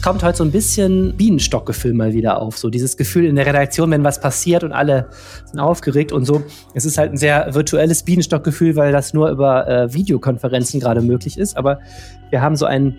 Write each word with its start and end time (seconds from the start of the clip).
es 0.00 0.04
kommt 0.04 0.22
heute 0.22 0.38
so 0.38 0.44
ein 0.44 0.50
bisschen 0.50 1.14
Bienenstockgefühl 1.18 1.92
mal 1.92 2.14
wieder 2.14 2.40
auf. 2.40 2.56
So 2.56 2.70
dieses 2.70 2.96
Gefühl 2.96 3.26
in 3.26 3.36
der 3.36 3.44
Redaktion, 3.44 3.90
wenn 3.90 4.02
was 4.02 4.18
passiert 4.18 4.64
und 4.64 4.72
alle 4.72 5.10
sind 5.44 5.60
aufgeregt 5.60 6.10
und 6.10 6.24
so. 6.24 6.42
Es 6.72 6.86
ist 6.86 6.96
halt 6.96 7.12
ein 7.12 7.18
sehr 7.18 7.54
virtuelles 7.54 8.02
Bienenstockgefühl, 8.02 8.76
weil 8.76 8.92
das 8.92 9.12
nur 9.12 9.28
über 9.28 9.68
äh, 9.68 9.92
Videokonferenzen 9.92 10.80
gerade 10.80 11.02
möglich 11.02 11.36
ist. 11.36 11.54
Aber 11.54 11.80
wir 12.30 12.40
haben 12.40 12.56
so 12.56 12.64
ein 12.64 12.96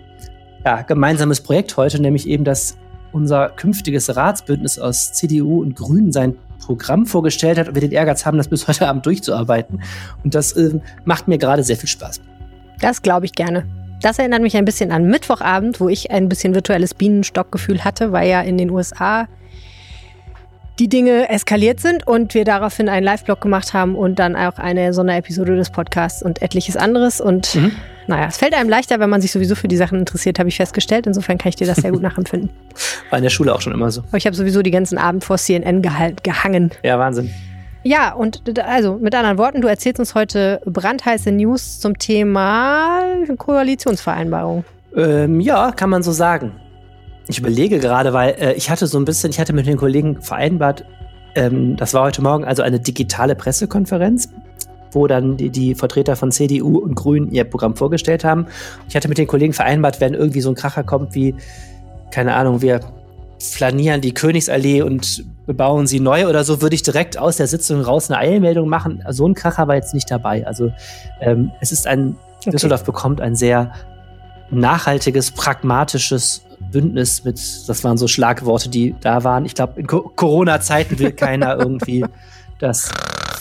ja, 0.64 0.82
gemeinsames 0.82 1.40
Projekt 1.40 1.76
heute, 1.76 2.00
nämlich 2.00 2.28
eben, 2.28 2.44
dass 2.44 2.76
unser 3.10 3.48
künftiges 3.48 4.14
Ratsbündnis 4.14 4.78
aus 4.78 5.12
CDU 5.12 5.60
und 5.60 5.74
Grünen 5.74 6.12
sein 6.12 6.36
Programm 6.64 7.06
vorgestellt 7.06 7.58
hat 7.58 7.66
und 7.66 7.74
wir 7.74 7.82
den 7.82 7.90
Ehrgeiz 7.90 8.24
haben, 8.24 8.38
das 8.38 8.46
bis 8.46 8.68
heute 8.68 8.86
Abend 8.86 9.04
durchzuarbeiten. 9.06 9.82
Und 10.22 10.36
das 10.36 10.52
äh, 10.52 10.78
macht 11.04 11.26
mir 11.26 11.38
gerade 11.38 11.64
sehr 11.64 11.76
viel 11.76 11.88
Spaß. 11.88 12.20
Das 12.78 13.02
glaube 13.02 13.26
ich 13.26 13.32
gerne. 13.32 13.66
Das 14.02 14.18
erinnert 14.18 14.42
mich 14.42 14.56
ein 14.56 14.64
bisschen 14.64 14.90
an 14.90 15.06
Mittwochabend, 15.06 15.80
wo 15.80 15.88
ich 15.88 16.10
ein 16.10 16.28
bisschen 16.28 16.54
virtuelles 16.54 16.92
Bienenstockgefühl 16.92 17.84
hatte, 17.84 18.10
weil 18.10 18.28
ja 18.28 18.40
in 18.40 18.58
den 18.58 18.70
USA 18.70 19.28
die 20.78 20.88
Dinge 20.88 21.28
eskaliert 21.28 21.78
sind 21.78 22.06
und 22.06 22.34
wir 22.34 22.44
daraufhin 22.44 22.88
einen 22.88 23.04
Live-Blog 23.04 23.40
gemacht 23.40 23.74
haben 23.74 23.94
und 23.94 24.18
dann 24.18 24.34
auch 24.34 24.58
eine 24.58 24.92
Sonderepisode 24.92 25.54
des 25.54 25.70
Podcasts 25.70 26.22
und 26.22 26.42
etliches 26.42 26.76
anderes. 26.76 27.20
Und 27.20 27.54
mhm. 27.54 27.72
naja, 28.08 28.26
es 28.26 28.38
fällt 28.38 28.54
einem 28.54 28.68
leichter, 28.68 28.98
wenn 28.98 29.10
man 29.10 29.20
sich 29.20 29.30
sowieso 29.30 29.54
für 29.54 29.68
die 29.68 29.76
Sachen 29.76 30.00
interessiert, 30.00 30.40
habe 30.40 30.48
ich 30.48 30.56
festgestellt. 30.56 31.06
Insofern 31.06 31.38
kann 31.38 31.50
ich 31.50 31.56
dir 31.56 31.68
das 31.68 31.76
sehr 31.76 31.92
gut 31.92 32.02
nachempfinden. 32.02 32.50
War 33.10 33.18
in 33.18 33.22
der 33.22 33.30
Schule 33.30 33.54
auch 33.54 33.60
schon 33.60 33.72
immer 33.72 33.92
so. 33.92 34.02
Aber 34.08 34.16
ich 34.16 34.26
habe 34.26 34.34
sowieso 34.34 34.62
die 34.62 34.72
ganzen 34.72 34.98
Abend 34.98 35.22
vor 35.22 35.38
CNN 35.38 35.82
gehangen. 35.82 36.70
Ja, 36.82 36.98
Wahnsinn. 36.98 37.30
Ja, 37.84 38.12
und 38.12 38.58
also 38.60 38.98
mit 39.00 39.14
anderen 39.14 39.38
Worten, 39.38 39.60
du 39.60 39.68
erzählst 39.68 39.98
uns 39.98 40.14
heute 40.14 40.60
brandheiße 40.64 41.32
News 41.32 41.80
zum 41.80 41.98
Thema 41.98 43.02
Koalitionsvereinbarung. 43.36 44.64
Ähm, 44.96 45.40
ja, 45.40 45.72
kann 45.72 45.90
man 45.90 46.02
so 46.02 46.12
sagen. 46.12 46.52
Ich 47.28 47.38
überlege 47.38 47.78
gerade, 47.78 48.12
weil 48.12 48.34
äh, 48.38 48.52
ich 48.54 48.70
hatte 48.70 48.86
so 48.86 48.98
ein 48.98 49.04
bisschen, 49.04 49.30
ich 49.30 49.40
hatte 49.40 49.52
mit 49.52 49.66
den 49.66 49.76
Kollegen 49.76 50.20
vereinbart, 50.20 50.84
ähm, 51.34 51.76
das 51.76 51.94
war 51.94 52.04
heute 52.04 52.22
Morgen 52.22 52.44
also 52.44 52.62
eine 52.62 52.78
digitale 52.78 53.34
Pressekonferenz, 53.34 54.28
wo 54.92 55.06
dann 55.06 55.36
die, 55.36 55.50
die, 55.50 55.74
Vertreter 55.74 56.14
von 56.14 56.30
CDU 56.30 56.78
und 56.78 56.94
Grünen 56.94 57.32
ihr 57.32 57.44
Programm 57.44 57.74
vorgestellt 57.74 58.24
haben. 58.24 58.46
Ich 58.88 58.94
hatte 58.94 59.08
mit 59.08 59.18
den 59.18 59.26
Kollegen 59.26 59.54
vereinbart, 59.54 60.00
wenn 60.00 60.14
irgendwie 60.14 60.40
so 60.40 60.50
ein 60.50 60.54
Kracher 60.54 60.84
kommt 60.84 61.14
wie, 61.14 61.34
keine 62.10 62.34
Ahnung, 62.34 62.60
wir 62.60 62.80
flanieren 63.42 64.00
die 64.00 64.14
Königsallee 64.14 64.82
und 64.82 65.24
bebauen 65.46 65.86
sie 65.86 66.00
neu 66.00 66.28
oder 66.28 66.44
so, 66.44 66.62
würde 66.62 66.74
ich 66.74 66.82
direkt 66.82 67.18
aus 67.18 67.36
der 67.36 67.46
Sitzung 67.46 67.80
raus 67.80 68.10
eine 68.10 68.18
Eilmeldung 68.18 68.68
machen. 68.68 69.02
So 69.10 69.26
ein 69.26 69.34
Kracher 69.34 69.68
war 69.68 69.74
jetzt 69.74 69.94
nicht 69.94 70.10
dabei. 70.10 70.46
Also 70.46 70.72
ähm, 71.20 71.50
es 71.60 71.72
ist 71.72 71.86
ein, 71.86 72.16
okay. 72.40 72.50
Düsseldorf 72.50 72.84
bekommt 72.84 73.20
ein 73.20 73.34
sehr 73.34 73.72
nachhaltiges, 74.50 75.30
pragmatisches 75.30 76.44
Bündnis 76.70 77.24
mit, 77.24 77.38
das 77.68 77.82
waren 77.84 77.98
so 77.98 78.06
Schlagworte, 78.06 78.68
die 78.68 78.94
da 79.00 79.24
waren. 79.24 79.44
Ich 79.44 79.54
glaube, 79.54 79.80
in 79.80 79.86
Corona-Zeiten 79.86 80.98
will 80.98 81.12
keiner 81.12 81.56
irgendwie 81.58 82.04
das 82.58 82.90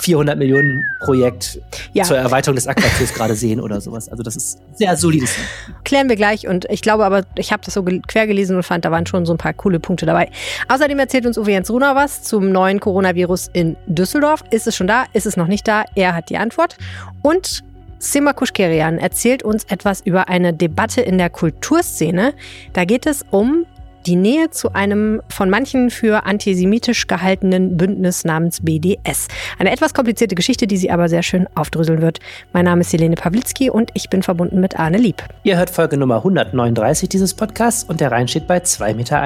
400 0.01 0.37
Millionen 0.37 0.83
Projekt 0.99 1.59
ja. 1.93 2.03
zur 2.03 2.17
Erweiterung 2.17 2.55
des 2.55 2.67
Aquartiers 2.67 3.13
gerade 3.13 3.35
sehen 3.35 3.59
oder 3.59 3.79
sowas. 3.81 4.09
Also 4.09 4.23
das 4.23 4.35
ist 4.35 4.59
sehr 4.73 4.97
solides. 4.97 5.35
Klären 5.83 6.09
wir 6.09 6.15
gleich 6.15 6.47
und 6.47 6.65
ich 6.69 6.81
glaube 6.81 7.05
aber, 7.05 7.23
ich 7.35 7.51
habe 7.51 7.63
das 7.63 7.75
so 7.75 7.83
quer 7.83 8.25
gelesen 8.25 8.55
und 8.55 8.63
fand, 8.63 8.83
da 8.83 8.91
waren 8.91 9.05
schon 9.05 9.25
so 9.25 9.33
ein 9.33 9.37
paar 9.37 9.53
coole 9.53 9.79
Punkte 9.79 10.07
dabei. 10.07 10.29
Außerdem 10.67 10.97
erzählt 10.97 11.25
uns 11.27 11.37
Uwe 11.37 11.51
Jens 11.51 11.69
Runer 11.69 11.95
was 11.95 12.23
zum 12.23 12.51
neuen 12.51 12.79
Coronavirus 12.79 13.49
in 13.53 13.75
Düsseldorf. 13.85 14.43
Ist 14.49 14.65
es 14.65 14.75
schon 14.75 14.87
da? 14.87 15.05
Ist 15.13 15.27
es 15.27 15.37
noch 15.37 15.47
nicht 15.47 15.67
da? 15.67 15.85
Er 15.95 16.15
hat 16.15 16.29
die 16.29 16.37
Antwort. 16.37 16.77
Und 17.21 17.63
Sima 17.99 18.33
Kuschkerian 18.33 18.97
erzählt 18.97 19.43
uns 19.43 19.65
etwas 19.65 20.01
über 20.01 20.27
eine 20.27 20.53
Debatte 20.53 21.01
in 21.01 21.19
der 21.19 21.29
Kulturszene. 21.29 22.33
Da 22.73 22.85
geht 22.85 23.05
es 23.05 23.23
um 23.29 23.67
die 24.05 24.15
Nähe 24.15 24.49
zu 24.49 24.73
einem 24.73 25.21
von 25.29 25.49
manchen 25.49 25.89
für 25.89 26.25
antisemitisch 26.25 27.07
gehaltenen 27.07 27.77
Bündnis 27.77 28.23
namens 28.23 28.61
BDS. 28.61 29.27
Eine 29.59 29.71
etwas 29.71 29.93
komplizierte 29.93 30.35
Geschichte, 30.35 30.67
die 30.67 30.77
sie 30.77 30.91
aber 30.91 31.09
sehr 31.09 31.23
schön 31.23 31.47
aufdröseln 31.55 32.01
wird. 32.01 32.19
Mein 32.53 32.65
Name 32.65 32.81
ist 32.81 32.93
Helene 32.93 33.15
Pawlitzki 33.15 33.69
und 33.69 33.91
ich 33.93 34.09
bin 34.09 34.23
verbunden 34.23 34.59
mit 34.59 34.79
Arne 34.79 34.97
Lieb. 34.97 35.23
Ihr 35.43 35.57
hört 35.57 35.69
Folge 35.69 35.97
Nummer 35.97 36.17
139 36.17 37.09
dieses 37.09 37.33
Podcasts 37.33 37.83
und 37.83 38.01
der 38.01 38.11
Rhein 38.11 38.27
steht 38.27 38.47
bei 38.47 38.57
2,1 38.57 38.95
Meter. 38.95 39.21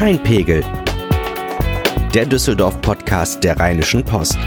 Rheinpegel. 0.00 0.64
Der 2.14 2.26
Düsseldorf-Podcast 2.26 3.42
der 3.42 3.58
Rheinischen 3.58 4.04
Post. 4.04 4.38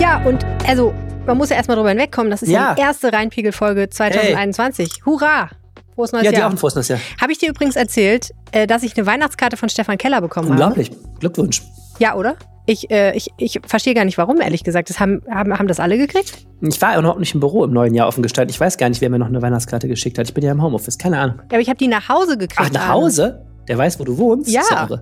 Ja, 0.00 0.22
und 0.24 0.44
also 0.66 0.94
man 1.26 1.36
muss 1.36 1.50
ja 1.50 1.56
erstmal 1.56 1.76
drüber 1.76 1.90
hinwegkommen. 1.90 2.30
Das 2.30 2.42
ist 2.42 2.48
ja, 2.48 2.74
die 2.74 2.80
erste 2.80 3.12
Rheinpegel-Folge 3.12 3.90
2021. 3.90 4.88
Hey. 4.88 5.02
Hurra! 5.04 5.50
Frohes 5.98 6.12
neues 6.12 6.26
ja, 6.26 6.30
Jahr. 6.30 6.32
Ja, 6.32 6.38
dir 6.38 6.46
auch 6.46 6.52
ein 6.52 6.58
frohes 6.58 6.76
neues 6.76 6.86
Jahr. 6.86 7.00
Habe 7.20 7.32
ich 7.32 7.38
dir 7.38 7.48
übrigens 7.48 7.74
erzählt, 7.74 8.32
äh, 8.52 8.68
dass 8.68 8.84
ich 8.84 8.96
eine 8.96 9.04
Weihnachtskarte 9.04 9.56
von 9.56 9.68
Stefan 9.68 9.98
Keller 9.98 10.20
bekommen 10.20 10.48
Unglaublich. 10.48 10.90
habe? 10.90 10.96
Unglaublich. 10.98 11.18
Glückwunsch. 11.18 11.62
Ja, 11.98 12.14
oder? 12.14 12.36
Ich, 12.66 12.88
äh, 12.92 13.16
ich, 13.16 13.30
ich 13.36 13.58
verstehe 13.66 13.94
gar 13.94 14.04
nicht, 14.04 14.16
warum, 14.16 14.40
ehrlich 14.40 14.62
gesagt. 14.62 14.90
Das 14.90 15.00
haben, 15.00 15.22
haben, 15.28 15.58
haben 15.58 15.66
das 15.66 15.80
alle 15.80 15.98
gekriegt? 15.98 16.46
Ich 16.60 16.80
war 16.80 16.92
ja 16.92 17.02
noch 17.02 17.18
nicht 17.18 17.34
im 17.34 17.40
Büro 17.40 17.64
im 17.64 17.72
neuen 17.72 17.94
Jahr 17.94 18.06
offen 18.06 18.22
gestaltet. 18.22 18.54
Ich 18.54 18.60
weiß 18.60 18.78
gar 18.78 18.88
nicht, 18.88 19.00
wer 19.00 19.10
mir 19.10 19.18
noch 19.18 19.26
eine 19.26 19.42
Weihnachtskarte 19.42 19.88
geschickt 19.88 20.18
hat. 20.18 20.28
Ich 20.28 20.34
bin 20.34 20.44
ja 20.44 20.52
im 20.52 20.62
Homeoffice, 20.62 20.98
keine 20.98 21.18
Ahnung. 21.18 21.38
Ja, 21.38 21.44
aber 21.54 21.60
ich 21.60 21.68
habe 21.68 21.78
die 21.78 21.88
nach 21.88 22.08
Hause 22.08 22.38
gekriegt. 22.38 22.62
Ach, 22.64 22.70
nach 22.72 22.88
Hause? 22.90 23.44
Der 23.66 23.76
weiß, 23.76 23.98
wo 23.98 24.04
du 24.04 24.16
wohnst? 24.18 24.48
Ja. 24.48 24.86
Das 24.88 25.00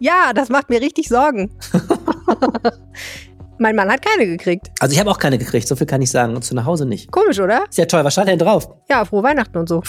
ja, 0.00 0.32
das 0.34 0.48
macht 0.48 0.70
mir 0.70 0.80
richtig 0.80 1.08
Sorgen. 1.08 1.52
mein 3.58 3.76
Mann 3.76 3.90
hat 3.92 4.04
keine 4.04 4.26
gekriegt. 4.26 4.72
Also 4.80 4.92
ich 4.92 4.98
habe 4.98 5.08
auch 5.08 5.18
keine 5.18 5.38
gekriegt, 5.38 5.68
so 5.68 5.76
viel 5.76 5.86
kann 5.86 6.02
ich 6.02 6.10
sagen. 6.10 6.34
Und 6.34 6.42
zu 6.42 6.56
nach 6.56 6.64
Hause 6.64 6.84
nicht. 6.84 7.12
Komisch, 7.12 7.38
oder? 7.38 7.64
Ist 7.70 7.78
ja 7.78 7.84
toll. 7.84 8.02
Was 8.02 8.14
stand 8.14 8.28
denn 8.28 8.40
drauf? 8.40 8.68
Ja, 8.90 9.04
frohe 9.04 9.22
Weihnachten 9.22 9.56
und 9.56 9.68
so. 9.68 9.82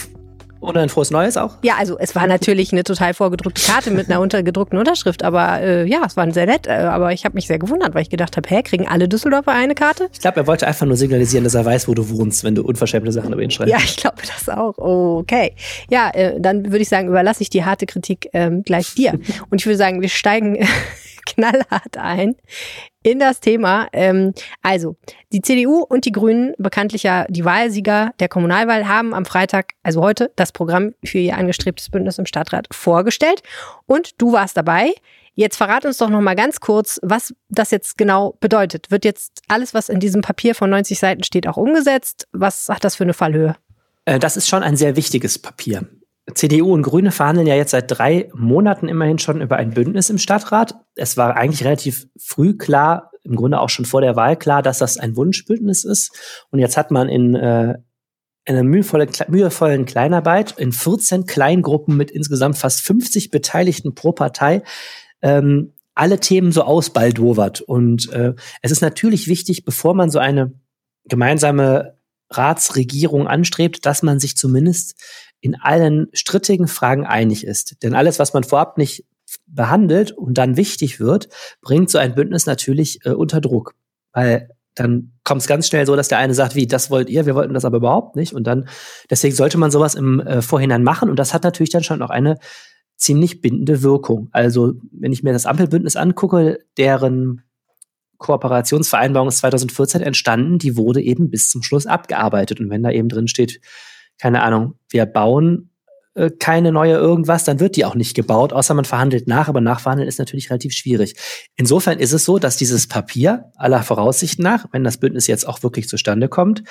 Oder 0.60 0.82
ein 0.82 0.90
frohes 0.90 1.12
Neues 1.12 1.38
auch? 1.38 1.56
Ja, 1.64 1.76
also 1.78 1.98
es 2.00 2.16
war 2.16 2.28
natürlich 2.28 2.72
eine 2.72 2.84
total 2.84 3.14
vorgedruckte 3.14 3.62
Karte 3.62 3.92
mit 3.92 4.10
einer 4.10 4.20
untergedruckten 4.20 4.78
Unterschrift, 4.78 5.24
aber 5.24 5.62
äh, 5.62 5.86
ja, 5.86 6.02
es 6.06 6.18
war 6.18 6.32
sehr 6.32 6.46
nett. 6.46 6.68
Äh, 6.68 6.72
aber 6.72 7.14
ich 7.14 7.26
habe 7.26 7.36
mich 7.36 7.48
sehr 7.48 7.60
gewundert, 7.60 7.94
weil 7.94 8.02
ich 8.02 8.10
gedacht 8.10 8.38
habe, 8.38 8.48
hä, 8.50 8.62
kriegen 8.64 8.88
alle 8.88 9.08
Düsseldorfer 9.08 9.52
eine 9.52 9.76
Karte? 9.76 10.10
Ich 10.14 10.20
glaube, 10.20 10.38
er 10.38 10.48
wollte 10.48 10.68
einfach 10.68 10.86
nur 10.86 10.98
signalisieren, 10.98 11.44
dass 11.44 11.54
er 11.54 11.66
weiß, 11.66 11.88
wo 11.88 11.94
du 11.94 12.10
wohnst, 12.10 12.44
wenn 12.44 12.56
du 12.56 12.64
unverschämte 12.64 13.12
Sachen 13.12 13.34
über 13.34 13.42
ihn 13.42 13.52
schreibst. 13.52 13.72
Ja, 13.72 13.80
ich 13.80 13.98
glaube 13.98 14.18
das 14.22 14.50
auch. 14.50 14.78
Okay. 14.78 15.54
Ja, 15.90 16.10
äh, 16.14 16.40
dann 16.40 16.66
würde 16.66 16.80
ich 16.80 16.90
sagen, 16.90 17.08
überlasse 17.08 17.44
ich 17.44 17.50
die 17.50 17.64
harte 17.64 17.86
Kritik 17.86 18.30
ähm, 18.34 18.64
gleich 18.64 18.94
dir. 18.96 19.14
Und 19.50 19.62
ich 19.62 19.66
würde 19.66 19.78
sagen, 19.78 20.02
wir 20.02 20.10
steigen 20.10 20.68
knallhart 21.38 21.98
ein 21.98 22.36
in 23.04 23.20
das 23.20 23.40
Thema. 23.40 23.88
Ähm, 23.94 24.34
also, 24.62 24.98
die 25.32 25.42
CDU 25.42 25.84
und 25.84 26.06
die 26.06 26.12
Grünen, 26.12 26.54
bekanntlich 26.58 27.04
ja 27.04 27.26
die 27.30 27.46
Wahlsieger 27.46 28.12
der 28.20 28.28
Kommunalwahl, 28.28 28.88
haben 28.88 29.14
am 29.14 29.26
Freitag, 29.26 29.74
also 29.84 30.02
heute, 30.02 30.32
das 30.36 30.52
Programm 30.52 30.94
für 31.04 31.20
ihr 31.20 31.38
angestrebtes 31.38 31.90
Bündnis 31.90 32.18
im 32.18 32.26
Stadtrat 32.26 32.68
vorgestellt. 32.72 33.42
Und 33.86 34.22
du 34.22 34.34
warst 34.34 34.58
dabei. 34.58 34.94
Jetzt 35.36 35.58
verrat 35.58 35.86
uns 35.86 35.98
doch 35.98 36.10
noch 36.10 36.22
mal 36.22 36.36
ganz 36.36 36.60
kurz, 36.60 37.00
was 37.04 37.36
das 37.48 37.70
jetzt 37.70 38.00
genau 38.00 38.36
bedeutet. 38.40 38.90
Wird 38.90 39.06
jetzt 39.06 39.44
alles, 39.48 39.76
was 39.76 39.88
in 39.88 40.00
diesem 40.00 40.24
Papier 40.24 40.56
von 40.56 40.72
90 40.72 40.98
Seiten 40.98 41.24
steht, 41.24 41.48
auch 41.48 41.58
umgesetzt? 41.58 42.28
Was 42.32 42.70
hat 42.70 42.84
das 42.84 42.96
für 42.96 43.04
eine 43.04 43.14
Fallhöhe? 43.14 43.56
Äh, 44.06 44.18
das 44.18 44.36
ist 44.36 44.48
schon 44.48 44.64
ein 44.64 44.76
sehr 44.76 44.96
wichtiges 44.96 45.38
Papier. 45.38 45.88
CDU 46.34 46.74
und 46.74 46.82
Grüne 46.82 47.12
verhandeln 47.12 47.48
ja 47.48 47.56
jetzt 47.56 47.72
seit 47.72 47.86
drei 47.88 48.30
Monaten 48.34 48.90
immerhin 48.90 49.18
schon 49.18 49.42
über 49.42 49.58
ein 49.58 49.72
Bündnis 49.72 50.10
im 50.10 50.18
Stadtrat. 50.18 50.76
Es 50.96 51.16
war 51.16 51.36
eigentlich 51.38 51.64
relativ 51.64 52.08
früh 52.20 52.58
klar, 52.58 53.12
im 53.24 53.36
Grunde 53.36 53.60
auch 53.60 53.70
schon 53.70 53.86
vor 53.86 54.02
der 54.02 54.16
Wahl 54.16 54.38
klar, 54.38 54.62
dass 54.62 54.80
das 54.80 54.98
ein 54.98 55.16
Wunschbündnis 55.16 55.84
ist. 55.84 56.46
Und 56.52 56.60
jetzt 56.60 56.78
hat 56.78 56.92
man 56.92 57.08
in, 57.08 57.36
äh, 57.36 57.76
in 58.46 58.56
einer 58.56 58.64
mühevollen, 58.64 59.10
mühevollen 59.28 59.86
Kleinarbeit 59.86 60.54
in 60.58 60.72
14 60.72 61.26
Kleingruppen 61.26 61.96
mit 61.96 62.12
insgesamt 62.12 62.58
fast 62.58 62.82
50 62.82 63.32
Beteiligten 63.32 63.96
pro 63.96 64.12
Partei 64.12 64.64
ähm, 65.22 65.74
alle 65.96 66.20
Themen 66.20 66.52
so 66.52 66.62
ausbaldowert. 66.62 67.62
Und 67.62 68.12
äh, 68.12 68.34
es 68.62 68.72
ist 68.72 68.82
natürlich 68.82 69.28
wichtig, 69.28 69.66
bevor 69.66 69.96
man 69.96 70.10
so 70.10 70.20
eine 70.20 70.54
gemeinsame 71.06 71.98
Ratsregierung 72.30 73.28
anstrebt, 73.28 73.86
dass 73.86 74.04
man 74.04 74.20
sich 74.20 74.38
zumindest 74.38 74.96
in 75.42 75.56
allen 75.56 76.08
strittigen 76.14 76.68
Fragen 76.68 77.06
einig 77.06 77.46
ist. 77.46 77.84
Denn 77.84 77.94
alles, 77.94 78.20
was 78.20 78.34
man 78.34 78.44
vorab 78.44 78.78
nicht 78.78 79.06
behandelt 79.46 80.12
und 80.12 80.38
dann 80.38 80.58
wichtig 80.58 81.00
wird, 81.00 81.30
bringt 81.62 81.90
so 81.90 81.98
ein 81.98 82.16
Bündnis 82.16 82.46
natürlich 82.46 83.06
äh, 83.06 83.12
unter 83.12 83.42
Druck. 83.42 83.76
Weil 84.14 84.50
dann 84.74 85.14
kommt 85.24 85.42
es 85.42 85.48
ganz 85.48 85.68
schnell 85.68 85.86
so, 85.86 85.96
dass 85.96 86.08
der 86.08 86.20
eine 86.20 86.34
sagt, 86.34 86.56
wie, 86.56 86.68
das 86.68 86.90
wollt 86.90 87.10
ihr, 87.10 87.26
wir 87.26 87.36
wollten 87.36 87.54
das 87.54 87.66
aber 87.66 87.78
überhaupt 87.78 88.16
nicht. 88.16 88.34
Und 88.34 88.46
dann, 88.46 88.68
deswegen 89.10 89.36
sollte 89.36 89.58
man 89.58 89.72
sowas 89.72 89.96
im 89.96 90.20
äh, 90.20 90.42
Vorhinein 90.42 90.84
machen. 90.84 91.10
Und 91.10 91.18
das 91.18 91.34
hat 91.34 91.44
natürlich 91.44 91.72
dann 91.72 91.84
schon 91.84 92.02
auch 92.02 92.10
eine 92.10 92.38
ziemlich 92.96 93.42
bindende 93.42 93.84
Wirkung. 93.84 94.30
Also, 94.32 94.74
wenn 94.92 95.12
ich 95.12 95.24
mir 95.24 95.34
das 95.34 95.46
Ampelbündnis 95.46 95.96
angucke, 95.96 96.60
deren 96.78 97.44
Kooperationsvereinbarung 98.18 99.30
ist 99.30 99.40
2014 99.40 100.02
entstanden, 100.02 100.58
die 100.58 100.76
wurde 100.76 101.02
eben 101.02 101.30
bis 101.30 101.50
zum 101.50 101.62
Schluss 101.62 101.86
abgearbeitet. 101.86 102.60
Und 102.60 102.70
wenn 102.70 102.84
da 102.84 102.92
eben 102.92 103.10
drin 103.10 103.28
steht, 103.28 103.62
keine 104.18 104.44
Ahnung, 104.44 104.76
wir 104.90 105.06
bauen 105.06 105.70
äh, 106.16 106.32
keine 106.32 106.72
neue 106.72 106.96
irgendwas, 106.96 107.44
dann 107.44 107.60
wird 107.60 107.76
die 107.76 107.86
auch 107.86 107.96
nicht 107.96 108.16
gebaut, 108.16 108.54
außer 108.54 108.74
man 108.74 108.86
verhandelt 108.86 109.28
nach, 109.28 109.48
aber 109.48 109.62
nachverhandeln 109.62 110.08
ist 110.08 110.20
natürlich 110.20 110.50
relativ 110.50 110.74
schwierig. 110.74 111.16
Insofern 111.56 112.00
ist 112.00 112.14
es 112.14 112.26
so, 112.26 112.40
dass 112.40 112.58
dieses 112.58 112.88
Papier 112.88 113.52
aller 113.56 113.84
Voraussicht 113.84 114.40
nach, 114.40 114.66
wenn 114.72 114.84
das 114.84 114.98
Bündnis 114.98 115.28
jetzt 115.28 115.48
auch 115.48 115.64
wirklich 115.64 115.88
zustande 115.88 116.28
kommt, 116.28 116.64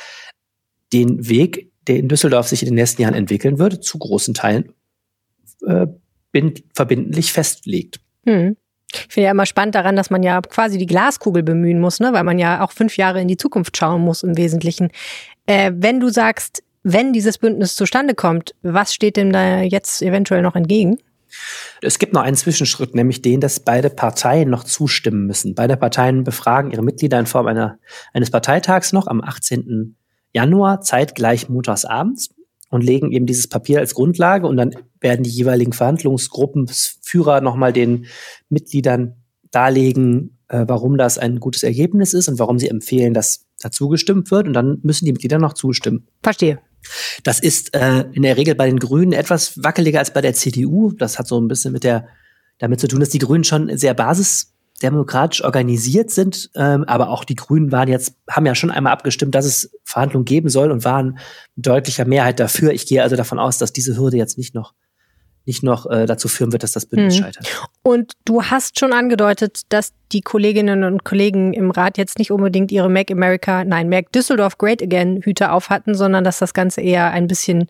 den 0.93 1.28
Weg 1.28 1.70
der 1.87 1.96
in 1.96 2.08
Düsseldorf 2.08 2.48
sich 2.48 2.62
in 2.62 2.66
den 2.66 2.75
nächsten 2.75 3.02
Jahren 3.02 3.14
entwickeln 3.14 3.58
wird, 3.58 3.84
zu 3.84 3.99
großen 3.99 4.34
Teilen 4.34 4.72
äh, 5.66 5.87
verbindlich 6.75 7.32
festlegt. 7.32 8.00
Hm. 8.26 8.56
Ich 8.92 9.06
finde 9.08 9.26
ja 9.26 9.31
immer 9.31 9.46
spannend 9.46 9.75
daran, 9.75 9.96
dass 9.96 10.10
man 10.10 10.22
ja 10.22 10.40
quasi 10.40 10.78
die 10.78 10.87
Glaskugel 10.87 11.42
bemühen 11.42 11.81
muss, 11.81 12.00
ne? 12.00 12.12
weil 12.12 12.25
man 12.25 12.38
ja 12.38 12.64
auch 12.64 12.72
fünf 12.72 12.96
Jahre 12.96 13.20
in 13.20 13.28
die 13.28 13.37
Zukunft 13.37 13.76
schauen 13.76 14.00
muss 14.00 14.22
im 14.22 14.37
Wesentlichen. 14.37 14.90
Äh, 15.46 15.72
wenn 15.76 16.00
du 16.00 16.08
sagst, 16.08 16.62
wenn 16.88 17.12
dieses 17.12 17.38
Bündnis 17.38 17.74
zustande 17.74 18.14
kommt, 18.14 18.54
was 18.62 18.94
steht 18.94 19.16
dem 19.16 19.32
da 19.32 19.60
jetzt 19.60 20.02
eventuell 20.02 20.40
noch 20.40 20.54
entgegen? 20.54 20.98
Es 21.82 21.98
gibt 21.98 22.12
noch 22.12 22.22
einen 22.22 22.36
Zwischenschritt, 22.36 22.94
nämlich 22.94 23.22
den, 23.22 23.40
dass 23.40 23.58
beide 23.58 23.90
Parteien 23.90 24.50
noch 24.50 24.62
zustimmen 24.62 25.26
müssen. 25.26 25.56
Beide 25.56 25.76
Parteien 25.76 26.22
befragen 26.22 26.70
ihre 26.70 26.84
Mitglieder 26.84 27.18
in 27.18 27.26
Form 27.26 27.48
einer, 27.48 27.80
eines 28.12 28.30
Parteitags 28.30 28.92
noch 28.92 29.08
am 29.08 29.20
18. 29.20 29.96
Januar, 30.32 30.80
zeitgleich 30.80 31.48
montagsabends 31.48 32.30
und 32.70 32.84
legen 32.84 33.10
eben 33.10 33.26
dieses 33.26 33.48
Papier 33.48 33.80
als 33.80 33.94
Grundlage 33.94 34.46
und 34.46 34.56
dann 34.56 34.76
werden 35.00 35.24
die 35.24 35.30
jeweiligen 35.30 35.72
Verhandlungsgruppenführer 35.72 37.40
nochmal 37.40 37.72
den 37.72 38.06
Mitgliedern 38.48 39.16
darlegen, 39.50 40.38
äh, 40.48 40.64
warum 40.68 40.98
das 40.98 41.18
ein 41.18 41.40
gutes 41.40 41.64
Ergebnis 41.64 42.14
ist 42.14 42.28
und 42.28 42.38
warum 42.38 42.60
sie 42.60 42.68
empfehlen, 42.68 43.12
dass 43.12 43.44
dazu 43.60 43.88
gestimmt 43.88 44.30
wird 44.30 44.46
und 44.46 44.52
dann 44.52 44.78
müssen 44.82 45.04
die 45.04 45.12
Mitglieder 45.12 45.38
noch 45.38 45.54
zustimmen. 45.54 46.06
Verstehe. 46.22 46.60
Das 47.22 47.40
ist 47.40 47.74
äh, 47.74 48.04
in 48.12 48.22
der 48.22 48.36
Regel 48.36 48.54
bei 48.54 48.66
den 48.66 48.78
Grünen 48.78 49.12
etwas 49.12 49.62
wackeliger 49.62 49.98
als 49.98 50.12
bei 50.12 50.20
der 50.20 50.34
CDU. 50.34 50.92
Das 50.92 51.18
hat 51.18 51.26
so 51.26 51.40
ein 51.40 51.48
bisschen 51.48 51.72
mit 51.72 51.84
der 51.84 52.08
damit 52.58 52.80
zu 52.80 52.88
tun, 52.88 53.00
dass 53.00 53.10
die 53.10 53.18
Grünen 53.18 53.44
schon 53.44 53.76
sehr 53.76 53.94
basisdemokratisch 53.94 55.44
organisiert 55.44 56.10
sind, 56.10 56.50
ähm, 56.54 56.84
aber 56.84 57.10
auch 57.10 57.24
die 57.24 57.34
Grünen 57.34 57.70
waren 57.70 57.88
jetzt 57.88 58.14
haben 58.30 58.46
ja 58.46 58.54
schon 58.54 58.70
einmal 58.70 58.92
abgestimmt, 58.92 59.34
dass 59.34 59.44
es 59.44 59.70
Verhandlungen 59.84 60.24
geben 60.24 60.48
soll 60.48 60.70
und 60.70 60.84
waren 60.84 61.18
deutlicher 61.56 62.06
Mehrheit 62.06 62.40
dafür. 62.40 62.72
Ich 62.72 62.86
gehe 62.86 63.02
also 63.02 63.16
davon 63.16 63.38
aus, 63.38 63.58
dass 63.58 63.72
diese 63.72 63.96
Hürde 63.96 64.16
jetzt 64.16 64.38
nicht 64.38 64.54
noch 64.54 64.72
nicht 65.46 65.62
noch 65.62 65.88
äh, 65.90 66.06
dazu 66.06 66.28
führen 66.28 66.52
wird, 66.52 66.62
dass 66.62 66.72
das 66.72 66.87
Bündnis 66.87 67.16
mhm. 67.16 67.22
scheitert. 67.22 67.69
Und 67.82 68.12
du 68.25 68.43
hast 68.43 68.78
schon 68.78 68.93
angedeutet, 68.93 69.62
dass 69.69 69.93
die 70.12 70.20
Kolleginnen 70.20 70.84
und 70.84 71.04
Kollegen 71.04 71.52
im 71.52 71.70
Rat 71.70 71.98
jetzt 71.98 72.19
nicht 72.19 72.31
unbedingt 72.31 72.72
ihre 72.72 72.88
Make 72.88 73.14
America, 73.14 73.64
nein, 73.64 73.88
Make 73.88 74.10
Düsseldorf 74.14 74.58
Great 74.58 74.82
Again 74.82 75.22
Hüte 75.22 75.52
auf 75.52 75.70
hatten, 75.70 75.94
sondern 75.94 76.25
dass 76.25 76.38
das 76.38 76.52
Ganze 76.52 76.81
eher 76.81 77.10
ein 77.10 77.28
bisschen 77.28 77.69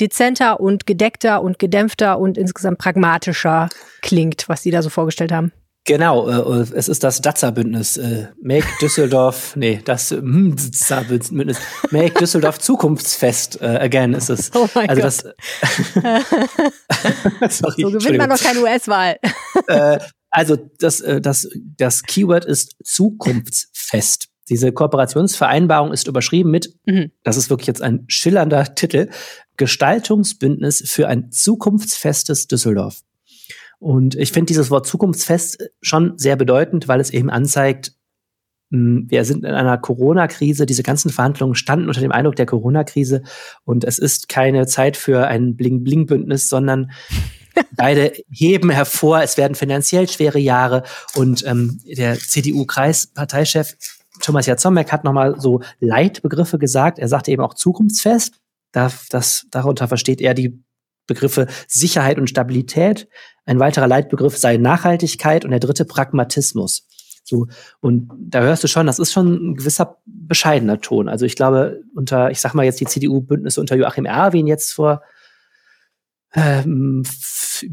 dezenter 0.00 0.60
und 0.60 0.86
gedeckter 0.86 1.42
und 1.42 1.58
gedämpfter 1.58 2.18
und 2.18 2.38
insgesamt 2.38 2.78
pragmatischer 2.78 3.68
klingt, 4.02 4.48
was 4.48 4.62
sie 4.62 4.70
da 4.70 4.82
so 4.82 4.90
vorgestellt 4.90 5.32
haben. 5.32 5.52
Genau, 5.88 6.28
äh, 6.28 6.66
es 6.74 6.86
ist 6.86 7.02
das 7.02 7.22
Datza-Bündnis. 7.22 7.96
Äh, 7.96 8.28
Make 8.42 8.66
Düsseldorf, 8.78 9.56
nee, 9.56 9.80
das 9.82 10.10
hm, 10.10 10.54
Datza-Bündnis. 10.54 11.58
Make 11.90 12.12
Düsseldorf 12.20 12.58
Zukunftsfest 12.58 13.62
äh, 13.62 13.78
again 13.80 14.12
ist 14.12 14.28
es. 14.28 14.50
Oh 14.54 14.68
mein 14.74 14.90
also 14.90 15.00
Gott. 15.00 15.34
Das, 17.40 17.48
sorry, 17.58 17.82
so 17.82 17.90
gewinnt 17.90 18.18
man 18.18 18.28
noch 18.28 18.38
keine 18.38 18.60
US-Wahl. 18.60 19.16
äh, 19.66 19.98
also 20.28 20.58
das, 20.78 21.00
äh, 21.00 21.22
das, 21.22 21.48
das 21.78 22.02
Keyword 22.02 22.44
ist 22.44 22.76
Zukunftsfest. 22.84 24.28
Diese 24.50 24.72
Kooperationsvereinbarung 24.72 25.90
ist 25.92 26.06
überschrieben 26.06 26.50
mit, 26.50 26.74
mhm. 26.84 27.12
das 27.22 27.38
ist 27.38 27.48
wirklich 27.48 27.66
jetzt 27.66 27.80
ein 27.80 28.04
schillernder 28.08 28.74
Titel, 28.74 29.08
Gestaltungsbündnis 29.56 30.82
für 30.86 31.08
ein 31.08 31.30
zukunftsfestes 31.32 32.46
Düsseldorf. 32.46 33.00
Und 33.78 34.14
ich 34.16 34.32
finde 34.32 34.46
dieses 34.46 34.70
Wort 34.70 34.86
Zukunftsfest 34.86 35.70
schon 35.80 36.18
sehr 36.18 36.36
bedeutend, 36.36 36.88
weil 36.88 37.00
es 37.00 37.10
eben 37.10 37.30
anzeigt, 37.30 37.92
hm, 38.70 39.06
wir 39.08 39.24
sind 39.24 39.44
in 39.44 39.54
einer 39.54 39.78
Corona-Krise. 39.78 40.66
Diese 40.66 40.82
ganzen 40.82 41.10
Verhandlungen 41.10 41.54
standen 41.54 41.88
unter 41.88 42.00
dem 42.00 42.12
Eindruck 42.12 42.36
der 42.36 42.46
Corona-Krise. 42.46 43.22
Und 43.64 43.84
es 43.84 43.98
ist 43.98 44.28
keine 44.28 44.66
Zeit 44.66 44.96
für 44.96 45.26
ein 45.26 45.56
Bling-Bling-Bündnis, 45.56 46.48
sondern 46.48 46.90
beide 47.76 48.12
heben 48.30 48.70
hervor. 48.70 49.22
Es 49.22 49.36
werden 49.36 49.54
finanziell 49.54 50.08
schwere 50.08 50.38
Jahre. 50.38 50.82
Und 51.14 51.44
ähm, 51.46 51.80
der 51.84 52.18
CDU-Kreisparteichef 52.18 53.76
Thomas 54.20 54.46
Jazomek 54.46 54.90
hat 54.92 55.04
nochmal 55.04 55.40
so 55.40 55.60
Leitbegriffe 55.80 56.58
gesagt. 56.58 56.98
Er 56.98 57.08
sagte 57.08 57.30
eben 57.30 57.42
auch 57.42 57.54
zukunftsfest. 57.54 58.40
Das, 58.72 59.06
das, 59.08 59.46
darunter 59.50 59.88
versteht 59.88 60.20
er 60.20 60.34
die 60.34 60.62
Begriffe 61.06 61.46
Sicherheit 61.66 62.18
und 62.18 62.28
Stabilität. 62.28 63.08
Ein 63.48 63.60
weiterer 63.60 63.86
Leitbegriff 63.86 64.36
sei 64.36 64.58
Nachhaltigkeit 64.58 65.46
und 65.46 65.52
der 65.52 65.58
dritte 65.58 65.86
Pragmatismus. 65.86 66.86
So, 67.24 67.46
und 67.80 68.10
da 68.20 68.42
hörst 68.42 68.62
du 68.62 68.68
schon, 68.68 68.86
das 68.86 68.98
ist 68.98 69.10
schon 69.10 69.52
ein 69.52 69.54
gewisser 69.54 69.96
bescheidener 70.04 70.82
Ton. 70.82 71.08
Also 71.08 71.24
ich 71.24 71.34
glaube, 71.34 71.80
unter, 71.94 72.30
ich 72.30 72.42
sag 72.42 72.52
mal 72.52 72.66
jetzt 72.66 72.78
die 72.78 72.84
CDU-Bündnisse 72.84 73.58
unter 73.58 73.74
Joachim 73.74 74.04
Erwin 74.04 74.46
jetzt 74.46 74.74
vor 74.74 75.00
ähm, 76.34 77.04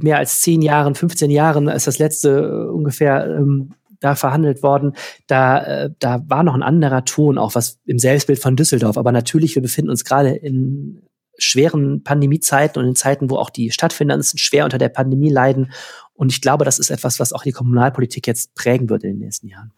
mehr 0.02 0.18
als 0.18 0.40
zehn 0.40 0.62
Jahren, 0.62 0.96
15 0.96 1.30
Jahren 1.30 1.68
ist 1.68 1.88
das 1.88 2.00
letzte 2.00 2.30
äh, 2.30 2.72
ungefähr 2.72 3.26
ähm, 3.26 3.74
da 4.00 4.16
verhandelt 4.16 4.64
worden. 4.64 4.94
Da, 5.28 5.62
äh, 5.62 5.90
da 6.00 6.24
war 6.26 6.44
noch 6.44 6.56
ein 6.56 6.64
anderer 6.64 7.04
Ton, 7.04 7.38
auch 7.38 7.54
was 7.54 7.82
im 7.86 8.00
Selbstbild 8.00 8.40
von 8.40 8.56
Düsseldorf. 8.56 8.98
Aber 8.98 9.12
natürlich, 9.12 9.56
wir 9.56 9.62
befinden 9.62 9.90
uns 9.90 10.06
gerade 10.06 10.34
in 10.36 11.05
schweren 11.38 12.04
Pandemiezeiten 12.04 12.82
und 12.82 12.88
in 12.88 12.96
Zeiten, 12.96 13.30
wo 13.30 13.38
auch 13.38 13.50
die 13.50 13.72
Stadtfinanzen 13.72 14.40
schwer 14.40 14.64
unter 14.66 14.78
der 14.78 14.90
Pandemie 14.90 15.30
leiden. 15.30 15.72
Und 16.14 16.32
ich 16.32 16.42
glaube, 16.42 16.66
das 16.66 16.80
ist 16.80 16.90
etwas, 16.90 17.20
was 17.20 17.34
auch 17.34 17.44
die 17.44 17.52
Kommunalpolitik 17.52 18.28
jetzt 18.28 18.56
prägen 18.56 18.90
wird 18.90 19.04
in 19.04 19.12
den 19.12 19.20
nächsten 19.20 19.48
Jahren. 19.48 19.72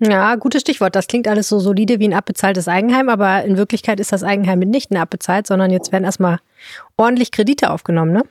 Ja, 0.00 0.34
gutes 0.34 0.62
Stichwort. 0.62 0.96
Das 0.96 1.06
klingt 1.06 1.28
alles 1.28 1.48
so 1.48 1.60
solide 1.60 2.00
wie 2.00 2.08
ein 2.08 2.14
abbezahltes 2.14 2.68
Eigenheim, 2.68 3.08
aber 3.08 3.44
in 3.44 3.56
Wirklichkeit 3.56 4.00
ist 4.00 4.12
das 4.12 4.22
Eigenheim 4.22 4.58
nicht 4.58 4.94
abbezahlt, 4.94 5.46
sondern 5.46 5.70
jetzt 5.70 5.92
werden 5.92 6.04
erstmal 6.04 6.40
ordentlich 6.96 7.30
Kredite 7.30 7.70
aufgenommen, 7.70 8.12
ne? 8.12 8.22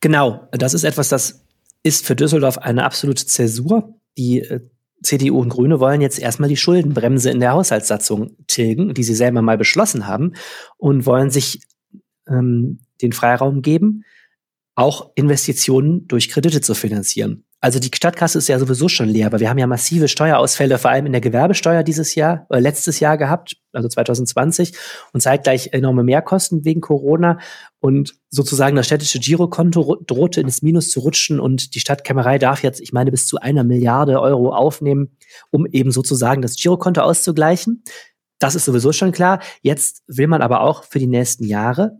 Genau, 0.00 0.46
das 0.52 0.74
ist 0.74 0.84
etwas, 0.84 1.08
das 1.08 1.44
ist 1.82 2.04
für 2.04 2.14
Düsseldorf 2.14 2.58
eine 2.58 2.84
absolute 2.84 3.26
Zäsur. 3.26 3.94
Die 4.18 4.40
äh, 4.40 4.60
CDU 5.02 5.40
und 5.40 5.50
Grüne 5.50 5.80
wollen 5.80 6.00
jetzt 6.00 6.18
erstmal 6.18 6.48
die 6.48 6.56
Schuldenbremse 6.56 7.30
in 7.30 7.40
der 7.40 7.52
Haushaltssatzung 7.52 8.36
tilgen, 8.46 8.94
die 8.94 9.04
sie 9.04 9.14
selber 9.14 9.42
mal 9.42 9.58
beschlossen 9.58 10.06
haben, 10.06 10.34
und 10.76 11.06
wollen 11.06 11.30
sich 11.30 11.60
ähm, 12.28 12.80
den 13.00 13.12
Freiraum 13.12 13.62
geben, 13.62 14.04
auch 14.74 15.10
Investitionen 15.14 16.06
durch 16.08 16.28
Kredite 16.28 16.60
zu 16.60 16.74
finanzieren. 16.74 17.44
Also 17.60 17.80
die 17.80 17.90
Stadtkasse 17.92 18.38
ist 18.38 18.46
ja 18.46 18.58
sowieso 18.58 18.88
schon 18.88 19.08
leer, 19.08 19.26
aber 19.26 19.40
wir 19.40 19.50
haben 19.50 19.58
ja 19.58 19.66
massive 19.66 20.06
Steuerausfälle, 20.06 20.78
vor 20.78 20.92
allem 20.92 21.06
in 21.06 21.12
der 21.12 21.20
Gewerbesteuer 21.20 21.82
dieses 21.82 22.14
Jahr, 22.14 22.46
oder 22.50 22.60
letztes 22.60 23.00
Jahr 23.00 23.18
gehabt, 23.18 23.56
also 23.72 23.88
2020, 23.88 24.74
und 25.12 25.20
zeitgleich 25.20 25.72
enorme 25.72 26.04
Mehrkosten 26.04 26.64
wegen 26.64 26.80
Corona. 26.80 27.38
Und 27.80 28.14
sozusagen 28.30 28.76
das 28.76 28.86
städtische 28.86 29.18
Girokonto 29.18 29.96
drohte 30.06 30.40
ins 30.40 30.62
Minus 30.62 30.90
zu 30.90 31.00
rutschen 31.00 31.40
und 31.40 31.74
die 31.74 31.80
Stadtkämmerei 31.80 32.38
darf 32.38 32.62
jetzt, 32.62 32.80
ich 32.80 32.92
meine, 32.92 33.10
bis 33.10 33.26
zu 33.26 33.38
einer 33.38 33.64
Milliarde 33.64 34.20
Euro 34.20 34.54
aufnehmen, 34.54 35.16
um 35.50 35.66
eben 35.66 35.90
sozusagen 35.90 36.42
das 36.42 36.54
Girokonto 36.54 37.00
auszugleichen. 37.00 37.82
Das 38.38 38.54
ist 38.54 38.66
sowieso 38.66 38.92
schon 38.92 39.10
klar. 39.10 39.40
Jetzt 39.62 40.04
will 40.06 40.28
man 40.28 40.42
aber 40.42 40.60
auch 40.60 40.84
für 40.84 41.00
die 41.00 41.08
nächsten 41.08 41.44
Jahre 41.44 41.98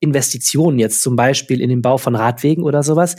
Investitionen 0.00 0.78
jetzt 0.78 1.00
zum 1.00 1.16
Beispiel 1.16 1.62
in 1.62 1.70
den 1.70 1.80
Bau 1.80 1.96
von 1.96 2.14
Radwegen 2.14 2.62
oder 2.62 2.82
sowas 2.82 3.16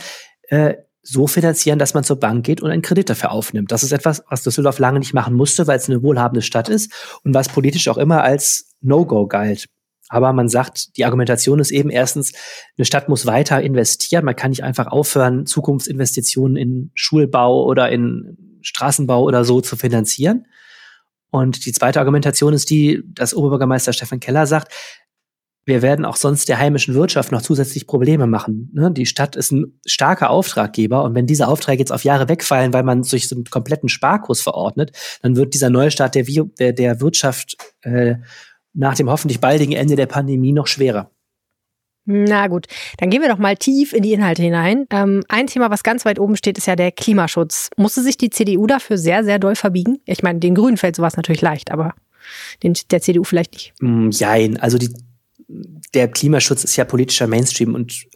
äh, 0.48 0.74
so 1.10 1.26
finanzieren, 1.26 1.78
dass 1.78 1.94
man 1.94 2.04
zur 2.04 2.20
Bank 2.20 2.44
geht 2.44 2.60
und 2.60 2.70
einen 2.70 2.82
Kredit 2.82 3.08
dafür 3.08 3.32
aufnimmt. 3.32 3.72
Das 3.72 3.82
ist 3.82 3.92
etwas, 3.92 4.22
was 4.28 4.42
Düsseldorf 4.42 4.78
lange 4.78 4.98
nicht 4.98 5.14
machen 5.14 5.34
musste, 5.34 5.66
weil 5.66 5.78
es 5.78 5.88
eine 5.88 6.02
wohlhabende 6.02 6.42
Stadt 6.42 6.68
ist 6.68 6.92
und 7.24 7.32
was 7.32 7.48
politisch 7.48 7.88
auch 7.88 7.96
immer 7.96 8.22
als 8.22 8.74
No-Go 8.82 9.26
galt. 9.26 9.66
Aber 10.10 10.32
man 10.34 10.48
sagt, 10.48 10.96
die 10.96 11.04
Argumentation 11.06 11.60
ist 11.60 11.70
eben 11.70 11.90
erstens, 11.90 12.32
eine 12.76 12.84
Stadt 12.84 13.08
muss 13.08 13.26
weiter 13.26 13.62
investieren. 13.62 14.24
Man 14.24 14.36
kann 14.36 14.50
nicht 14.50 14.64
einfach 14.64 14.86
aufhören, 14.86 15.46
Zukunftsinvestitionen 15.46 16.56
in 16.56 16.90
Schulbau 16.94 17.64
oder 17.64 17.90
in 17.90 18.58
Straßenbau 18.60 19.22
oder 19.22 19.44
so 19.44 19.60
zu 19.60 19.76
finanzieren. 19.76 20.46
Und 21.30 21.64
die 21.66 21.72
zweite 21.72 22.00
Argumentation 22.00 22.52
ist 22.52 22.70
die, 22.70 23.02
dass 23.06 23.34
Oberbürgermeister 23.34 23.92
Stefan 23.92 24.20
Keller 24.20 24.46
sagt, 24.46 24.72
wir 25.68 25.82
werden 25.82 26.06
auch 26.06 26.16
sonst 26.16 26.48
der 26.48 26.58
heimischen 26.58 26.94
Wirtschaft 26.94 27.30
noch 27.30 27.42
zusätzlich 27.42 27.86
Probleme 27.86 28.26
machen. 28.26 28.70
Ne? 28.72 28.90
Die 28.90 29.04
Stadt 29.04 29.36
ist 29.36 29.52
ein 29.52 29.78
starker 29.86 30.30
Auftraggeber 30.30 31.04
und 31.04 31.14
wenn 31.14 31.26
diese 31.26 31.46
Aufträge 31.46 31.80
jetzt 31.80 31.92
auf 31.92 32.04
Jahre 32.04 32.28
wegfallen, 32.28 32.72
weil 32.72 32.82
man 32.82 33.02
sich 33.02 33.28
so 33.28 33.36
einen 33.36 33.44
kompletten 33.44 33.90
Sparkurs 33.90 34.40
verordnet, 34.40 34.92
dann 35.22 35.36
wird 35.36 35.52
dieser 35.52 35.68
Neustart 35.68 36.14
der, 36.14 36.24
der, 36.58 36.72
der 36.72 37.00
Wirtschaft 37.02 37.56
äh, 37.82 38.14
nach 38.72 38.94
dem 38.94 39.10
hoffentlich 39.10 39.40
baldigen 39.40 39.76
Ende 39.76 39.94
der 39.94 40.06
Pandemie 40.06 40.52
noch 40.52 40.66
schwerer. 40.66 41.10
Na 42.06 42.46
gut, 42.46 42.66
dann 42.96 43.10
gehen 43.10 43.20
wir 43.20 43.28
doch 43.28 43.36
mal 43.36 43.58
tief 43.58 43.92
in 43.92 44.02
die 44.02 44.14
Inhalte 44.14 44.40
hinein. 44.40 44.86
Ähm, 44.88 45.22
ein 45.28 45.48
Thema, 45.48 45.70
was 45.70 45.82
ganz 45.82 46.06
weit 46.06 46.18
oben 46.18 46.36
steht, 46.36 46.56
ist 46.56 46.66
ja 46.66 46.76
der 46.76 46.92
Klimaschutz. 46.92 47.68
Musste 47.76 48.02
sich 48.02 48.16
die 48.16 48.30
CDU 48.30 48.66
dafür 48.66 48.96
sehr, 48.96 49.22
sehr 49.22 49.38
doll 49.38 49.54
verbiegen? 49.54 49.98
Ich 50.06 50.22
meine, 50.22 50.38
den 50.38 50.54
Grünen 50.54 50.78
fällt 50.78 50.96
sowas 50.96 51.18
natürlich 51.18 51.42
leicht, 51.42 51.70
aber 51.70 51.92
den, 52.62 52.74
der 52.90 53.02
CDU 53.02 53.24
vielleicht 53.24 53.52
nicht. 53.52 53.74
Mm, 53.80 54.08
jein, 54.08 54.56
also 54.58 54.78
die 54.78 54.88
der 55.94 56.08
Klimaschutz 56.08 56.64
ist 56.64 56.76
ja 56.76 56.84
politischer 56.84 57.26
Mainstream 57.26 57.74
und 57.74 58.06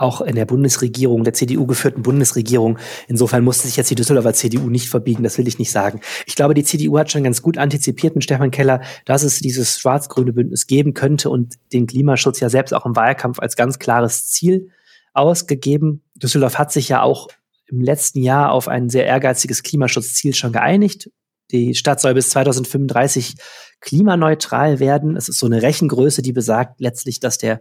auch 0.00 0.22
in 0.22 0.34
der 0.34 0.46
Bundesregierung, 0.46 1.24
der 1.24 1.34
CDU 1.34 1.66
geführten 1.66 2.02
Bundesregierung. 2.02 2.78
Insofern 3.06 3.44
musste 3.44 3.66
sich 3.66 3.76
jetzt 3.76 3.90
die 3.90 3.94
Düsseldorfer 3.94 4.32
CDU 4.32 4.70
nicht 4.70 4.88
verbiegen, 4.88 5.22
das 5.22 5.36
will 5.36 5.46
ich 5.46 5.58
nicht 5.58 5.70
sagen. 5.70 6.00
Ich 6.26 6.36
glaube, 6.36 6.54
die 6.54 6.64
CDU 6.64 6.98
hat 6.98 7.10
schon 7.12 7.22
ganz 7.22 7.42
gut 7.42 7.58
antizipiert 7.58 8.14
mit 8.14 8.24
Stefan 8.24 8.50
Keller, 8.50 8.80
dass 9.04 9.22
es 9.22 9.40
dieses 9.40 9.78
schwarz-grüne 9.78 10.32
Bündnis 10.32 10.66
geben 10.66 10.94
könnte 10.94 11.28
und 11.28 11.54
den 11.74 11.86
Klimaschutz 11.86 12.40
ja 12.40 12.48
selbst 12.48 12.72
auch 12.72 12.86
im 12.86 12.96
Wahlkampf 12.96 13.38
als 13.40 13.56
ganz 13.56 13.78
klares 13.78 14.26
Ziel 14.28 14.70
ausgegeben. 15.12 16.02
Düsseldorf 16.14 16.56
hat 16.56 16.72
sich 16.72 16.88
ja 16.88 17.02
auch 17.02 17.28
im 17.66 17.82
letzten 17.82 18.22
Jahr 18.22 18.52
auf 18.52 18.68
ein 18.68 18.88
sehr 18.88 19.04
ehrgeiziges 19.04 19.62
Klimaschutzziel 19.62 20.34
schon 20.34 20.52
geeinigt. 20.52 21.10
Die 21.52 21.74
Stadt 21.74 22.00
soll 22.00 22.14
bis 22.14 22.30
2035 22.30 23.36
klimaneutral 23.80 24.78
werden. 24.78 25.16
Es 25.16 25.28
ist 25.28 25.38
so 25.38 25.46
eine 25.46 25.62
Rechengröße, 25.62 26.22
die 26.22 26.32
besagt 26.32 26.80
letztlich, 26.80 27.20
dass 27.20 27.38
der 27.38 27.60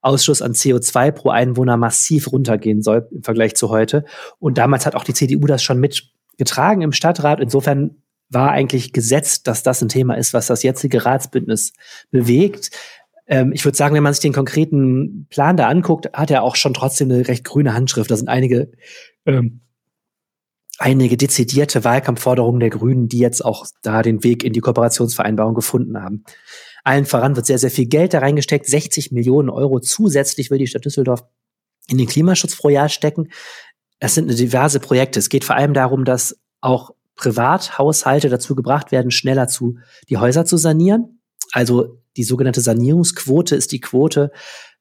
Ausschuss 0.00 0.42
an 0.42 0.52
CO2 0.52 1.10
pro 1.10 1.30
Einwohner 1.30 1.76
massiv 1.76 2.30
runtergehen 2.32 2.82
soll 2.82 3.08
im 3.10 3.22
Vergleich 3.22 3.54
zu 3.54 3.68
heute. 3.68 4.04
Und 4.38 4.58
damals 4.58 4.86
hat 4.86 4.94
auch 4.94 5.04
die 5.04 5.14
CDU 5.14 5.46
das 5.46 5.62
schon 5.62 5.80
mitgetragen 5.80 6.82
im 6.82 6.92
Stadtrat. 6.92 7.40
Insofern 7.40 8.02
war 8.30 8.50
eigentlich 8.50 8.92
gesetzt, 8.92 9.46
dass 9.46 9.62
das 9.62 9.82
ein 9.82 9.88
Thema 9.88 10.14
ist, 10.14 10.34
was 10.34 10.46
das 10.46 10.62
jetzige 10.62 11.04
Ratsbündnis 11.04 11.72
bewegt. 12.10 12.70
Ähm, 13.26 13.52
ich 13.52 13.64
würde 13.64 13.76
sagen, 13.76 13.94
wenn 13.94 14.02
man 14.02 14.12
sich 14.12 14.22
den 14.22 14.32
konkreten 14.32 15.26
Plan 15.30 15.56
da 15.56 15.68
anguckt, 15.68 16.10
hat 16.12 16.30
er 16.30 16.42
auch 16.42 16.56
schon 16.56 16.74
trotzdem 16.74 17.10
eine 17.10 17.26
recht 17.26 17.44
grüne 17.44 17.74
Handschrift. 17.74 18.10
Da 18.10 18.16
sind 18.16 18.28
einige, 18.28 18.70
ähm, 19.26 19.60
einige 20.78 21.16
dezidierte 21.16 21.84
Wahlkampfforderungen 21.84 22.60
der 22.60 22.70
Grünen, 22.70 23.08
die 23.08 23.18
jetzt 23.18 23.44
auch 23.44 23.66
da 23.82 24.02
den 24.02 24.22
Weg 24.24 24.44
in 24.44 24.52
die 24.52 24.60
Kooperationsvereinbarung 24.60 25.54
gefunden 25.54 26.00
haben. 26.00 26.24
Allen 26.84 27.04
voran 27.04 27.36
wird 27.36 27.46
sehr, 27.46 27.58
sehr 27.58 27.70
viel 27.70 27.86
Geld 27.86 28.14
da 28.14 28.20
reingesteckt. 28.20 28.66
60 28.66 29.12
Millionen 29.12 29.50
Euro 29.50 29.80
zusätzlich 29.80 30.50
will 30.50 30.58
die 30.58 30.68
Stadt 30.68 30.84
Düsseldorf 30.84 31.24
in 31.88 31.98
den 31.98 32.06
Klimaschutz 32.06 32.56
pro 32.56 32.68
Jahr 32.68 32.88
stecken. 32.88 33.28
Das 33.98 34.14
sind 34.14 34.30
diverse 34.38 34.78
Projekte. 34.78 35.18
Es 35.18 35.28
geht 35.28 35.44
vor 35.44 35.56
allem 35.56 35.74
darum, 35.74 36.04
dass 36.04 36.38
auch 36.60 36.92
Privathaushalte 37.16 38.28
dazu 38.28 38.54
gebracht 38.54 38.92
werden, 38.92 39.10
schneller 39.10 39.48
zu, 39.48 39.78
die 40.08 40.18
Häuser 40.18 40.44
zu 40.44 40.56
sanieren. 40.56 41.20
Also 41.52 42.00
die 42.16 42.22
sogenannte 42.24 42.60
Sanierungsquote 42.60 43.56
ist 43.56 43.72
die 43.72 43.80
Quote, 43.80 44.30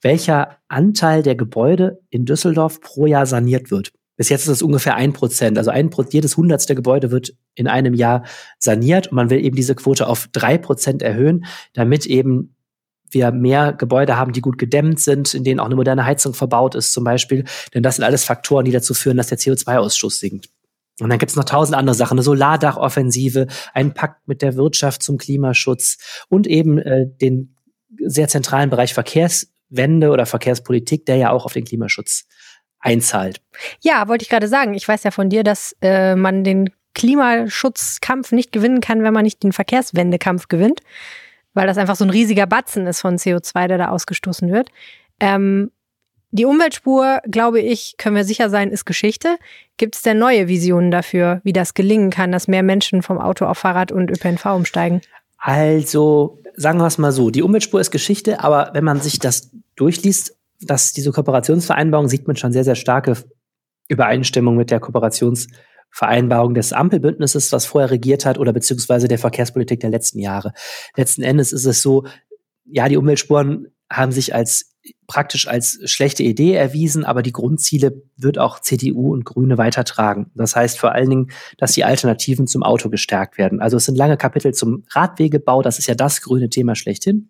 welcher 0.01 0.57
Anteil 0.67 1.23
der 1.23 1.35
Gebäude 1.35 1.99
in 2.09 2.25
Düsseldorf 2.25 2.81
pro 2.81 3.07
Jahr 3.07 3.25
saniert 3.25 3.71
wird. 3.71 3.93
Bis 4.17 4.29
jetzt 4.29 4.43
ist 4.43 4.49
es 4.49 4.61
ungefähr 4.61 4.95
ein 4.95 5.13
Prozent. 5.13 5.57
Also 5.57 5.69
ein, 5.69 5.89
jedes 6.09 6.35
hundertste 6.35 6.75
Gebäude 6.75 7.11
wird 7.11 7.33
in 7.55 7.67
einem 7.67 7.93
Jahr 7.93 8.23
saniert 8.59 9.07
und 9.07 9.15
man 9.15 9.29
will 9.29 9.43
eben 9.43 9.55
diese 9.55 9.75
Quote 9.75 10.07
auf 10.07 10.27
drei 10.31 10.57
Prozent 10.57 11.01
erhöhen, 11.01 11.45
damit 11.73 12.05
eben 12.05 12.55
wir 13.09 13.31
mehr 13.31 13.73
Gebäude 13.73 14.17
haben, 14.17 14.33
die 14.33 14.41
gut 14.41 14.57
gedämmt 14.57 14.99
sind, 14.99 15.33
in 15.33 15.43
denen 15.43 15.59
auch 15.59 15.65
eine 15.65 15.75
moderne 15.75 16.05
Heizung 16.05 16.33
verbaut 16.33 16.75
ist 16.75 16.91
zum 16.91 17.03
Beispiel. 17.03 17.45
Denn 17.73 17.83
das 17.83 17.95
sind 17.95 18.03
alles 18.03 18.25
Faktoren, 18.25 18.65
die 18.65 18.71
dazu 18.71 18.93
führen, 18.93 19.17
dass 19.17 19.27
der 19.27 19.37
CO2-Ausstoß 19.37 20.19
sinkt. 20.19 20.49
Und 20.99 21.09
dann 21.09 21.19
gibt 21.19 21.29
es 21.29 21.35
noch 21.35 21.45
tausend 21.45 21.77
andere 21.77 21.95
Sachen, 21.95 22.15
eine 22.15 22.23
Solardachoffensive, 22.23 23.47
einen 23.73 23.93
Pakt 23.93 24.27
mit 24.27 24.41
der 24.41 24.55
Wirtschaft 24.55 25.03
zum 25.03 25.17
Klimaschutz 25.17 26.25
und 26.27 26.47
eben 26.47 26.79
äh, 26.79 27.05
den 27.21 27.55
sehr 28.03 28.27
zentralen 28.27 28.71
Bereich 28.71 28.93
Verkehrswende 28.93 30.09
oder 30.09 30.25
Verkehrspolitik, 30.25 31.05
der 31.05 31.17
ja 31.17 31.31
auch 31.31 31.45
auf 31.45 31.53
den 31.53 31.65
Klimaschutz 31.65 32.25
einzahlt. 32.79 33.41
Ja, 33.81 34.07
wollte 34.07 34.23
ich 34.23 34.29
gerade 34.29 34.47
sagen. 34.47 34.73
Ich 34.73 34.87
weiß 34.87 35.03
ja 35.03 35.11
von 35.11 35.29
dir, 35.29 35.43
dass 35.43 35.75
äh, 35.81 36.15
man 36.15 36.43
den 36.43 36.69
Klimaschutzkampf 36.93 38.31
nicht 38.31 38.51
gewinnen 38.51 38.81
kann, 38.81 39.03
wenn 39.03 39.13
man 39.13 39.23
nicht 39.23 39.43
den 39.43 39.53
Verkehrswendekampf 39.53 40.47
gewinnt, 40.47 40.81
weil 41.53 41.67
das 41.67 41.77
einfach 41.77 41.95
so 41.95 42.05
ein 42.05 42.09
riesiger 42.09 42.47
Batzen 42.47 42.87
ist 42.87 43.01
von 43.01 43.17
CO2, 43.17 43.67
der 43.67 43.77
da 43.77 43.89
ausgestoßen 43.89 44.51
wird. 44.51 44.69
Ähm, 45.19 45.71
die 46.31 46.45
Umweltspur, 46.45 47.21
glaube 47.27 47.61
ich, 47.61 47.95
können 47.97 48.15
wir 48.15 48.25
sicher 48.25 48.49
sein, 48.49 48.69
ist 48.69 48.85
Geschichte. 48.85 49.37
Gibt 49.77 49.95
es 49.95 50.01
denn 50.01 50.19
neue 50.19 50.47
Visionen 50.47 50.91
dafür, 50.91 51.39
wie 51.43 51.53
das 51.53 51.73
gelingen 51.73 52.09
kann, 52.09 52.31
dass 52.31 52.47
mehr 52.47 52.63
Menschen 52.63 53.01
vom 53.01 53.17
Auto 53.17 53.45
auf 53.45 53.59
Fahrrad 53.59 53.91
und 53.91 54.11
ÖPNV 54.11 54.45
umsteigen? 54.47 55.01
Also, 55.37 56.39
sagen 56.55 56.79
wir 56.79 56.87
es 56.87 56.97
mal 56.97 57.11
so, 57.11 57.29
die 57.29 57.43
Umweltspur 57.43 57.79
ist 57.79 57.91
Geschichte, 57.91 58.43
aber 58.43 58.71
wenn 58.73 58.83
man 58.83 58.99
sich 58.99 59.19
das 59.19 59.51
durchliest, 59.75 60.36
dass 60.59 60.93
diese 60.93 61.11
Kooperationsvereinbarung 61.11 62.07
sieht 62.07 62.27
man 62.27 62.35
schon 62.35 62.51
sehr, 62.51 62.63
sehr 62.63 62.75
starke 62.75 63.15
Übereinstimmung 63.87 64.55
mit 64.55 64.71
der 64.71 64.79
Kooperationsvereinbarung 64.79 66.53
des 66.53 66.73
Ampelbündnisses, 66.73 67.51
was 67.51 67.65
vorher 67.65 67.91
regiert 67.91 68.25
hat, 68.25 68.37
oder 68.37 68.53
beziehungsweise 68.53 69.07
der 69.07 69.19
Verkehrspolitik 69.19 69.79
der 69.79 69.89
letzten 69.89 70.19
Jahre. 70.19 70.53
Letzten 70.95 71.23
Endes 71.23 71.53
ist 71.53 71.65
es 71.65 71.81
so, 71.81 72.05
ja, 72.65 72.89
die 72.89 72.97
Umweltspuren 72.97 73.67
haben 73.89 74.11
sich 74.11 74.35
als 74.35 74.73
praktisch 75.07 75.47
als 75.47 75.79
schlechte 75.85 76.23
Idee 76.23 76.53
erwiesen, 76.53 77.03
aber 77.05 77.21
die 77.21 77.31
Grundziele 77.31 78.03
wird 78.15 78.37
auch 78.37 78.59
CDU 78.59 79.13
und 79.13 79.25
Grüne 79.25 79.57
weitertragen. 79.57 80.31
Das 80.35 80.55
heißt 80.55 80.79
vor 80.79 80.93
allen 80.93 81.09
Dingen, 81.09 81.31
dass 81.57 81.73
die 81.73 81.83
Alternativen 81.83 82.47
zum 82.47 82.63
Auto 82.63 82.89
gestärkt 82.89 83.37
werden. 83.37 83.61
Also 83.61 83.77
es 83.77 83.85
sind 83.85 83.97
lange 83.97 84.17
Kapitel 84.17 84.53
zum 84.53 84.83
Radwegebau, 84.91 85.61
das 85.61 85.79
ist 85.79 85.87
ja 85.87 85.95
das 85.95 86.21
grüne 86.21 86.49
Thema 86.49 86.75
schlechthin. 86.75 87.29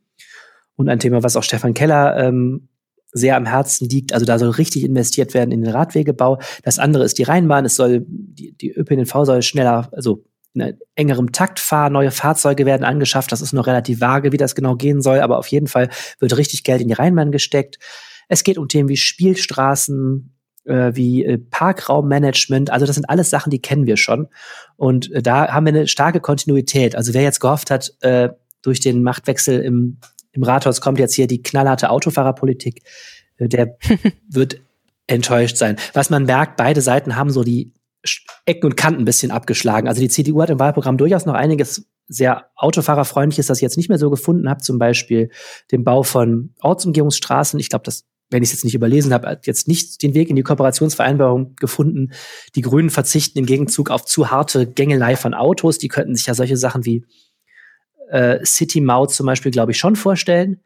Und 0.75 0.89
ein 0.89 0.99
Thema, 0.99 1.23
was 1.23 1.35
auch 1.35 1.43
Stefan 1.43 1.73
Keller 1.73 2.17
ähm, 2.17 2.69
sehr 3.11 3.35
am 3.35 3.45
Herzen 3.45 3.87
liegt. 3.89 4.13
Also 4.13 4.25
da 4.25 4.37
soll 4.39 4.49
richtig 4.49 4.83
investiert 4.83 5.33
werden 5.33 5.51
in 5.51 5.61
den 5.61 5.71
Radwegebau. 5.71 6.39
Das 6.63 6.79
andere 6.79 7.03
ist 7.03 7.17
die 7.17 7.23
Rheinbahn. 7.23 7.65
Es 7.65 7.75
soll, 7.75 8.05
die, 8.07 8.53
die 8.53 8.71
ÖPNV 8.71 9.25
soll 9.25 9.41
schneller, 9.41 9.89
also 9.91 10.23
in 10.53 10.77
engerem 10.95 11.31
Takt 11.31 11.59
fahren. 11.59 11.93
Neue 11.93 12.11
Fahrzeuge 12.11 12.65
werden 12.65 12.83
angeschafft. 12.83 13.31
Das 13.31 13.41
ist 13.41 13.53
noch 13.53 13.67
relativ 13.67 14.01
vage, 14.01 14.31
wie 14.31 14.37
das 14.37 14.55
genau 14.55 14.75
gehen 14.75 15.01
soll. 15.01 15.19
Aber 15.19 15.37
auf 15.37 15.47
jeden 15.47 15.67
Fall 15.67 15.89
wird 16.19 16.37
richtig 16.37 16.63
Geld 16.63 16.81
in 16.81 16.87
die 16.87 16.93
Rheinbahn 16.93 17.31
gesteckt. 17.31 17.79
Es 18.27 18.43
geht 18.43 18.57
um 18.57 18.67
Themen 18.67 18.89
wie 18.89 18.97
Spielstraßen, 18.97 20.33
äh, 20.65 20.91
wie 20.93 21.23
äh, 21.23 21.37
Parkraummanagement. 21.37 22.71
Also 22.71 22.85
das 22.85 22.95
sind 22.95 23.09
alles 23.09 23.29
Sachen, 23.29 23.51
die 23.51 23.61
kennen 23.61 23.87
wir 23.87 23.97
schon. 23.97 24.27
Und 24.75 25.11
äh, 25.11 25.21
da 25.21 25.47
haben 25.53 25.65
wir 25.65 25.73
eine 25.73 25.87
starke 25.87 26.19
Kontinuität. 26.19 26.95
Also 26.95 27.13
wer 27.13 27.21
jetzt 27.21 27.39
gehofft 27.39 27.71
hat, 27.71 27.93
äh, 28.01 28.29
durch 28.61 28.79
den 28.79 29.03
Machtwechsel 29.03 29.61
im 29.61 29.99
im 30.31 30.43
Rathaus 30.43 30.81
kommt 30.81 30.99
jetzt 30.99 31.15
hier 31.15 31.27
die 31.27 31.41
knallharte 31.41 31.89
Autofahrerpolitik, 31.89 32.81
äh, 33.37 33.47
der 33.47 33.77
wird 34.29 34.59
enttäuscht 35.07 35.57
sein. 35.57 35.77
Was 35.93 36.09
man 36.09 36.25
merkt, 36.25 36.57
beide 36.57 36.81
Seiten 36.81 37.15
haben 37.15 37.29
so 37.29 37.43
die 37.43 37.71
Ecken 38.45 38.67
und 38.67 38.77
Kanten 38.77 39.01
ein 39.01 39.05
bisschen 39.05 39.31
abgeschlagen. 39.31 39.87
Also 39.87 40.01
die 40.01 40.09
CDU 40.09 40.41
hat 40.41 40.49
im 40.49 40.59
Wahlprogramm 40.59 40.97
durchaus 40.97 41.25
noch 41.25 41.33
einiges 41.33 41.87
sehr 42.07 42.49
autofahrerfreundliches, 42.55 43.47
das 43.47 43.57
ich 43.57 43.63
jetzt 43.63 43.77
nicht 43.77 43.89
mehr 43.89 43.97
so 43.97 44.09
gefunden 44.09 44.49
habe, 44.49 44.61
zum 44.61 44.79
Beispiel 44.79 45.29
den 45.71 45.83
Bau 45.83 46.03
von 46.03 46.53
Ortsumgehungsstraßen. 46.61 47.59
Ich 47.59 47.69
glaube, 47.69 47.83
das, 47.83 48.05
wenn 48.29 48.43
ich 48.43 48.49
es 48.49 48.53
jetzt 48.53 48.63
nicht 48.63 48.75
überlesen 48.75 49.13
habe, 49.13 49.27
hat 49.27 49.47
jetzt 49.47 49.67
nicht 49.67 50.01
den 50.03 50.13
Weg 50.13 50.29
in 50.29 50.35
die 50.35 50.43
Kooperationsvereinbarung 50.43 51.55
gefunden. 51.55 52.11
Die 52.55 52.61
Grünen 52.61 52.89
verzichten 52.89 53.39
im 53.39 53.45
Gegenzug 53.45 53.89
auf 53.89 54.05
zu 54.05 54.31
harte 54.31 54.67
Gängelei 54.67 55.15
von 55.15 55.33
Autos. 55.33 55.79
Die 55.79 55.89
könnten 55.89 56.15
sich 56.15 56.27
ja 56.27 56.33
solche 56.33 56.57
Sachen 56.57 56.85
wie 56.85 57.05
äh, 58.09 58.45
City 58.45 58.81
Maut 58.81 59.11
zum 59.11 59.25
Beispiel, 59.25 59.51
glaube 59.51 59.71
ich, 59.71 59.77
schon 59.77 59.95
vorstellen. 59.95 60.61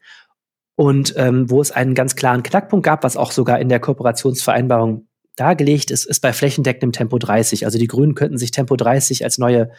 Und 0.74 1.14
ähm, 1.16 1.50
wo 1.50 1.60
es 1.60 1.70
einen 1.70 1.94
ganz 1.94 2.16
klaren 2.16 2.42
Knackpunkt 2.42 2.84
gab, 2.84 3.04
was 3.04 3.16
auch 3.16 3.30
sogar 3.30 3.60
in 3.60 3.68
der 3.68 3.80
Kooperationsvereinbarung 3.80 5.06
dargelegt 5.36 5.90
ist, 5.90 6.04
ist 6.04 6.20
bei 6.20 6.32
flächendeckendem 6.32 6.92
Tempo 6.92 7.18
30. 7.18 7.64
Also 7.64 7.78
die 7.78 7.86
Grünen 7.86 8.14
könnten 8.14 8.38
sich 8.38 8.50
Tempo 8.50 8.76
30 8.76 9.24
als 9.24 9.38
neue 9.38 9.70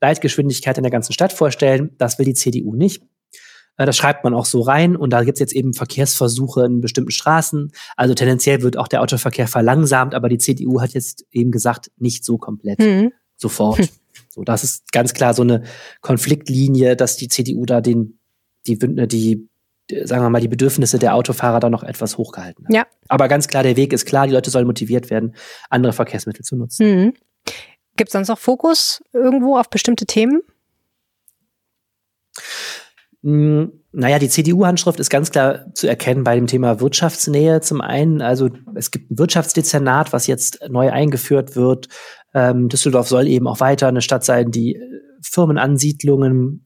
Leitgeschwindigkeit 0.00 0.76
in 0.76 0.82
der 0.82 0.90
ganzen 0.90 1.12
Stadt 1.12 1.32
vorstellen. 1.32 1.94
Das 1.98 2.18
will 2.18 2.26
die 2.26 2.34
CDU 2.34 2.74
nicht. 2.74 3.02
Äh, 3.76 3.86
das 3.86 3.96
schreibt 3.96 4.24
man 4.24 4.34
auch 4.34 4.44
so 4.44 4.60
rein 4.60 4.96
und 4.96 5.10
da 5.10 5.22
gibt 5.22 5.36
es 5.36 5.40
jetzt 5.40 5.54
eben 5.54 5.74
Verkehrsversuche 5.74 6.64
in 6.64 6.80
bestimmten 6.80 7.10
Straßen. 7.10 7.72
Also 7.96 8.14
tendenziell 8.14 8.62
wird 8.62 8.76
auch 8.76 8.88
der 8.88 9.02
Autoverkehr 9.02 9.48
verlangsamt, 9.48 10.14
aber 10.14 10.28
die 10.28 10.38
CDU 10.38 10.80
hat 10.80 10.94
jetzt 10.94 11.24
eben 11.30 11.50
gesagt, 11.50 11.90
nicht 11.96 12.24
so 12.24 12.38
komplett 12.38 12.80
mhm. 12.80 13.12
sofort. 13.36 13.88
So, 14.32 14.42
das 14.44 14.64
ist 14.64 14.92
ganz 14.92 15.12
klar 15.12 15.34
so 15.34 15.42
eine 15.42 15.62
Konfliktlinie, 16.00 16.96
dass 16.96 17.16
die 17.16 17.28
CDU 17.28 17.66
da 17.66 17.82
den, 17.82 18.18
die, 18.66 18.78
die, 18.78 19.48
sagen 20.04 20.22
wir 20.22 20.30
mal, 20.30 20.40
die 20.40 20.48
Bedürfnisse 20.48 20.98
der 20.98 21.14
Autofahrer 21.14 21.60
da 21.60 21.68
noch 21.68 21.82
etwas 21.82 22.16
hochgehalten 22.16 22.64
hat. 22.66 22.74
Ja. 22.74 22.86
Aber 23.08 23.28
ganz 23.28 23.46
klar, 23.46 23.62
der 23.62 23.76
Weg 23.76 23.92
ist 23.92 24.06
klar, 24.06 24.26
die 24.26 24.32
Leute 24.32 24.50
sollen 24.50 24.66
motiviert 24.66 25.10
werden, 25.10 25.34
andere 25.68 25.92
Verkehrsmittel 25.92 26.44
zu 26.44 26.56
nutzen. 26.56 26.86
Mhm. 26.86 27.12
Gibt 27.96 28.08
es 28.08 28.12
sonst 28.12 28.28
noch 28.28 28.38
Fokus 28.38 29.02
irgendwo 29.12 29.58
auf 29.58 29.68
bestimmte 29.68 30.06
Themen? 30.06 30.40
Hm, 33.22 33.72
naja, 33.92 34.18
die 34.18 34.30
CDU-Handschrift 34.30 34.98
ist 34.98 35.10
ganz 35.10 35.30
klar 35.30 35.66
zu 35.74 35.86
erkennen 35.86 36.24
bei 36.24 36.34
dem 36.34 36.46
Thema 36.46 36.80
Wirtschaftsnähe. 36.80 37.60
Zum 37.60 37.82
einen, 37.82 38.22
also 38.22 38.48
es 38.74 38.90
gibt 38.90 39.10
ein 39.10 39.18
Wirtschaftsdezernat, 39.18 40.14
was 40.14 40.26
jetzt 40.26 40.60
neu 40.70 40.90
eingeführt 40.90 41.54
wird. 41.54 41.88
Ähm, 42.34 42.68
Düsseldorf 42.68 43.08
soll 43.08 43.28
eben 43.28 43.46
auch 43.46 43.60
weiter 43.60 43.88
eine 43.88 44.02
Stadt 44.02 44.24
sein, 44.24 44.50
die 44.50 44.76
äh, 44.76 44.80
Firmenansiedlungen 45.22 46.64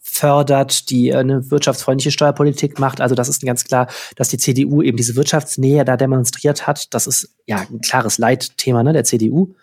fördert, 0.00 0.90
die 0.90 1.10
äh, 1.10 1.16
eine 1.16 1.50
wirtschaftsfreundliche 1.50 2.10
Steuerpolitik 2.10 2.78
macht. 2.78 3.00
Also 3.00 3.14
das 3.14 3.28
ist 3.28 3.42
ganz 3.42 3.64
klar, 3.64 3.88
dass 4.16 4.28
die 4.28 4.38
CDU 4.38 4.82
eben 4.82 4.96
diese 4.96 5.16
Wirtschaftsnähe 5.16 5.84
da 5.84 5.96
demonstriert 5.96 6.66
hat. 6.66 6.92
Das 6.94 7.06
ist 7.06 7.36
ja 7.46 7.58
ein 7.58 7.80
klares 7.80 8.18
Leitthema 8.18 8.82
ne, 8.82 8.92
der 8.92 9.04
CDU. 9.04 9.54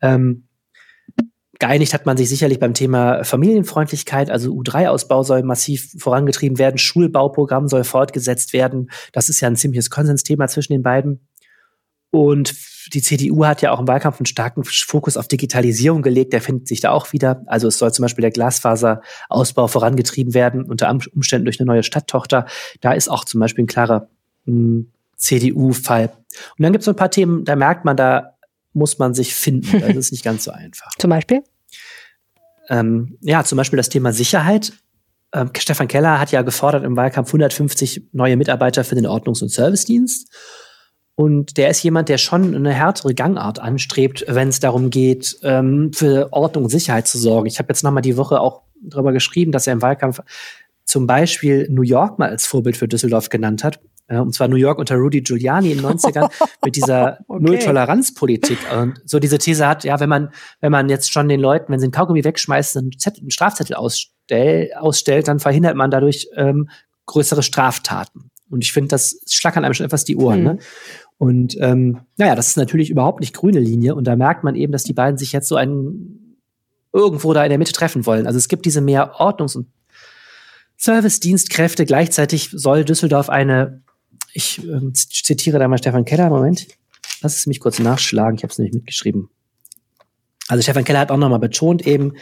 Ähm, 0.00 0.48
geeinigt 1.58 1.94
hat 1.94 2.06
man 2.06 2.16
sich 2.16 2.28
sicherlich 2.28 2.58
beim 2.58 2.74
Thema 2.74 3.22
Familienfreundlichkeit. 3.22 4.30
Also 4.30 4.52
U3-Ausbau 4.52 5.22
soll 5.22 5.44
massiv 5.44 5.94
vorangetrieben 5.98 6.58
werden. 6.58 6.78
Schulbauprogramm 6.78 7.68
soll 7.68 7.84
fortgesetzt 7.84 8.52
werden. 8.52 8.90
Das 9.12 9.28
ist 9.28 9.40
ja 9.40 9.48
ein 9.48 9.56
ziemliches 9.56 9.88
Konsensthema 9.88 10.48
zwischen 10.48 10.72
den 10.72 10.82
beiden. 10.82 11.28
Und 12.12 12.54
die 12.92 13.00
CDU 13.00 13.46
hat 13.46 13.62
ja 13.62 13.72
auch 13.72 13.80
im 13.80 13.88
Wahlkampf 13.88 14.20
einen 14.20 14.26
starken 14.26 14.64
Fokus 14.64 15.16
auf 15.16 15.28
Digitalisierung 15.28 16.02
gelegt. 16.02 16.34
Der 16.34 16.42
findet 16.42 16.68
sich 16.68 16.80
da 16.80 16.90
auch 16.90 17.14
wieder. 17.14 17.42
Also 17.46 17.68
es 17.68 17.78
soll 17.78 17.90
zum 17.92 18.02
Beispiel 18.02 18.20
der 18.20 18.30
Glasfaserausbau 18.30 19.66
vorangetrieben 19.66 20.34
werden, 20.34 20.64
unter 20.64 20.90
Umständen 20.90 21.46
durch 21.46 21.58
eine 21.58 21.66
neue 21.66 21.82
Stadttochter. 21.82 22.44
Da 22.82 22.92
ist 22.92 23.08
auch 23.08 23.24
zum 23.24 23.40
Beispiel 23.40 23.64
ein 23.64 23.68
klarer 23.68 24.08
hm, 24.44 24.92
CDU-Fall. 25.16 26.12
Und 26.58 26.62
dann 26.62 26.72
gibt 26.72 26.82
es 26.82 26.84
so 26.84 26.92
ein 26.92 26.96
paar 26.96 27.10
Themen, 27.10 27.46
da 27.46 27.56
merkt 27.56 27.86
man, 27.86 27.96
da 27.96 28.36
muss 28.74 28.98
man 28.98 29.14
sich 29.14 29.34
finden. 29.34 29.80
Das 29.80 29.96
ist 29.96 30.12
nicht 30.12 30.24
ganz 30.24 30.44
so 30.44 30.50
einfach. 30.50 30.90
Zum 30.98 31.08
Beispiel? 31.08 31.42
Ähm, 32.68 33.16
ja, 33.22 33.42
zum 33.42 33.56
Beispiel 33.56 33.78
das 33.78 33.88
Thema 33.88 34.12
Sicherheit. 34.12 34.74
Ähm, 35.32 35.50
Stefan 35.56 35.88
Keller 35.88 36.20
hat 36.20 36.30
ja 36.30 36.42
gefordert 36.42 36.84
im 36.84 36.94
Wahlkampf 36.94 37.28
150 37.28 38.08
neue 38.12 38.36
Mitarbeiter 38.36 38.84
für 38.84 38.96
den 38.96 39.06
Ordnungs- 39.06 39.42
und 39.42 39.48
Servicedienst. 39.48 40.28
Und 41.22 41.56
der 41.56 41.70
ist 41.70 41.84
jemand, 41.84 42.08
der 42.08 42.18
schon 42.18 42.52
eine 42.52 42.72
härtere 42.72 43.14
Gangart 43.14 43.60
anstrebt, 43.60 44.24
wenn 44.26 44.48
es 44.48 44.58
darum 44.58 44.90
geht, 44.90 45.38
ähm, 45.44 45.92
für 45.94 46.32
Ordnung 46.32 46.64
und 46.64 46.70
Sicherheit 46.70 47.06
zu 47.06 47.16
sorgen. 47.16 47.46
Ich 47.46 47.60
habe 47.60 47.68
jetzt 47.68 47.84
noch 47.84 47.92
mal 47.92 48.00
die 48.00 48.16
Woche 48.16 48.40
auch 48.40 48.62
darüber 48.82 49.12
geschrieben, 49.12 49.52
dass 49.52 49.68
er 49.68 49.74
im 49.74 49.82
Wahlkampf 49.82 50.18
zum 50.84 51.06
Beispiel 51.06 51.68
New 51.70 51.82
York 51.82 52.18
mal 52.18 52.28
als 52.28 52.44
Vorbild 52.44 52.76
für 52.76 52.88
Düsseldorf 52.88 53.28
genannt 53.28 53.62
hat. 53.62 53.78
Äh, 54.08 54.18
und 54.18 54.34
zwar 54.34 54.48
New 54.48 54.56
York 54.56 54.80
unter 54.80 54.96
Rudy 54.96 55.20
Giuliani 55.20 55.70
in 55.70 55.78
den 55.78 55.86
90ern 55.86 56.28
mit 56.64 56.74
dieser 56.74 57.20
okay. 57.28 57.44
Null-Toleranz-Politik. 57.44 58.58
Und 58.76 59.00
so 59.04 59.20
diese 59.20 59.38
These 59.38 59.68
hat, 59.68 59.84
ja, 59.84 60.00
wenn 60.00 60.08
man, 60.08 60.30
wenn 60.60 60.72
man 60.72 60.88
jetzt 60.88 61.12
schon 61.12 61.28
den 61.28 61.38
Leuten, 61.38 61.72
wenn 61.72 61.78
sie 61.78 61.84
einen 61.84 61.92
Kaugummi 61.92 62.24
wegschmeißt, 62.24 62.78
einen, 62.78 62.98
Zettel, 62.98 63.20
einen 63.20 63.30
Strafzettel 63.30 63.76
ausstell, 63.76 64.72
ausstellt, 64.76 65.28
dann 65.28 65.38
verhindert 65.38 65.76
man 65.76 65.92
dadurch 65.92 66.26
ähm, 66.34 66.68
größere 67.06 67.44
Straftaten. 67.44 68.32
Und 68.52 68.62
ich 68.62 68.72
finde, 68.72 68.88
das 68.88 69.18
schlackern 69.30 69.64
einem 69.64 69.72
schon 69.72 69.86
etwas 69.86 70.04
die 70.04 70.16
Ohren. 70.16 70.40
Mhm. 70.40 70.44
Ne? 70.44 70.58
Und 71.22 71.56
ähm, 71.60 72.00
naja, 72.16 72.34
das 72.34 72.48
ist 72.48 72.56
natürlich 72.56 72.90
überhaupt 72.90 73.20
nicht 73.20 73.32
grüne 73.32 73.60
Linie. 73.60 73.94
Und 73.94 74.08
da 74.08 74.16
merkt 74.16 74.42
man 74.42 74.56
eben, 74.56 74.72
dass 74.72 74.82
die 74.82 74.92
beiden 74.92 75.18
sich 75.18 75.30
jetzt 75.30 75.46
so 75.46 75.54
ein 75.54 76.36
irgendwo 76.92 77.32
da 77.32 77.44
in 77.44 77.48
der 77.48 77.60
Mitte 77.60 77.70
treffen 77.70 78.06
wollen. 78.06 78.26
Also 78.26 78.38
es 78.38 78.48
gibt 78.48 78.66
diese 78.66 78.80
mehr 78.80 79.20
Ordnungs- 79.20 79.56
und 79.56 79.68
Service-Dienstkräfte. 80.76 81.86
Gleichzeitig 81.86 82.50
soll 82.52 82.84
Düsseldorf 82.84 83.28
eine, 83.28 83.82
ich 84.32 84.66
ähm, 84.66 84.94
zitiere 84.96 85.60
da 85.60 85.68
mal 85.68 85.78
Stefan 85.78 86.04
Keller, 86.04 86.28
Moment, 86.28 86.66
lass 87.20 87.36
es 87.36 87.46
mich 87.46 87.60
kurz 87.60 87.78
nachschlagen, 87.78 88.34
ich 88.34 88.42
habe 88.42 88.50
es 88.50 88.58
nämlich 88.58 88.74
mitgeschrieben. 88.74 89.28
Also 90.48 90.62
Stefan 90.62 90.82
Keller 90.82 90.98
hat 90.98 91.12
auch 91.12 91.18
nochmal 91.18 91.38
betont 91.38 91.86
eben, 91.86 92.14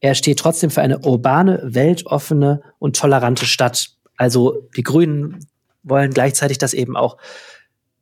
er 0.00 0.14
steht 0.14 0.38
trotzdem 0.38 0.70
für 0.70 0.80
eine 0.80 1.00
urbane, 1.00 1.60
weltoffene 1.62 2.62
und 2.78 2.96
tolerante 2.96 3.44
Stadt. 3.44 3.90
Also 4.16 4.66
die 4.78 4.82
Grünen 4.82 5.44
wollen 5.82 6.14
gleichzeitig 6.14 6.56
das 6.56 6.72
eben 6.72 6.96
auch 6.96 7.18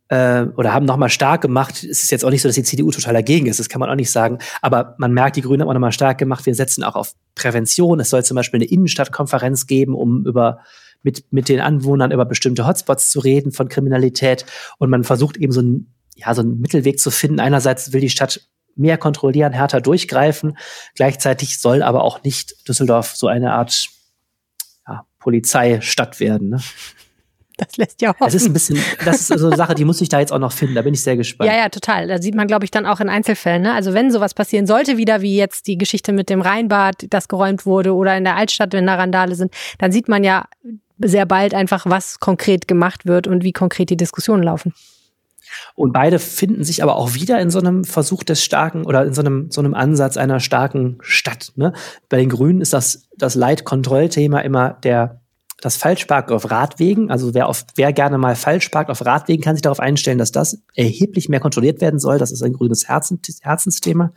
äh, 0.09 0.45
oder 0.57 0.73
haben 0.73 0.87
nochmal 0.87 1.09
stark 1.09 1.41
gemacht. 1.41 1.77
Es 1.85 2.03
ist 2.03 2.11
jetzt 2.11 2.25
auch 2.25 2.31
nicht 2.31 2.43
so, 2.43 2.49
dass 2.49 2.57
die 2.57 2.63
CDU 2.63 2.91
total 2.91 3.15
dagegen 3.15 3.47
ist, 3.47 3.61
das 3.61 3.69
kann 3.69 3.81
man 3.81 3.91
auch 3.91 3.95
nicht 3.95 4.11
sagen. 4.11 4.39
Aber 4.63 4.95
man 4.99 5.13
merkt, 5.13 5.37
die 5.37 5.43
Grünen 5.43 5.63
haben 5.63 5.69
auch 5.69 5.75
nochmal 5.75 5.93
stark 5.93 6.19
gemacht. 6.19 6.47
Wir 6.47 6.55
setzen 6.55 6.85
auch 6.85 6.95
auf 6.95 7.15
Prävention. 7.35 8.01
Es 8.01 8.11
soll 8.11 8.25
zum 8.25 8.35
Beispiel 8.37 8.59
eine 8.59 8.69
Innenstadtkonferenz 8.71 9.67
geben, 9.67 9.95
um 9.95 10.27
über 10.27 10.61
mit, 11.03 11.31
mit 11.33 11.49
den 11.49 11.61
Anwohnern 11.61 12.13
über 12.13 12.25
bestimmte 12.25 12.67
Hotspots 12.67 13.11
zu 13.11 13.21
reden 13.21 13.53
von 13.53 13.69
Kriminalität. 13.69 14.47
Und 14.79 14.91
man 14.91 15.05
versucht 15.05 15.37
eben 15.37 15.53
so 15.53 15.61
ein 15.61 15.95
ja, 16.15 16.35
so 16.35 16.43
einen 16.43 16.61
Mittelweg 16.61 16.99
zu 16.99 17.11
finden. 17.11 17.41
Einerseits 17.41 17.93
will 17.93 18.01
die 18.01 18.11
Stadt 18.11 18.49
mehr 18.77 18.99
kontrollieren, 18.99 19.53
härter 19.53 19.81
durchgreifen. 19.81 20.57
Gleichzeitig 20.95 21.59
soll 21.59 21.83
aber 21.83 22.03
auch 22.03 22.23
nicht 22.23 22.69
Düsseldorf 22.69 23.15
so 23.17 23.29
eine 23.29 23.53
Art 23.53 23.89
ja, 24.87 25.07
Polizeistadt 25.19 26.21
werden. 26.21 26.51
Ne? 26.51 26.61
Das 27.57 27.77
lässt 27.77 28.03
ja 28.03 28.11
hoffen. 28.11 28.25
Das 28.25 28.35
ist 28.35 28.47
ein 28.47 28.53
bisschen, 28.53 28.79
das 29.05 29.31
ist 29.31 29.39
so 29.39 29.47
eine 29.47 29.57
Sache, 29.57 29.75
die 29.75 29.85
muss 29.85 30.01
ich 30.01 30.09
da 30.09 30.19
jetzt 30.19 30.33
auch 30.33 30.39
noch 30.39 30.53
finden. 30.53 30.75
Da 30.75 30.83
bin 30.83 30.95
ich 30.95 31.03
sehr 31.03 31.17
gespannt. 31.17 31.51
Ja, 31.51 31.57
ja, 31.57 31.69
total. 31.69 32.09
Da 32.09 32.21
sieht 32.21 32.35
man, 32.35 32.47
glaube 32.47 32.65
ich, 32.65 32.71
dann 32.71 32.87
auch 32.87 33.01
in 33.01 33.09
Einzelfällen. 33.09 33.63
Ne? 33.63 33.73
Also 33.73 33.95
wenn 33.95 34.11
sowas 34.11 34.35
passieren 34.35 34.67
sollte, 34.67 34.97
wieder 34.97 35.23
wie 35.23 35.37
jetzt 35.37 35.67
die 35.67 35.79
Geschichte 35.79 36.13
mit 36.13 36.31
dem 36.31 36.41
Rheinbad, 36.41 37.07
das 37.11 37.29
geräumt 37.29 37.65
wurde, 37.65 37.95
oder 37.95 38.17
in 38.17 38.25
der 38.25 38.37
Altstadt, 38.37 38.73
wenn 38.73 38.87
da 38.87 38.97
Randale 38.97 39.35
sind, 39.35 39.53
dann 39.79 39.93
sieht 39.93 40.09
man 40.09 40.25
ja 40.25 40.47
sehr 40.99 41.27
bald 41.27 41.55
einfach, 41.55 41.87
was 41.87 42.21
konkret 42.21 42.69
gemacht 42.69 43.07
wird 43.07 43.27
und 43.27 43.45
wie 43.45 43.53
konkret 43.53 43.91
die 43.91 43.97
Diskussionen 43.97 44.43
laufen. 44.43 44.73
Und 45.75 45.93
beide 45.93 46.19
finden 46.19 46.65
sich 46.65 46.83
aber 46.83 46.97
auch 46.97 47.15
wieder 47.15 47.41
in 47.41 47.51
so 47.51 47.59
einem 47.59 47.85
Versuch 47.85 48.25
des 48.25 48.43
starken 48.43 48.85
oder 48.85 49.05
in 49.05 49.15
so 49.15 49.21
einem, 49.21 49.51
so 49.51 49.61
einem 49.61 49.75
Ansatz 49.75 50.17
einer 50.17 50.41
starken 50.41 50.99
Stadt. 51.01 51.53
Ne? 51.57 51.73
Bei 52.09 52.17
den 52.17 52.29
Grünen 52.29 52.61
ist 52.61 52.73
das, 52.73 53.09
das 53.17 53.35
Leitkontrollthema 53.35 54.41
immer 54.41 54.71
der 54.71 55.21
das 55.65 55.77
Falschparken 55.77 56.37
auf 56.37 56.51
Radwegen, 56.51 57.11
also 57.11 57.33
wer, 57.33 57.49
auf, 57.49 57.65
wer 57.75 57.95
gerne 57.95 58.19
mal 58.19 58.37
falsch 58.37 58.69
parkt 58.69 58.91
auf 58.91 59.05
Radwegen, 59.07 59.43
kann 59.43 59.57
sich 59.57 59.63
darauf 59.63 59.81
einstellen, 59.81 60.19
dass 60.19 60.31
das 60.31 60.59
erheblich 60.75 61.31
mehr 61.31 61.41
kontrolliert 61.41 61.81
werden 61.81 61.99
soll. 61.99 62.19
Das 62.19 62.33
ist 62.33 62.43
ein 62.43 62.53
grünes 62.53 62.87
Herzen, 62.87 63.19
Herzensthema. 63.41 64.13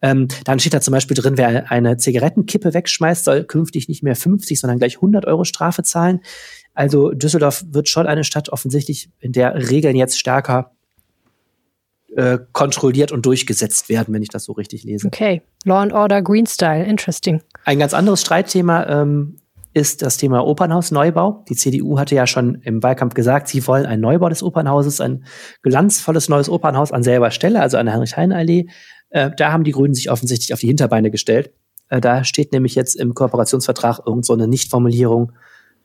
Ähm, 0.00 0.28
dann 0.44 0.60
steht 0.60 0.74
da 0.74 0.80
zum 0.80 0.92
Beispiel 0.92 1.16
drin, 1.16 1.36
wer 1.36 1.72
eine 1.72 1.96
Zigarettenkippe 1.96 2.72
wegschmeißt, 2.72 3.24
soll 3.24 3.42
künftig 3.42 3.88
nicht 3.88 4.04
mehr 4.04 4.14
50, 4.14 4.60
sondern 4.60 4.78
gleich 4.78 4.98
100 4.98 5.26
Euro 5.26 5.42
Strafe 5.42 5.82
zahlen. 5.82 6.20
Also 6.72 7.10
Düsseldorf 7.10 7.64
wird 7.68 7.88
schon 7.88 8.06
eine 8.06 8.22
Stadt 8.22 8.50
offensichtlich, 8.50 9.10
in 9.18 9.32
der 9.32 9.70
Regeln 9.70 9.96
jetzt 9.96 10.20
stärker 10.20 10.70
äh, 12.14 12.38
kontrolliert 12.52 13.10
und 13.10 13.26
durchgesetzt 13.26 13.88
werden, 13.88 14.14
wenn 14.14 14.22
ich 14.22 14.28
das 14.28 14.44
so 14.44 14.52
richtig 14.52 14.84
lese. 14.84 15.08
Okay, 15.08 15.42
Law 15.64 15.80
and 15.80 15.92
Order 15.92 16.22
Green 16.22 16.46
Style, 16.46 16.84
interesting. 16.84 17.42
Ein 17.64 17.80
ganz 17.80 17.92
anderes 17.92 18.20
Streitthema 18.20 18.86
ähm, 18.86 19.38
ist 19.74 20.02
das 20.02 20.16
Thema 20.16 20.46
Opernhausneubau. 20.46 21.44
Die 21.48 21.56
CDU 21.56 21.98
hatte 21.98 22.14
ja 22.14 22.26
schon 22.26 22.56
im 22.62 22.82
Wahlkampf 22.82 23.14
gesagt, 23.14 23.48
sie 23.48 23.66
wollen 23.66 23.86
einen 23.86 24.02
Neubau 24.02 24.28
des 24.28 24.42
Opernhauses, 24.42 25.00
ein 25.00 25.24
glanzvolles 25.62 26.28
neues 26.28 26.48
Opernhaus 26.48 26.92
an 26.92 27.02
selber 27.02 27.30
Stelle, 27.30 27.60
also 27.60 27.78
an 27.78 27.86
der 27.86 27.94
Heinrich-Heine-Allee. 27.94 28.66
Äh, 29.10 29.30
da 29.36 29.52
haben 29.52 29.64
die 29.64 29.72
Grünen 29.72 29.94
sich 29.94 30.10
offensichtlich 30.10 30.52
auf 30.52 30.60
die 30.60 30.66
Hinterbeine 30.66 31.10
gestellt. 31.10 31.52
Äh, 31.88 32.00
da 32.00 32.24
steht 32.24 32.52
nämlich 32.52 32.74
jetzt 32.74 32.94
im 32.94 33.14
Kooperationsvertrag 33.14 34.00
irgend 34.06 34.26
so 34.26 34.32
eine 34.32 34.46
Nichtformulierung. 34.48 35.32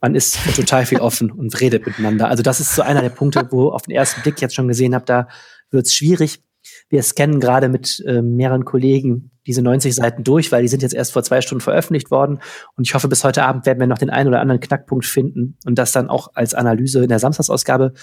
Man 0.02 0.16
ist 0.16 0.38
total 0.56 0.86
viel 0.86 1.00
offen 1.00 1.32
und 1.32 1.60
redet 1.60 1.86
miteinander. 1.86 2.28
Also 2.28 2.44
das 2.44 2.60
ist 2.60 2.76
so 2.76 2.82
einer 2.82 3.02
der 3.02 3.10
Punkte, 3.10 3.48
wo 3.52 3.70
auf 3.70 3.84
den 3.84 3.96
ersten 3.96 4.22
Blick 4.22 4.42
jetzt 4.42 4.56
schon 4.56 4.68
gesehen 4.68 4.94
habe, 4.96 5.06
da 5.06 5.28
wird 5.72 5.86
es 5.86 5.94
schwierig. 5.94 6.42
Wir 6.90 7.04
scannen 7.04 7.40
gerade 7.40 7.70
mit 7.70 8.04
äh, 8.06 8.22
mehreren 8.22 8.66
Kollegen 8.66 9.32
diese 9.46 9.62
90 9.62 9.96
Seiten 9.96 10.24
durch, 10.24 10.52
weil 10.52 10.62
die 10.62 10.68
sind 10.68 10.82
jetzt 10.82 10.94
erst 10.94 11.14
vor 11.14 11.24
zwei 11.24 11.42
Stunden 11.42 11.62
veröffentlicht 11.62 12.12
worden. 12.12 12.40
Und 12.76 12.88
ich 12.88 12.94
hoffe, 12.94 13.08
bis 13.08 13.24
heute 13.24 13.44
Abend 13.44 13.66
werden 13.66 13.80
wir 13.80 13.88
noch 13.88 13.98
den 13.98 14.10
einen 14.10 14.28
oder 14.28 14.42
anderen 14.42 14.60
Knackpunkt 14.60 15.06
finden 15.06 15.58
und 15.66 15.78
das 15.78 15.92
dann 15.92 16.10
auch 16.10 16.32
als 16.34 16.54
Analyse 16.54 17.04
in 17.04 17.10
der 17.10 17.20
Samstagsausgabe 17.20 17.94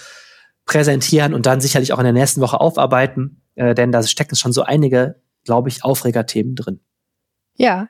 präsentieren 0.65 1.33
und 1.33 1.45
dann 1.45 1.61
sicherlich 1.61 1.93
auch 1.93 1.99
in 1.99 2.05
der 2.05 2.13
nächsten 2.13 2.41
Woche 2.41 2.59
aufarbeiten. 2.59 3.41
Äh, 3.55 3.75
denn 3.75 3.91
da 3.91 4.01
stecken 4.03 4.35
schon 4.35 4.51
so 4.51 4.63
einige, 4.63 5.21
glaube 5.43 5.69
ich, 5.69 5.83
Aufregerthemen 5.83 6.55
drin. 6.55 6.79
Ja, 7.57 7.87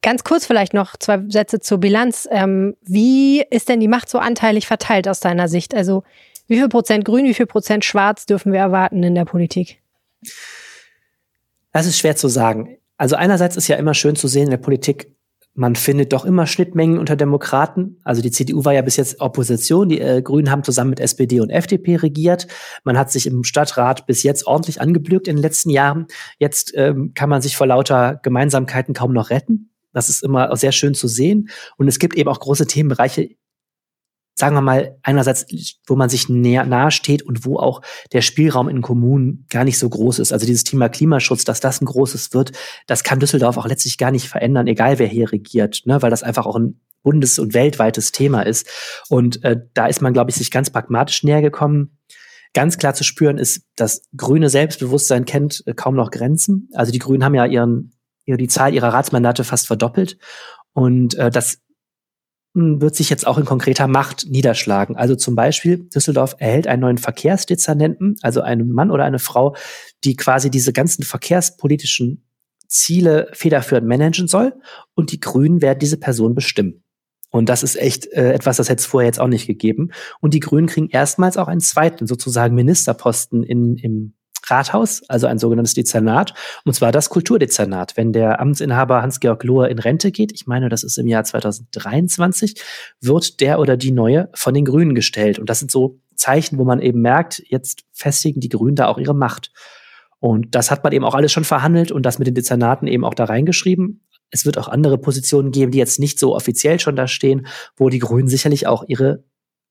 Ganz 0.00 0.22
kurz 0.22 0.46
vielleicht 0.46 0.74
noch 0.74 0.96
zwei 0.96 1.24
Sätze 1.28 1.58
zur 1.58 1.78
Bilanz. 1.78 2.28
Ähm, 2.30 2.76
wie 2.82 3.42
ist 3.42 3.68
denn 3.68 3.80
die 3.80 3.88
Macht 3.88 4.08
so 4.08 4.18
anteilig 4.18 4.66
verteilt 4.66 5.08
aus 5.08 5.18
deiner 5.18 5.48
Sicht? 5.48 5.74
Also 5.74 6.04
wie 6.46 6.56
viel 6.56 6.68
Prozent 6.68 7.04
grün, 7.04 7.24
wie 7.24 7.34
viel 7.34 7.46
Prozent 7.46 7.84
schwarz 7.84 8.24
dürfen 8.24 8.52
wir 8.52 8.60
erwarten 8.60 9.02
in 9.02 9.14
der 9.14 9.24
Politik? 9.24 9.82
Das 11.72 11.86
ist 11.86 11.98
schwer 11.98 12.16
zu 12.16 12.28
sagen. 12.28 12.78
Also 12.96 13.16
einerseits 13.16 13.56
ist 13.56 13.68
ja 13.68 13.76
immer 13.76 13.94
schön 13.94 14.16
zu 14.16 14.28
sehen 14.28 14.44
in 14.44 14.50
der 14.50 14.56
Politik, 14.56 15.18
man 15.58 15.74
findet 15.74 16.12
doch 16.12 16.24
immer 16.24 16.46
Schnittmengen 16.46 17.00
unter 17.00 17.16
Demokraten. 17.16 17.98
Also 18.04 18.22
die 18.22 18.30
CDU 18.30 18.64
war 18.64 18.74
ja 18.74 18.82
bis 18.82 18.96
jetzt 18.96 19.20
Opposition. 19.20 19.88
Die 19.88 20.00
äh, 20.00 20.22
Grünen 20.22 20.52
haben 20.52 20.62
zusammen 20.62 20.90
mit 20.90 21.00
SPD 21.00 21.40
und 21.40 21.50
FDP 21.50 21.96
regiert. 21.96 22.46
Man 22.84 22.96
hat 22.96 23.10
sich 23.10 23.26
im 23.26 23.42
Stadtrat 23.42 24.06
bis 24.06 24.22
jetzt 24.22 24.46
ordentlich 24.46 24.80
angeblüht 24.80 25.26
in 25.26 25.34
den 25.34 25.42
letzten 25.42 25.70
Jahren. 25.70 26.06
Jetzt 26.38 26.74
ähm, 26.76 27.10
kann 27.14 27.28
man 27.28 27.42
sich 27.42 27.56
vor 27.56 27.66
lauter 27.66 28.20
Gemeinsamkeiten 28.22 28.94
kaum 28.94 29.12
noch 29.12 29.30
retten. 29.30 29.72
Das 29.92 30.08
ist 30.08 30.22
immer 30.22 30.54
sehr 30.56 30.70
schön 30.70 30.94
zu 30.94 31.08
sehen. 31.08 31.48
Und 31.76 31.88
es 31.88 31.98
gibt 31.98 32.14
eben 32.14 32.28
auch 32.28 32.38
große 32.38 32.68
Themenbereiche, 32.68 33.30
sagen 34.38 34.54
wir 34.54 34.60
mal, 34.60 34.96
einerseits, 35.02 35.46
wo 35.86 35.96
man 35.96 36.08
sich 36.08 36.28
näher, 36.28 36.64
nahe 36.64 36.92
steht 36.92 37.22
und 37.22 37.44
wo 37.44 37.58
auch 37.58 37.82
der 38.12 38.22
Spielraum 38.22 38.68
in 38.68 38.82
Kommunen 38.82 39.46
gar 39.50 39.64
nicht 39.64 39.78
so 39.78 39.88
groß 39.88 40.20
ist. 40.20 40.32
Also 40.32 40.46
dieses 40.46 40.62
Thema 40.62 40.88
Klimaschutz, 40.88 41.44
dass 41.44 41.58
das 41.58 41.80
ein 41.80 41.86
großes 41.86 42.32
wird, 42.32 42.52
das 42.86 43.02
kann 43.02 43.18
Düsseldorf 43.18 43.56
auch 43.56 43.66
letztlich 43.66 43.98
gar 43.98 44.12
nicht 44.12 44.28
verändern, 44.28 44.68
egal 44.68 45.00
wer 45.00 45.08
hier 45.08 45.32
regiert, 45.32 45.82
ne? 45.86 46.00
weil 46.02 46.10
das 46.10 46.22
einfach 46.22 46.46
auch 46.46 46.56
ein 46.56 46.80
bundes- 47.02 47.38
und 47.38 47.52
weltweites 47.54 48.12
Thema 48.12 48.42
ist. 48.42 48.68
Und 49.08 49.42
äh, 49.42 49.56
da 49.74 49.86
ist 49.86 50.02
man, 50.02 50.12
glaube 50.12 50.30
ich, 50.30 50.36
sich 50.36 50.50
ganz 50.50 50.70
pragmatisch 50.70 51.24
näher 51.24 51.42
gekommen. 51.42 51.98
Ganz 52.54 52.78
klar 52.78 52.94
zu 52.94 53.02
spüren 53.02 53.38
ist, 53.38 53.62
dass 53.76 54.02
grüne 54.16 54.50
Selbstbewusstsein 54.50 55.24
kennt 55.24 55.64
äh, 55.66 55.74
kaum 55.74 55.96
noch 55.96 56.10
Grenzen. 56.10 56.68
Also 56.74 56.92
die 56.92 56.98
Grünen 56.98 57.24
haben 57.24 57.34
ja 57.34 57.44
ihren, 57.44 57.92
ihre, 58.24 58.38
die 58.38 58.48
Zahl 58.48 58.72
ihrer 58.72 58.92
Ratsmandate 58.92 59.42
fast 59.42 59.66
verdoppelt. 59.66 60.18
Und 60.74 61.16
äh, 61.16 61.30
das 61.30 61.58
wird 62.80 62.94
sich 62.96 63.10
jetzt 63.10 63.26
auch 63.26 63.38
in 63.38 63.44
konkreter 63.44 63.86
Macht 63.86 64.26
niederschlagen. 64.28 64.96
Also 64.96 65.14
zum 65.14 65.34
Beispiel, 65.34 65.88
Düsseldorf 65.88 66.36
erhält 66.38 66.66
einen 66.66 66.82
neuen 66.82 66.98
Verkehrsdezernenten, 66.98 68.16
also 68.22 68.40
einen 68.40 68.70
Mann 68.70 68.90
oder 68.90 69.04
eine 69.04 69.18
Frau, 69.18 69.56
die 70.04 70.16
quasi 70.16 70.50
diese 70.50 70.72
ganzen 70.72 71.04
verkehrspolitischen 71.04 72.24
Ziele 72.66 73.28
federführend 73.32 73.86
managen 73.86 74.28
soll. 74.28 74.54
Und 74.94 75.12
die 75.12 75.20
Grünen 75.20 75.62
werden 75.62 75.78
diese 75.78 75.98
Person 75.98 76.34
bestimmen. 76.34 76.82
Und 77.30 77.48
das 77.48 77.62
ist 77.62 77.76
echt 77.76 78.06
äh, 78.12 78.32
etwas, 78.32 78.56
das 78.56 78.68
hätte 78.68 78.80
es 78.80 78.86
vorher 78.86 79.06
jetzt 79.08 79.20
auch 79.20 79.28
nicht 79.28 79.46
gegeben. 79.46 79.90
Und 80.20 80.34
die 80.34 80.40
Grünen 80.40 80.66
kriegen 80.66 80.88
erstmals 80.88 81.36
auch 81.36 81.48
einen 81.48 81.60
zweiten, 81.60 82.06
sozusagen 82.06 82.54
Ministerposten 82.54 83.42
in, 83.42 83.76
im 83.76 84.14
Rathaus, 84.50 85.02
also 85.08 85.26
ein 85.26 85.38
sogenanntes 85.38 85.74
Dezernat, 85.74 86.34
und 86.64 86.74
zwar 86.74 86.92
das 86.92 87.10
Kulturdezernat. 87.10 87.96
Wenn 87.96 88.12
der 88.12 88.40
Amtsinhaber 88.40 89.02
Hans-Georg 89.02 89.42
Lohr 89.44 89.68
in 89.68 89.78
Rente 89.78 90.10
geht, 90.10 90.32
ich 90.32 90.46
meine, 90.46 90.68
das 90.68 90.82
ist 90.82 90.98
im 90.98 91.06
Jahr 91.06 91.24
2023, 91.24 92.60
wird 93.00 93.40
der 93.40 93.58
oder 93.60 93.76
die 93.76 93.92
neue 93.92 94.28
von 94.34 94.54
den 94.54 94.64
Grünen 94.64 94.94
gestellt. 94.94 95.38
Und 95.38 95.48
das 95.50 95.58
sind 95.58 95.70
so 95.70 96.00
Zeichen, 96.14 96.58
wo 96.58 96.64
man 96.64 96.80
eben 96.80 97.00
merkt, 97.00 97.42
jetzt 97.46 97.84
festigen 97.92 98.40
die 98.40 98.48
Grünen 98.48 98.76
da 98.76 98.88
auch 98.88 98.98
ihre 98.98 99.14
Macht. 99.14 99.52
Und 100.20 100.54
das 100.54 100.70
hat 100.70 100.82
man 100.82 100.92
eben 100.92 101.04
auch 101.04 101.14
alles 101.14 101.32
schon 101.32 101.44
verhandelt 101.44 101.92
und 101.92 102.04
das 102.04 102.18
mit 102.18 102.26
den 102.26 102.34
Dezernaten 102.34 102.86
eben 102.86 103.04
auch 103.04 103.14
da 103.14 103.24
reingeschrieben. 103.24 104.04
Es 104.30 104.44
wird 104.44 104.58
auch 104.58 104.68
andere 104.68 104.98
Positionen 104.98 105.52
geben, 105.52 105.72
die 105.72 105.78
jetzt 105.78 106.00
nicht 106.00 106.18
so 106.18 106.34
offiziell 106.34 106.80
schon 106.80 106.96
da 106.96 107.06
stehen, 107.06 107.46
wo 107.76 107.88
die 107.88 108.00
Grünen 108.00 108.28
sicherlich 108.28 108.66
auch 108.66 108.84
ihre 108.86 109.24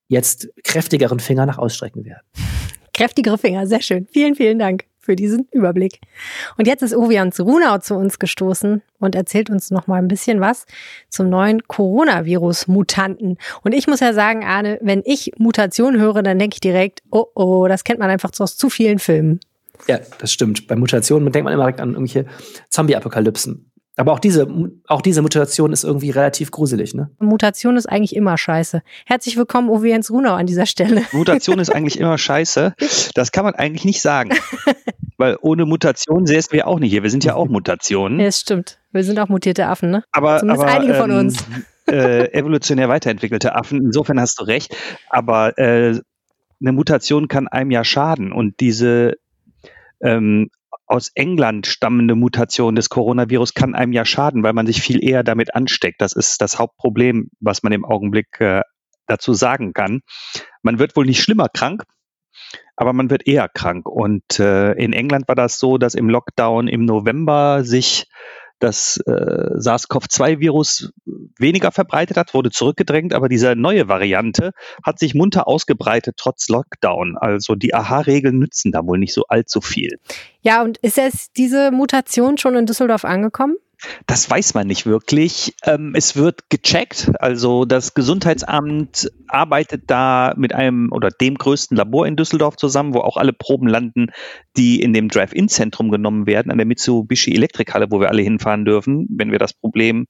jetzt 0.08 0.48
kräftigeren 0.64 1.20
Finger 1.20 1.46
nach 1.46 1.58
ausstrecken 1.58 2.04
werden. 2.04 2.22
Kräftigere 2.98 3.38
Finger, 3.38 3.64
sehr 3.68 3.80
schön. 3.80 4.08
Vielen, 4.10 4.34
vielen 4.34 4.58
Dank 4.58 4.82
für 4.98 5.14
diesen 5.14 5.46
Überblick. 5.52 6.00
Und 6.56 6.66
jetzt 6.66 6.82
ist 6.82 6.96
Ovian 6.96 7.30
Runau 7.38 7.78
zu 7.78 7.94
uns 7.94 8.18
gestoßen 8.18 8.82
und 8.98 9.14
erzählt 9.14 9.50
uns 9.50 9.70
noch 9.70 9.86
mal 9.86 10.02
ein 10.02 10.08
bisschen 10.08 10.40
was 10.40 10.66
zum 11.08 11.28
neuen 11.28 11.62
Coronavirus-Mutanten. 11.68 13.38
Und 13.62 13.72
ich 13.72 13.86
muss 13.86 14.00
ja 14.00 14.12
sagen, 14.12 14.44
Arne, 14.44 14.80
wenn 14.82 15.02
ich 15.04 15.30
Mutation 15.38 15.96
höre, 15.96 16.24
dann 16.24 16.40
denke 16.40 16.54
ich 16.56 16.60
direkt, 16.60 17.04
oh 17.12 17.26
oh, 17.36 17.68
das 17.68 17.84
kennt 17.84 18.00
man 18.00 18.10
einfach 18.10 18.32
aus 18.36 18.56
zu 18.56 18.68
vielen 18.68 18.98
Filmen. 18.98 19.38
Ja, 19.86 20.00
das 20.18 20.32
stimmt. 20.32 20.66
Bei 20.66 20.74
Mutationen 20.74 21.30
denkt 21.30 21.44
man 21.44 21.54
immer 21.54 21.62
direkt 21.62 21.80
an 21.80 21.92
irgendwelche 21.92 22.26
Zombie-Apokalypsen. 22.68 23.70
Aber 23.98 24.12
auch 24.12 24.20
diese, 24.20 24.46
auch 24.86 25.02
diese 25.02 25.22
Mutation 25.22 25.72
ist 25.72 25.82
irgendwie 25.82 26.10
relativ 26.10 26.52
gruselig, 26.52 26.94
ne? 26.94 27.10
Mutation 27.18 27.76
ist 27.76 27.86
eigentlich 27.86 28.14
immer 28.14 28.38
scheiße. 28.38 28.82
Herzlich 29.04 29.36
willkommen, 29.36 29.68
Uwe 29.68 29.88
Jens 29.88 30.12
Runau, 30.12 30.34
an 30.34 30.46
dieser 30.46 30.66
Stelle. 30.66 31.02
Mutation 31.12 31.58
ist 31.58 31.74
eigentlich 31.74 31.98
immer 31.98 32.16
scheiße. 32.16 32.74
Das 33.14 33.32
kann 33.32 33.44
man 33.44 33.56
eigentlich 33.56 33.84
nicht 33.84 34.00
sagen. 34.00 34.30
Weil 35.16 35.36
ohne 35.40 35.66
Mutation 35.66 36.26
säßen 36.26 36.52
wir 36.52 36.68
auch 36.68 36.78
nicht 36.78 36.92
hier. 36.92 37.02
Wir 37.02 37.10
sind 37.10 37.24
ja 37.24 37.34
auch 37.34 37.48
Mutationen. 37.48 38.20
Ja, 38.20 38.26
das 38.26 38.38
stimmt. 38.38 38.78
Wir 38.92 39.02
sind 39.02 39.18
auch 39.18 39.28
mutierte 39.28 39.66
Affen, 39.66 39.90
ne? 39.90 40.04
Aber, 40.12 40.38
Zumindest 40.38 40.62
aber, 40.62 40.72
einige 40.72 40.94
von 40.94 41.10
ähm, 41.10 41.18
uns. 41.18 41.44
Äh, 41.90 42.34
evolutionär 42.34 42.90
weiterentwickelte 42.90 43.54
Affen. 43.54 43.80
Insofern 43.80 44.20
hast 44.20 44.38
du 44.38 44.44
recht. 44.44 44.76
Aber 45.08 45.56
äh, 45.56 45.98
eine 46.60 46.72
Mutation 46.72 47.28
kann 47.28 47.48
einem 47.48 47.70
ja 47.70 47.82
schaden. 47.82 48.30
Und 48.30 48.60
diese 48.60 49.14
ähm, 50.02 50.50
aus 50.88 51.10
England 51.14 51.66
stammende 51.66 52.14
Mutation 52.14 52.74
des 52.74 52.88
Coronavirus 52.88 53.54
kann 53.54 53.74
einem 53.74 53.92
ja 53.92 54.04
schaden, 54.04 54.42
weil 54.42 54.54
man 54.54 54.66
sich 54.66 54.80
viel 54.80 55.04
eher 55.04 55.22
damit 55.22 55.54
ansteckt. 55.54 56.00
Das 56.00 56.14
ist 56.14 56.40
das 56.40 56.58
Hauptproblem, 56.58 57.30
was 57.40 57.62
man 57.62 57.72
im 57.72 57.84
Augenblick 57.84 58.40
äh, 58.40 58.62
dazu 59.06 59.34
sagen 59.34 59.72
kann. 59.72 60.00
Man 60.62 60.78
wird 60.78 60.96
wohl 60.96 61.04
nicht 61.04 61.22
schlimmer 61.22 61.48
krank, 61.48 61.84
aber 62.76 62.92
man 62.92 63.10
wird 63.10 63.26
eher 63.26 63.48
krank. 63.48 63.86
Und 63.86 64.40
äh, 64.40 64.72
in 64.72 64.92
England 64.92 65.28
war 65.28 65.34
das 65.34 65.58
so, 65.58 65.78
dass 65.78 65.94
im 65.94 66.08
Lockdown 66.08 66.68
im 66.68 66.84
November 66.84 67.64
sich 67.64 68.06
das 68.58 68.98
äh, 69.06 69.10
SARS-CoV-2-Virus 69.10 70.92
weniger 71.38 71.70
verbreitet 71.70 72.16
hat, 72.16 72.34
wurde 72.34 72.50
zurückgedrängt, 72.50 73.14
aber 73.14 73.28
diese 73.28 73.56
neue 73.56 73.88
Variante 73.88 74.52
hat 74.82 74.98
sich 74.98 75.14
munter 75.14 75.46
ausgebreitet 75.48 76.16
trotz 76.16 76.48
Lockdown. 76.48 77.16
Also 77.18 77.54
die 77.54 77.74
AHA-Regeln 77.74 78.38
nützen 78.38 78.72
da 78.72 78.84
wohl 78.86 78.98
nicht 78.98 79.14
so 79.14 79.24
allzu 79.28 79.60
viel. 79.60 79.98
Ja, 80.42 80.62
und 80.62 80.78
ist 80.78 80.98
es 80.98 81.32
diese 81.32 81.70
Mutation 81.70 82.38
schon 82.38 82.56
in 82.56 82.66
Düsseldorf 82.66 83.04
angekommen? 83.04 83.56
Das 84.06 84.28
weiß 84.28 84.54
man 84.54 84.66
nicht 84.66 84.86
wirklich. 84.86 85.54
Ähm, 85.64 85.92
es 85.94 86.16
wird 86.16 86.50
gecheckt. 86.50 87.12
Also 87.20 87.64
das 87.64 87.94
Gesundheitsamt 87.94 89.10
arbeitet 89.28 89.84
da 89.86 90.34
mit 90.36 90.54
einem 90.54 90.90
oder 90.90 91.10
dem 91.10 91.36
größten 91.36 91.76
Labor 91.76 92.06
in 92.06 92.16
Düsseldorf 92.16 92.56
zusammen, 92.56 92.94
wo 92.94 93.00
auch 93.00 93.16
alle 93.16 93.32
Proben 93.32 93.68
landen, 93.68 94.08
die 94.56 94.80
in 94.82 94.92
dem 94.92 95.08
Drive-In-Zentrum 95.08 95.90
genommen 95.90 96.26
werden, 96.26 96.50
an 96.50 96.58
der 96.58 96.66
Mitsubishi 96.66 97.34
Elektrikhalle, 97.34 97.86
wo 97.90 98.00
wir 98.00 98.08
alle 98.08 98.22
hinfahren 98.22 98.64
dürfen, 98.64 99.06
wenn 99.10 99.30
wir 99.30 99.38
das 99.38 99.52
Problem 99.52 100.06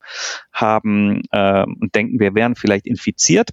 haben 0.53 1.23
äh, 1.31 1.65
und 1.65 1.95
denken, 1.95 2.21
wir 2.21 2.35
wären 2.35 2.55
vielleicht 2.55 2.87
infiziert. 2.87 3.51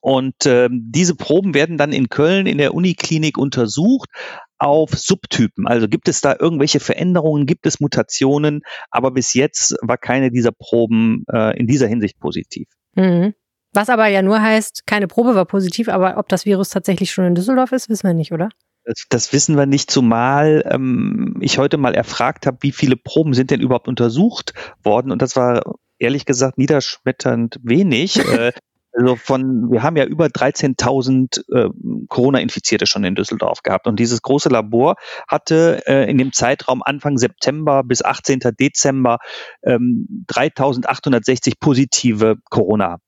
Und 0.00 0.46
äh, 0.46 0.68
diese 0.70 1.14
Proben 1.14 1.54
werden 1.54 1.78
dann 1.78 1.92
in 1.92 2.08
Köln 2.08 2.46
in 2.46 2.58
der 2.58 2.74
Uniklinik 2.74 3.38
untersucht 3.38 4.10
auf 4.58 4.90
Subtypen. 4.90 5.66
Also 5.66 5.88
gibt 5.88 6.08
es 6.08 6.20
da 6.20 6.36
irgendwelche 6.38 6.80
Veränderungen, 6.80 7.46
gibt 7.46 7.66
es 7.66 7.80
Mutationen, 7.80 8.62
aber 8.90 9.10
bis 9.10 9.34
jetzt 9.34 9.76
war 9.82 9.98
keine 9.98 10.30
dieser 10.30 10.52
Proben 10.52 11.24
äh, 11.32 11.58
in 11.58 11.66
dieser 11.66 11.86
Hinsicht 11.86 12.18
positiv. 12.18 12.68
Mhm. 12.94 13.34
Was 13.72 13.90
aber 13.90 14.06
ja 14.06 14.22
nur 14.22 14.40
heißt, 14.40 14.86
keine 14.86 15.06
Probe 15.06 15.34
war 15.34 15.44
positiv, 15.44 15.88
aber 15.88 16.16
ob 16.16 16.28
das 16.28 16.46
Virus 16.46 16.70
tatsächlich 16.70 17.10
schon 17.10 17.26
in 17.26 17.34
Düsseldorf 17.34 17.72
ist, 17.72 17.90
wissen 17.90 18.06
wir 18.06 18.14
nicht, 18.14 18.32
oder? 18.32 18.48
Das, 18.84 19.04
das 19.10 19.32
wissen 19.32 19.56
wir 19.56 19.66
nicht, 19.66 19.90
zumal 19.90 20.64
ähm, 20.70 21.36
ich 21.40 21.58
heute 21.58 21.76
mal 21.76 21.94
erfragt 21.94 22.46
habe, 22.46 22.58
wie 22.60 22.72
viele 22.72 22.96
Proben 22.96 23.34
sind 23.34 23.50
denn 23.50 23.60
überhaupt 23.60 23.88
untersucht 23.88 24.54
worden 24.82 25.10
und 25.10 25.20
das 25.20 25.36
war 25.36 25.74
ehrlich 25.98 26.24
gesagt 26.24 26.56
niederschmetternd 26.56 27.58
wenig. 27.62 28.20
also 28.96 29.16
von, 29.16 29.70
wir 29.70 29.82
haben 29.82 29.96
ja 29.96 30.04
über 30.04 30.26
13.000 30.26 31.44
äh, 31.54 31.68
Corona-Infizierte 32.08 32.86
schon 32.86 33.04
in 33.04 33.14
Düsseldorf 33.14 33.62
gehabt. 33.62 33.86
Und 33.86 34.00
dieses 34.00 34.22
große 34.22 34.48
Labor 34.48 34.94
hatte 35.28 35.82
äh, 35.86 36.10
in 36.10 36.16
dem 36.16 36.32
Zeitraum 36.32 36.82
Anfang 36.82 37.18
September 37.18 37.84
bis 37.84 38.02
18. 38.02 38.40
Dezember 38.58 39.18
ähm, 39.62 40.24
3.860 40.28 41.54
positive 41.60 42.36
Corona 42.48 42.98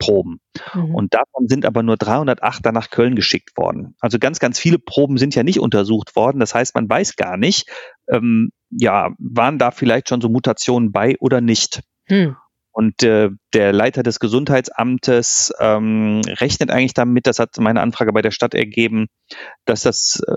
Proben. 0.00 0.40
Mhm. 0.74 0.94
Und 0.94 1.14
davon 1.14 1.46
sind 1.46 1.64
aber 1.64 1.82
nur 1.82 1.96
308 1.96 2.66
dann 2.66 2.74
nach 2.74 2.90
Köln 2.90 3.14
geschickt 3.14 3.56
worden. 3.56 3.94
Also 4.00 4.18
ganz, 4.18 4.40
ganz 4.40 4.58
viele 4.58 4.78
Proben 4.78 5.18
sind 5.18 5.34
ja 5.34 5.42
nicht 5.42 5.60
untersucht 5.60 6.16
worden. 6.16 6.40
Das 6.40 6.54
heißt, 6.54 6.74
man 6.74 6.88
weiß 6.88 7.16
gar 7.16 7.36
nicht, 7.36 7.70
ähm, 8.08 8.50
ja, 8.70 9.10
waren 9.18 9.58
da 9.58 9.70
vielleicht 9.70 10.08
schon 10.08 10.20
so 10.20 10.28
Mutationen 10.28 10.90
bei 10.90 11.16
oder 11.20 11.40
nicht. 11.40 11.82
Mhm. 12.08 12.36
Und 12.72 13.02
äh, 13.02 13.30
der 13.52 13.72
Leiter 13.72 14.02
des 14.02 14.20
Gesundheitsamtes 14.20 15.52
ähm, 15.58 16.20
rechnet 16.26 16.70
eigentlich 16.70 16.94
damit, 16.94 17.26
das 17.26 17.40
hat 17.40 17.56
meine 17.58 17.80
Anfrage 17.80 18.12
bei 18.12 18.22
der 18.22 18.30
Stadt 18.30 18.54
ergeben, 18.54 19.08
dass 19.64 19.82
das 19.82 20.22
äh, 20.26 20.32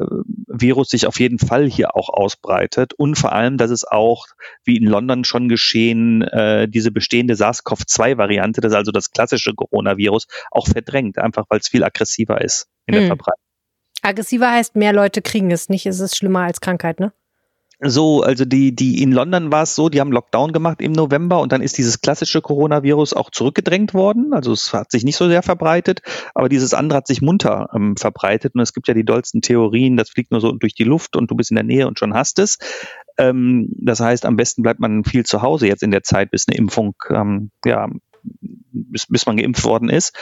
Virus 0.47 0.89
sich 0.89 1.05
auf 1.05 1.19
jeden 1.19 1.37
Fall 1.37 1.69
hier 1.69 1.95
auch 1.95 2.09
ausbreitet 2.09 2.93
und 2.93 3.15
vor 3.15 3.33
allem, 3.33 3.57
dass 3.57 3.69
es 3.69 3.83
auch, 3.83 4.25
wie 4.63 4.77
in 4.77 4.85
London 4.85 5.25
schon 5.25 5.47
geschehen, 5.47 6.23
äh, 6.23 6.67
diese 6.67 6.91
bestehende 6.91 7.35
SARS-CoV-2-Variante, 7.35 8.61
das 8.61 8.71
ist 8.71 8.77
also 8.77 8.91
das 8.91 9.11
klassische 9.11 9.53
Coronavirus, 9.53 10.27
auch 10.49 10.67
verdrängt, 10.67 11.19
einfach 11.19 11.45
weil 11.49 11.59
es 11.59 11.67
viel 11.67 11.83
aggressiver 11.83 12.41
ist 12.41 12.67
in 12.87 12.95
hm. 12.95 13.01
der 13.01 13.07
Verbreitung. 13.07 13.43
Aggressiver 14.01 14.51
heißt, 14.51 14.75
mehr 14.75 14.91
Leute 14.91 15.21
kriegen 15.21 15.51
es 15.51 15.69
nicht, 15.69 15.85
es 15.85 15.99
ist 15.99 16.17
schlimmer 16.17 16.41
als 16.41 16.61
Krankheit, 16.61 16.99
ne? 16.99 17.13
So, 17.85 18.23
also 18.23 18.45
die, 18.45 18.73
die 18.73 19.01
in 19.01 19.11
London 19.11 19.51
war 19.51 19.63
es 19.63 19.75
so, 19.75 19.89
die 19.89 19.99
haben 19.99 20.11
Lockdown 20.11 20.53
gemacht 20.53 20.81
im 20.81 20.93
November 20.93 21.41
und 21.41 21.51
dann 21.51 21.61
ist 21.61 21.77
dieses 21.77 21.99
klassische 21.99 22.41
Coronavirus 22.41 23.13
auch 23.13 23.29
zurückgedrängt 23.29 23.93
worden. 23.93 24.33
Also 24.33 24.53
es 24.53 24.73
hat 24.73 24.89
sich 24.91 25.03
nicht 25.03 25.17
so 25.17 25.27
sehr 25.27 25.43
verbreitet, 25.43 26.01
aber 26.33 26.47
dieses 26.47 26.73
andere 26.73 26.97
hat 26.97 27.07
sich 27.07 27.21
munter 27.21 27.69
ähm, 27.73 27.97
verbreitet 27.97 28.55
und 28.55 28.61
es 28.61 28.73
gibt 28.73 28.87
ja 28.87 28.93
die 28.93 29.03
dollsten 29.03 29.41
Theorien, 29.41 29.97
das 29.97 30.09
fliegt 30.09 30.31
nur 30.31 30.39
so 30.39 30.53
durch 30.53 30.75
die 30.75 30.85
Luft 30.85 31.17
und 31.17 31.29
du 31.29 31.35
bist 31.35 31.51
in 31.51 31.55
der 31.55 31.65
Nähe 31.65 31.87
und 31.87 31.99
schon 31.99 32.13
hast 32.13 32.39
es. 32.39 32.57
Ähm, 33.17 33.69
das 33.77 33.99
heißt, 33.99 34.25
am 34.25 34.37
besten 34.37 34.63
bleibt 34.63 34.79
man 34.79 35.03
viel 35.03 35.25
zu 35.25 35.41
Hause 35.41 35.67
jetzt 35.67 35.83
in 35.83 35.91
der 35.91 36.03
Zeit, 36.03 36.31
bis 36.31 36.47
eine 36.47 36.57
Impfung, 36.57 36.95
ähm, 37.09 37.51
ja, 37.65 37.89
bis, 38.23 39.07
bis 39.07 39.25
man 39.25 39.35
geimpft 39.35 39.65
worden 39.65 39.89
ist. 39.89 40.15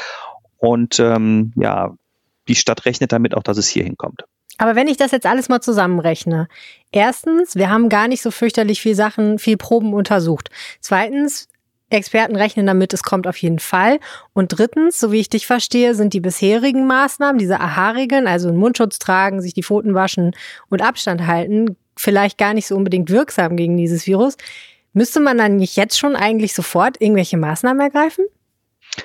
Und 0.57 0.99
ähm, 0.99 1.53
ja, 1.55 1.93
die 2.47 2.55
Stadt 2.55 2.85
rechnet 2.85 3.11
damit 3.11 3.35
auch, 3.35 3.43
dass 3.43 3.57
es 3.57 3.67
hier 3.67 3.83
hinkommt. 3.83 4.25
Aber 4.61 4.75
wenn 4.75 4.87
ich 4.87 4.97
das 4.97 5.09
jetzt 5.09 5.25
alles 5.25 5.49
mal 5.49 5.59
zusammenrechne, 5.59 6.47
erstens, 6.91 7.55
wir 7.55 7.71
haben 7.71 7.89
gar 7.89 8.07
nicht 8.07 8.21
so 8.21 8.29
fürchterlich 8.29 8.79
viel 8.79 8.93
Sachen, 8.93 9.39
viel 9.39 9.57
Proben 9.57 9.91
untersucht. 9.91 10.51
Zweitens, 10.81 11.47
Experten 11.89 12.35
rechnen 12.35 12.67
damit, 12.67 12.93
es 12.93 13.01
kommt 13.01 13.25
auf 13.25 13.37
jeden 13.37 13.57
Fall. 13.57 13.99
Und 14.33 14.49
drittens, 14.49 14.99
so 14.99 15.11
wie 15.11 15.19
ich 15.19 15.29
dich 15.29 15.47
verstehe, 15.47 15.95
sind 15.95 16.13
die 16.13 16.19
bisherigen 16.19 16.85
Maßnahmen, 16.85 17.39
diese 17.39 17.59
AHA-Regeln, 17.59 18.27
also 18.27 18.49
einen 18.49 18.59
Mundschutz 18.59 18.99
tragen, 18.99 19.41
sich 19.41 19.55
die 19.55 19.63
Pfoten 19.63 19.95
waschen 19.95 20.35
und 20.69 20.83
Abstand 20.83 21.25
halten, 21.25 21.75
vielleicht 21.97 22.37
gar 22.37 22.53
nicht 22.53 22.67
so 22.67 22.75
unbedingt 22.75 23.09
wirksam 23.09 23.57
gegen 23.57 23.77
dieses 23.77 24.05
Virus. 24.05 24.37
Müsste 24.93 25.21
man 25.21 25.39
dann 25.39 25.55
nicht 25.55 25.75
jetzt 25.75 25.97
schon 25.97 26.15
eigentlich 26.15 26.53
sofort 26.53 27.01
irgendwelche 27.01 27.37
Maßnahmen 27.37 27.81
ergreifen? 27.81 28.25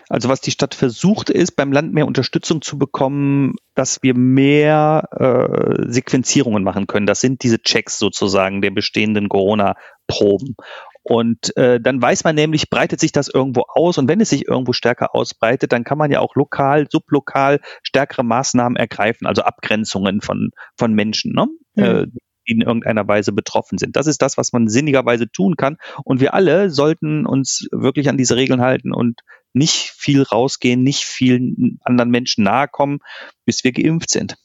Also 0.08 0.28
was 0.28 0.40
die 0.40 0.50
Stadt 0.50 0.74
versucht 0.74 1.30
ist, 1.30 1.52
beim 1.52 1.72
Land 1.72 1.92
mehr 1.92 2.06
Unterstützung 2.06 2.62
zu 2.62 2.78
bekommen, 2.78 3.54
dass 3.74 4.02
wir 4.02 4.14
mehr 4.14 5.08
äh, 5.12 5.90
Sequenzierungen 5.92 6.62
machen 6.62 6.86
können. 6.86 7.06
Das 7.06 7.20
sind 7.20 7.42
diese 7.42 7.60
Checks 7.60 7.98
sozusagen 7.98 8.62
der 8.62 8.70
bestehenden 8.70 9.28
Corona-Proben. 9.28 10.56
Und 11.08 11.56
äh, 11.56 11.80
dann 11.80 12.02
weiß 12.02 12.24
man 12.24 12.34
nämlich, 12.34 12.68
breitet 12.68 12.98
sich 12.98 13.12
das 13.12 13.28
irgendwo 13.28 13.64
aus 13.68 13.96
und 13.96 14.08
wenn 14.08 14.20
es 14.20 14.30
sich 14.30 14.48
irgendwo 14.48 14.72
stärker 14.72 15.14
ausbreitet, 15.14 15.70
dann 15.70 15.84
kann 15.84 15.98
man 15.98 16.10
ja 16.10 16.18
auch 16.18 16.34
lokal, 16.34 16.86
sublokal 16.90 17.60
stärkere 17.84 18.24
Maßnahmen 18.24 18.74
ergreifen, 18.76 19.28
also 19.28 19.42
Abgrenzungen 19.42 20.20
von, 20.20 20.50
von 20.76 20.92
Menschen. 20.94 21.32
Ne? 21.32 21.46
Mhm. 21.76 21.84
Äh, 21.84 22.06
in 22.46 22.60
irgendeiner 22.62 23.06
Weise 23.06 23.32
betroffen 23.32 23.78
sind. 23.78 23.96
Das 23.96 24.06
ist 24.06 24.22
das, 24.22 24.38
was 24.38 24.52
man 24.52 24.68
sinnigerweise 24.68 25.30
tun 25.30 25.56
kann. 25.56 25.76
Und 26.04 26.20
wir 26.20 26.34
alle 26.34 26.70
sollten 26.70 27.26
uns 27.26 27.68
wirklich 27.72 28.08
an 28.08 28.16
diese 28.16 28.36
Regeln 28.36 28.60
halten 28.60 28.92
und 28.92 29.20
nicht 29.52 29.92
viel 29.96 30.22
rausgehen, 30.22 30.82
nicht 30.82 31.04
vielen 31.04 31.78
anderen 31.82 32.10
Menschen 32.10 32.44
nahe 32.44 32.68
kommen, 32.68 33.00
bis 33.44 33.64
wir 33.64 33.72
geimpft 33.72 34.10
sind. 34.10 34.36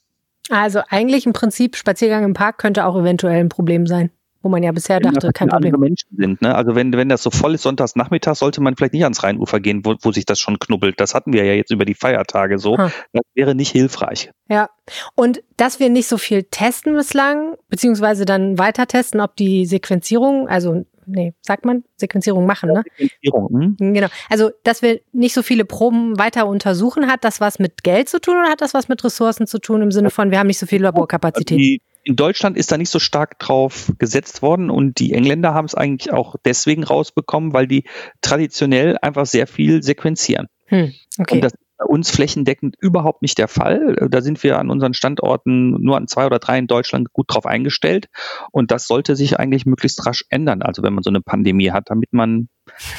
Also 0.49 0.81
eigentlich 0.89 1.25
im 1.25 1.33
Prinzip 1.33 1.75
Spaziergang 1.75 2.23
im 2.23 2.33
Park 2.33 2.57
könnte 2.57 2.85
auch 2.85 2.97
eventuell 2.97 3.39
ein 3.39 3.49
Problem 3.49 3.87
sein. 3.87 4.11
Wo 4.43 4.49
man 4.49 4.63
ja 4.63 4.71
bisher 4.71 4.99
dachte, 4.99 5.31
kein 5.33 5.49
Problem. 5.49 5.79
Menschen 5.79 6.09
sind, 6.17 6.41
ne? 6.41 6.55
Also 6.55 6.75
wenn, 6.75 6.91
wenn 6.93 7.09
das 7.09 7.21
so 7.21 7.29
voll 7.29 7.53
ist 7.53 7.61
sonntags 7.61 7.95
Nachmittag, 7.95 8.35
sollte 8.35 8.61
man 8.61 8.75
vielleicht 8.75 8.93
nicht 8.93 9.03
ans 9.03 9.23
Rheinufer 9.23 9.59
gehen, 9.59 9.85
wo, 9.85 9.95
wo 10.01 10.11
sich 10.11 10.25
das 10.25 10.39
schon 10.39 10.57
knubbelt. 10.57 10.99
Das 10.99 11.13
hatten 11.13 11.31
wir 11.31 11.45
ja 11.45 11.53
jetzt 11.53 11.71
über 11.71 11.85
die 11.85 11.93
Feiertage 11.93 12.57
so. 12.57 12.77
Hm. 12.77 12.91
Das 13.13 13.23
wäre 13.35 13.53
nicht 13.53 13.71
hilfreich. 13.71 14.31
Ja. 14.49 14.69
Und 15.15 15.43
dass 15.57 15.79
wir 15.79 15.89
nicht 15.89 16.07
so 16.07 16.17
viel 16.17 16.43
testen 16.43 16.95
bislang, 16.95 17.55
beziehungsweise 17.69 18.25
dann 18.25 18.57
weiter 18.57 18.87
testen, 18.87 19.21
ob 19.21 19.35
die 19.35 19.65
Sequenzierung, 19.65 20.47
also 20.47 20.85
nee, 21.05 21.33
sagt 21.41 21.65
man, 21.65 21.83
Sequenzierung 21.97 22.45
machen, 22.45 22.71
ne? 22.71 22.83
Sequenzierung, 22.97 23.75
hm? 23.77 23.93
Genau. 23.93 24.07
Also, 24.29 24.49
dass 24.63 24.81
wir 24.81 25.01
nicht 25.11 25.33
so 25.33 25.43
viele 25.43 25.65
Proben 25.65 26.17
weiter 26.17 26.47
untersuchen, 26.47 27.07
hat 27.07 27.23
das 27.23 27.39
was 27.39 27.59
mit 27.59 27.83
Geld 27.83 28.09
zu 28.09 28.19
tun 28.19 28.37
oder 28.37 28.49
hat 28.49 28.61
das 28.61 28.73
was 28.73 28.87
mit 28.87 29.03
Ressourcen 29.03 29.47
zu 29.47 29.59
tun 29.59 29.81
im 29.81 29.91
Sinne 29.91 30.09
von, 30.09 30.31
wir 30.31 30.39
haben 30.39 30.47
nicht 30.47 30.59
so 30.59 30.65
viel 30.65 30.81
Laborkapazität? 30.81 31.59
Also 31.59 31.90
in 32.03 32.15
Deutschland 32.15 32.57
ist 32.57 32.71
da 32.71 32.77
nicht 32.77 32.89
so 32.89 32.99
stark 32.99 33.39
drauf 33.39 33.91
gesetzt 33.97 34.41
worden 34.41 34.69
und 34.69 34.99
die 34.99 35.13
Engländer 35.13 35.53
haben 35.53 35.65
es 35.65 35.75
eigentlich 35.75 36.11
auch 36.11 36.35
deswegen 36.43 36.83
rausbekommen, 36.83 37.53
weil 37.53 37.67
die 37.67 37.85
traditionell 38.21 38.97
einfach 39.01 39.25
sehr 39.25 39.47
viel 39.47 39.83
sequenzieren. 39.83 40.47
Hm, 40.65 40.93
okay. 41.19 41.35
Und 41.35 41.41
das 41.41 41.53
ist 41.53 41.59
bei 41.77 41.85
uns 41.85 42.11
flächendeckend 42.11 42.75
überhaupt 42.79 43.21
nicht 43.21 43.37
der 43.37 43.47
Fall. 43.47 43.95
Da 44.09 44.21
sind 44.21 44.41
wir 44.43 44.59
an 44.59 44.69
unseren 44.69 44.93
Standorten 44.93 45.71
nur 45.81 45.97
an 45.97 46.07
zwei 46.07 46.25
oder 46.25 46.39
drei 46.39 46.57
in 46.57 46.67
Deutschland 46.67 47.11
gut 47.11 47.25
drauf 47.29 47.45
eingestellt. 47.45 48.07
Und 48.51 48.71
das 48.71 48.87
sollte 48.87 49.15
sich 49.15 49.39
eigentlich 49.39 49.65
möglichst 49.65 50.05
rasch 50.05 50.23
ändern. 50.29 50.61
Also 50.61 50.83
wenn 50.83 50.93
man 50.93 51.03
so 51.03 51.09
eine 51.09 51.21
Pandemie 51.21 51.71
hat, 51.71 51.89
damit 51.89 52.13
man 52.13 52.49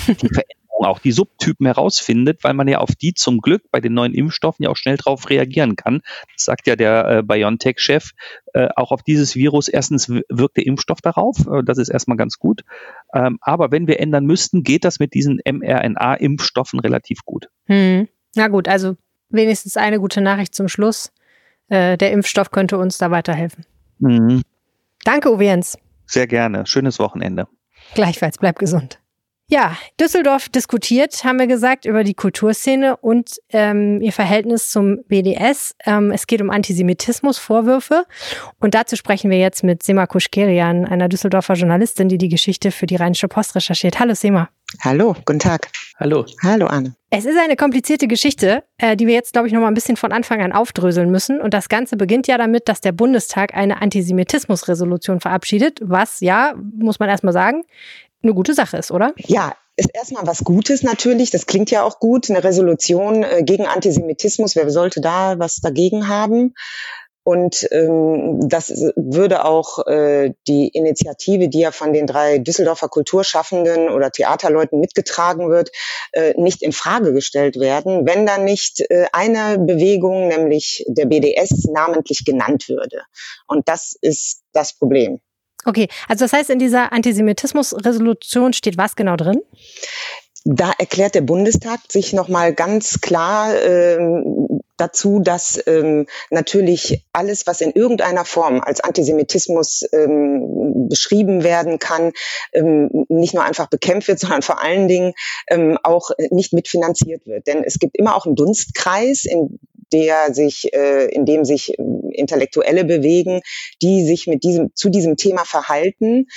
die 0.08 0.14
Veränderung 0.32 0.61
auch 0.84 0.98
die 0.98 1.12
Subtypen 1.12 1.66
herausfindet, 1.66 2.44
weil 2.44 2.54
man 2.54 2.68
ja 2.68 2.78
auf 2.78 2.94
die 2.94 3.14
zum 3.14 3.40
Glück 3.40 3.62
bei 3.70 3.80
den 3.80 3.94
neuen 3.94 4.14
Impfstoffen 4.14 4.64
ja 4.64 4.70
auch 4.70 4.76
schnell 4.76 4.96
drauf 4.96 5.30
reagieren 5.30 5.76
kann. 5.76 6.00
Das 6.34 6.44
sagt 6.44 6.66
ja 6.66 6.76
der 6.76 7.08
äh, 7.08 7.22
BioNTech-Chef. 7.22 8.10
Äh, 8.54 8.68
auch 8.76 8.92
auf 8.92 9.02
dieses 9.02 9.34
Virus, 9.34 9.68
erstens 9.68 10.08
wirkt 10.08 10.56
der 10.56 10.66
Impfstoff 10.66 11.00
darauf, 11.00 11.46
äh, 11.46 11.62
das 11.64 11.78
ist 11.78 11.88
erstmal 11.88 12.16
ganz 12.16 12.38
gut. 12.38 12.62
Ähm, 13.14 13.38
aber 13.40 13.70
wenn 13.70 13.86
wir 13.86 14.00
ändern 14.00 14.24
müssten, 14.24 14.62
geht 14.62 14.84
das 14.84 14.98
mit 14.98 15.14
diesen 15.14 15.40
mRNA-Impfstoffen 15.44 16.80
relativ 16.80 17.24
gut. 17.24 17.48
Hm. 17.66 18.08
Na 18.34 18.48
gut, 18.48 18.68
also 18.68 18.96
wenigstens 19.28 19.76
eine 19.76 19.98
gute 19.98 20.20
Nachricht 20.20 20.54
zum 20.54 20.68
Schluss. 20.68 21.12
Äh, 21.68 21.96
der 21.96 22.12
Impfstoff 22.12 22.50
könnte 22.50 22.78
uns 22.78 22.98
da 22.98 23.10
weiterhelfen. 23.10 23.64
Mhm. 23.98 24.42
Danke, 25.04 25.32
Uwe 25.32 25.44
Jens. 25.44 25.78
Sehr 26.06 26.26
gerne. 26.26 26.66
Schönes 26.66 26.98
Wochenende. 26.98 27.48
Gleichfalls, 27.94 28.38
bleib 28.38 28.58
gesund. 28.58 29.01
Ja, 29.52 29.76
Düsseldorf 30.00 30.48
diskutiert, 30.48 31.24
haben 31.24 31.38
wir 31.38 31.46
gesagt, 31.46 31.84
über 31.84 32.04
die 32.04 32.14
Kulturszene 32.14 32.96
und 32.96 33.36
ähm, 33.50 34.00
ihr 34.00 34.12
Verhältnis 34.12 34.70
zum 34.70 35.04
BDS. 35.08 35.74
Ähm, 35.84 36.10
es 36.10 36.26
geht 36.26 36.40
um 36.40 36.48
Antisemitismusvorwürfe. 36.48 38.06
Und 38.60 38.74
dazu 38.74 38.96
sprechen 38.96 39.30
wir 39.30 39.36
jetzt 39.36 39.62
mit 39.62 39.82
Sema 39.82 40.06
Kuschkerian, 40.06 40.86
einer 40.86 41.10
Düsseldorfer 41.10 41.52
Journalistin, 41.52 42.08
die 42.08 42.16
die 42.16 42.30
Geschichte 42.30 42.70
für 42.70 42.86
die 42.86 42.96
Rheinische 42.96 43.28
Post 43.28 43.54
recherchiert. 43.54 44.00
Hallo 44.00 44.14
Sema. 44.14 44.48
Hallo, 44.80 45.14
guten 45.26 45.40
Tag. 45.40 45.68
Hallo. 46.00 46.24
Hallo 46.42 46.64
Anne. 46.64 46.94
Es 47.10 47.26
ist 47.26 47.36
eine 47.36 47.56
komplizierte 47.56 48.08
Geschichte, 48.08 48.64
äh, 48.78 48.96
die 48.96 49.06
wir 49.06 49.12
jetzt, 49.12 49.34
glaube 49.34 49.48
ich, 49.48 49.52
noch 49.52 49.60
mal 49.60 49.68
ein 49.68 49.74
bisschen 49.74 49.98
von 49.98 50.12
Anfang 50.12 50.40
an 50.40 50.52
aufdröseln 50.52 51.10
müssen. 51.10 51.42
Und 51.42 51.52
das 51.52 51.68
Ganze 51.68 51.98
beginnt 51.98 52.26
ja 52.26 52.38
damit, 52.38 52.70
dass 52.70 52.80
der 52.80 52.92
Bundestag 52.92 53.54
eine 53.54 53.82
Antisemitismusresolution 53.82 55.20
verabschiedet, 55.20 55.78
was 55.82 56.20
ja, 56.20 56.54
muss 56.56 56.98
man 57.00 57.10
erstmal 57.10 57.34
sagen, 57.34 57.64
eine 58.22 58.34
gute 58.34 58.54
Sache 58.54 58.76
ist, 58.76 58.90
oder? 58.90 59.12
Ja, 59.16 59.54
ist 59.76 59.90
erstmal 59.94 60.26
was 60.26 60.44
Gutes 60.44 60.82
natürlich. 60.82 61.30
Das 61.30 61.46
klingt 61.46 61.70
ja 61.70 61.82
auch 61.82 61.98
gut. 61.98 62.30
Eine 62.30 62.44
Resolution 62.44 63.22
äh, 63.22 63.42
gegen 63.42 63.66
Antisemitismus. 63.66 64.56
Wer 64.56 64.70
sollte 64.70 65.00
da 65.00 65.38
was 65.38 65.56
dagegen 65.56 66.08
haben? 66.08 66.54
Und 67.24 67.68
ähm, 67.70 68.48
das 68.48 68.70
würde 68.96 69.44
auch 69.44 69.86
äh, 69.86 70.32
die 70.48 70.68
Initiative, 70.68 71.48
die 71.48 71.60
ja 71.60 71.70
von 71.70 71.92
den 71.92 72.06
drei 72.06 72.38
Düsseldorfer 72.38 72.88
Kulturschaffenden 72.88 73.90
oder 73.90 74.10
Theaterleuten 74.10 74.80
mitgetragen 74.80 75.48
wird, 75.48 75.70
äh, 76.12 76.34
nicht 76.36 76.62
in 76.62 76.72
Frage 76.72 77.12
gestellt 77.12 77.60
werden, 77.60 78.06
wenn 78.06 78.26
da 78.26 78.38
nicht 78.38 78.80
äh, 78.90 79.06
eine 79.12 79.58
Bewegung, 79.58 80.28
nämlich 80.28 80.84
der 80.88 81.06
BDS, 81.06 81.68
namentlich 81.72 82.24
genannt 82.24 82.68
würde. 82.68 83.02
Und 83.46 83.68
das 83.68 83.96
ist 84.00 84.42
das 84.52 84.72
Problem. 84.76 85.20
Okay, 85.64 85.88
also 86.08 86.24
das 86.24 86.32
heißt, 86.32 86.50
in 86.50 86.58
dieser 86.58 86.92
Antisemitismus-Resolution 86.92 88.52
steht 88.52 88.76
was 88.76 88.96
genau 88.96 89.16
drin? 89.16 89.40
Da 90.44 90.72
erklärt 90.76 91.14
der 91.14 91.20
Bundestag 91.20 91.80
sich 91.88 92.12
nochmal 92.12 92.52
ganz 92.52 93.00
klar 93.00 93.54
ähm, 93.54 94.51
dazu, 94.76 95.20
dass 95.20 95.62
ähm, 95.66 96.06
natürlich 96.30 97.04
alles, 97.12 97.46
was 97.46 97.60
in 97.60 97.72
irgendeiner 97.72 98.24
Form 98.24 98.60
als 98.60 98.80
Antisemitismus 98.80 99.84
ähm, 99.92 100.88
beschrieben 100.88 101.44
werden 101.44 101.78
kann, 101.78 102.12
ähm, 102.52 103.06
nicht 103.08 103.34
nur 103.34 103.44
einfach 103.44 103.68
bekämpft 103.68 104.08
wird, 104.08 104.18
sondern 104.20 104.42
vor 104.42 104.62
allen 104.62 104.88
Dingen 104.88 105.14
ähm, 105.48 105.78
auch 105.82 106.10
nicht 106.30 106.52
mitfinanziert 106.52 107.26
wird. 107.26 107.46
Denn 107.46 107.62
es 107.64 107.78
gibt 107.78 107.96
immer 107.96 108.16
auch 108.16 108.26
einen 108.26 108.36
Dunstkreis, 108.36 109.24
in 109.24 109.58
der 109.92 110.34
sich, 110.34 110.72
äh, 110.72 111.06
in 111.06 111.26
dem 111.26 111.44
sich 111.44 111.78
äh, 111.78 111.82
Intellektuelle 112.12 112.84
bewegen, 112.84 113.40
die 113.82 114.04
sich 114.04 114.26
mit 114.26 114.42
diesem, 114.42 114.74
zu 114.74 114.88
diesem 114.88 115.16
Thema 115.16 115.44
verhalten. 115.44 116.28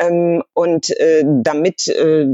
Ähm, 0.00 0.42
und 0.54 0.90
äh, 0.98 1.22
damit 1.26 1.86
äh, 1.88 2.26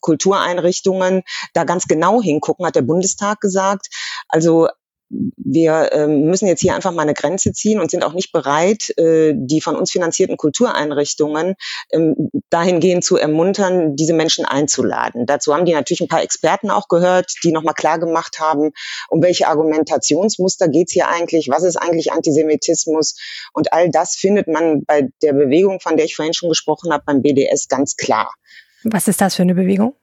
Kultureinrichtungen 0.00 1.22
da 1.54 1.64
ganz 1.64 1.88
genau 1.88 2.20
hingucken, 2.20 2.66
hat 2.66 2.76
der 2.76 2.82
Bundestag 2.82 3.40
gesagt. 3.40 3.88
Also 4.28 4.68
wir 5.10 5.90
ähm, 5.92 6.24
müssen 6.24 6.46
jetzt 6.46 6.60
hier 6.60 6.74
einfach 6.74 6.92
mal 6.92 7.02
eine 7.02 7.14
Grenze 7.14 7.52
ziehen 7.52 7.80
und 7.80 7.90
sind 7.90 8.04
auch 8.04 8.12
nicht 8.12 8.32
bereit, 8.32 8.96
äh, 8.98 9.32
die 9.34 9.60
von 9.60 9.74
uns 9.74 9.90
finanzierten 9.90 10.36
Kultureinrichtungen 10.36 11.54
ähm, 11.90 12.30
dahingehend 12.50 13.04
zu 13.04 13.16
ermuntern, 13.16 13.96
diese 13.96 14.12
Menschen 14.12 14.44
einzuladen. 14.44 15.24
Dazu 15.24 15.54
haben 15.54 15.64
die 15.64 15.72
natürlich 15.72 16.02
ein 16.02 16.08
paar 16.08 16.22
Experten 16.22 16.70
auch 16.70 16.88
gehört, 16.88 17.32
die 17.42 17.52
nochmal 17.52 17.74
klar 17.74 17.98
gemacht 17.98 18.38
haben, 18.38 18.72
um 19.08 19.22
welche 19.22 19.48
Argumentationsmuster 19.48 20.68
geht's 20.68 20.92
hier 20.92 21.08
eigentlich, 21.08 21.48
was 21.48 21.62
ist 21.62 21.76
eigentlich 21.76 22.12
Antisemitismus 22.12 23.16
und 23.54 23.72
all 23.72 23.90
das 23.90 24.14
findet 24.14 24.46
man 24.46 24.84
bei 24.84 25.08
der 25.22 25.32
Bewegung, 25.32 25.80
von 25.80 25.96
der 25.96 26.04
ich 26.04 26.16
vorhin 26.16 26.34
schon 26.34 26.50
gesprochen 26.50 26.92
habe, 26.92 27.04
beim 27.06 27.22
BDS 27.22 27.68
ganz 27.68 27.96
klar. 27.96 28.34
Was 28.84 29.08
ist 29.08 29.20
das 29.20 29.34
für 29.34 29.42
eine 29.42 29.54
Bewegung? 29.54 29.94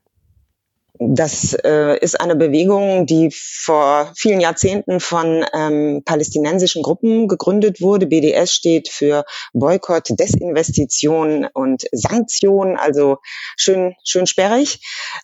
Das 0.99 1.53
äh, 1.63 1.97
ist 1.99 2.21
eine 2.21 2.35
Bewegung, 2.35 3.05
die 3.05 3.29
vor 3.31 4.13
vielen 4.15 4.39
Jahrzehnten 4.39 4.99
von 4.99 5.45
ähm, 5.53 6.03
palästinensischen 6.05 6.83
Gruppen 6.83 7.27
gegründet 7.27 7.81
wurde. 7.81 8.07
BDS 8.07 8.53
steht 8.53 8.87
für 8.87 9.25
Boykott, 9.53 10.09
Desinvestition 10.17 11.47
und 11.53 11.85
Sanktion, 11.91 12.77
also 12.77 13.17
schön, 13.57 13.95
schön 14.05 14.25
sperrig 14.25 14.79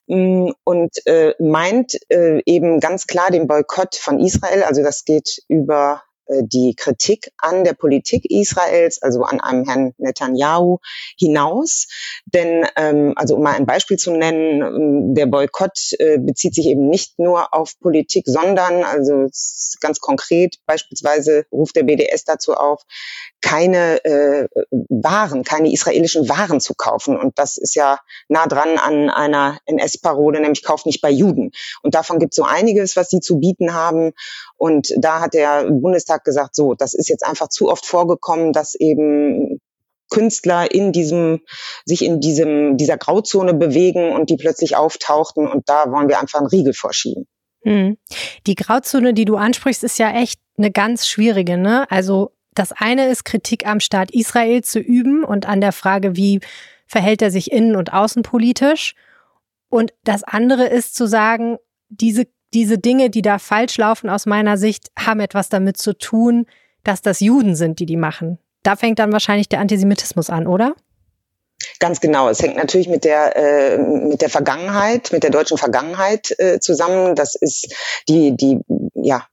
mm, 0.07 0.49
und 0.65 1.05
äh, 1.05 1.35
meint 1.39 1.93
äh, 2.09 2.41
eben 2.45 2.79
ganz 2.81 3.07
klar 3.07 3.31
den 3.31 3.47
Boykott 3.47 3.95
von 3.95 4.19
Israel. 4.19 4.63
Also 4.63 4.83
das 4.83 5.05
geht 5.05 5.41
über 5.47 6.01
die 6.43 6.75
Kritik 6.75 7.31
an 7.37 7.63
der 7.63 7.73
Politik 7.73 8.25
Israels, 8.29 9.01
also 9.01 9.23
an 9.23 9.41
einem 9.41 9.65
Herrn 9.67 9.93
Netanyahu 9.97 10.77
hinaus. 11.17 11.87
Denn, 12.25 12.65
ähm, 12.75 13.13
also 13.15 13.35
um 13.35 13.43
mal 13.43 13.55
ein 13.55 13.65
Beispiel 13.65 13.97
zu 13.97 14.11
nennen, 14.11 14.61
ähm, 14.61 15.15
der 15.15 15.25
Boykott 15.25 15.93
äh, 15.99 16.17
bezieht 16.17 16.55
sich 16.55 16.67
eben 16.67 16.87
nicht 16.89 17.19
nur 17.19 17.53
auf 17.53 17.79
Politik, 17.79 18.25
sondern, 18.27 18.83
also 18.83 19.27
ganz 19.79 19.99
konkret, 19.99 20.57
beispielsweise 20.65 21.45
ruft 21.51 21.75
der 21.75 21.83
BDS 21.83 22.23
dazu 22.23 22.53
auf, 22.53 22.83
keine 23.41 24.03
äh, 24.05 24.47
Waren, 24.89 25.43
keine 25.43 25.71
israelischen 25.71 26.29
Waren 26.29 26.61
zu 26.61 26.75
kaufen. 26.75 27.17
Und 27.17 27.37
das 27.39 27.57
ist 27.57 27.75
ja 27.75 27.99
nah 28.29 28.47
dran 28.47 28.77
an 28.77 29.09
einer 29.09 29.59
NS-Parole, 29.65 30.39
nämlich 30.39 30.63
Kauf 30.63 30.85
nicht 30.85 31.01
bei 31.01 31.09
Juden. 31.09 31.51
Und 31.81 31.95
davon 31.95 32.19
gibt 32.19 32.33
es 32.33 32.37
so 32.37 32.43
einiges, 32.43 32.95
was 32.95 33.09
sie 33.09 33.19
zu 33.19 33.39
bieten 33.39 33.73
haben. 33.73 34.13
Und 34.57 34.93
da 34.97 35.21
hat 35.21 35.33
der 35.33 35.65
Bundestag 35.71 36.20
gesagt, 36.23 36.55
so, 36.55 36.73
das 36.73 36.93
ist 36.93 37.09
jetzt 37.09 37.25
einfach 37.25 37.49
zu 37.49 37.69
oft 37.69 37.85
vorgekommen, 37.85 38.53
dass 38.53 38.75
eben 38.75 39.59
Künstler 40.09 40.71
in 40.71 40.91
diesem, 40.91 41.41
sich 41.85 42.03
in 42.03 42.19
diesem, 42.19 42.77
dieser 42.77 42.97
Grauzone 42.97 43.53
bewegen 43.53 44.11
und 44.11 44.29
die 44.29 44.37
plötzlich 44.37 44.75
auftauchten. 44.75 45.47
Und 45.47 45.67
da 45.67 45.85
wollen 45.91 46.09
wir 46.09 46.19
einfach 46.19 46.39
einen 46.39 46.49
Riegel 46.49 46.73
vorschieben. 46.73 47.27
Hm. 47.63 47.97
Die 48.47 48.55
Grauzone, 48.55 49.13
die 49.13 49.25
du 49.25 49.37
ansprichst, 49.37 49.83
ist 49.83 49.99
ja 49.99 50.11
echt 50.11 50.39
eine 50.57 50.71
ganz 50.71 51.07
schwierige, 51.07 51.57
ne? 51.57 51.89
Also 51.89 52.31
das 52.53 52.71
eine 52.73 53.07
ist, 53.07 53.23
Kritik 53.23 53.65
am 53.65 53.79
Staat 53.79 54.11
Israel 54.11 54.63
zu 54.63 54.79
üben 54.79 55.23
und 55.23 55.47
an 55.47 55.61
der 55.61 55.71
Frage, 55.71 56.15
wie 56.15 56.41
verhält 56.85 57.21
er 57.21 57.31
sich 57.31 57.51
innen- 57.51 57.77
und 57.77 57.93
außenpolitisch. 57.93 58.95
Und 59.69 59.93
das 60.03 60.23
andere 60.23 60.65
ist 60.65 60.95
zu 60.95 61.07
sagen, 61.07 61.57
diese, 61.87 62.27
diese 62.53 62.77
Dinge, 62.77 63.09
die 63.09 63.21
da 63.21 63.39
falsch 63.39 63.77
laufen 63.77 64.09
aus 64.09 64.25
meiner 64.25 64.57
Sicht, 64.57 64.91
haben 64.97 65.19
etwas 65.19 65.49
damit 65.49 65.77
zu 65.77 65.97
tun, 65.97 66.45
dass 66.83 67.01
das 67.01 67.19
Juden 67.19 67.55
sind, 67.55 67.79
die 67.79 67.85
die 67.85 67.97
machen. 67.97 68.39
Da 68.63 68.75
fängt 68.75 68.99
dann 68.99 69.11
wahrscheinlich 69.11 69.49
der 69.49 69.59
Antisemitismus 69.59 70.29
an, 70.29 70.47
oder? 70.47 70.75
Ganz 71.79 71.99
genau. 71.99 72.29
Es 72.29 72.41
hängt 72.41 72.57
natürlich 72.57 72.87
mit 72.87 73.03
der 73.03 73.35
äh, 73.35 73.77
mit 73.77 74.21
der 74.21 74.29
Vergangenheit, 74.29 75.11
mit 75.11 75.23
der 75.23 75.29
deutschen 75.29 75.57
Vergangenheit 75.57 76.33
äh, 76.39 76.59
zusammen. 76.59 77.15
Das 77.15 77.35
ist 77.35 77.73
die 78.07 78.35
die 78.35 78.59
ja 78.95 79.27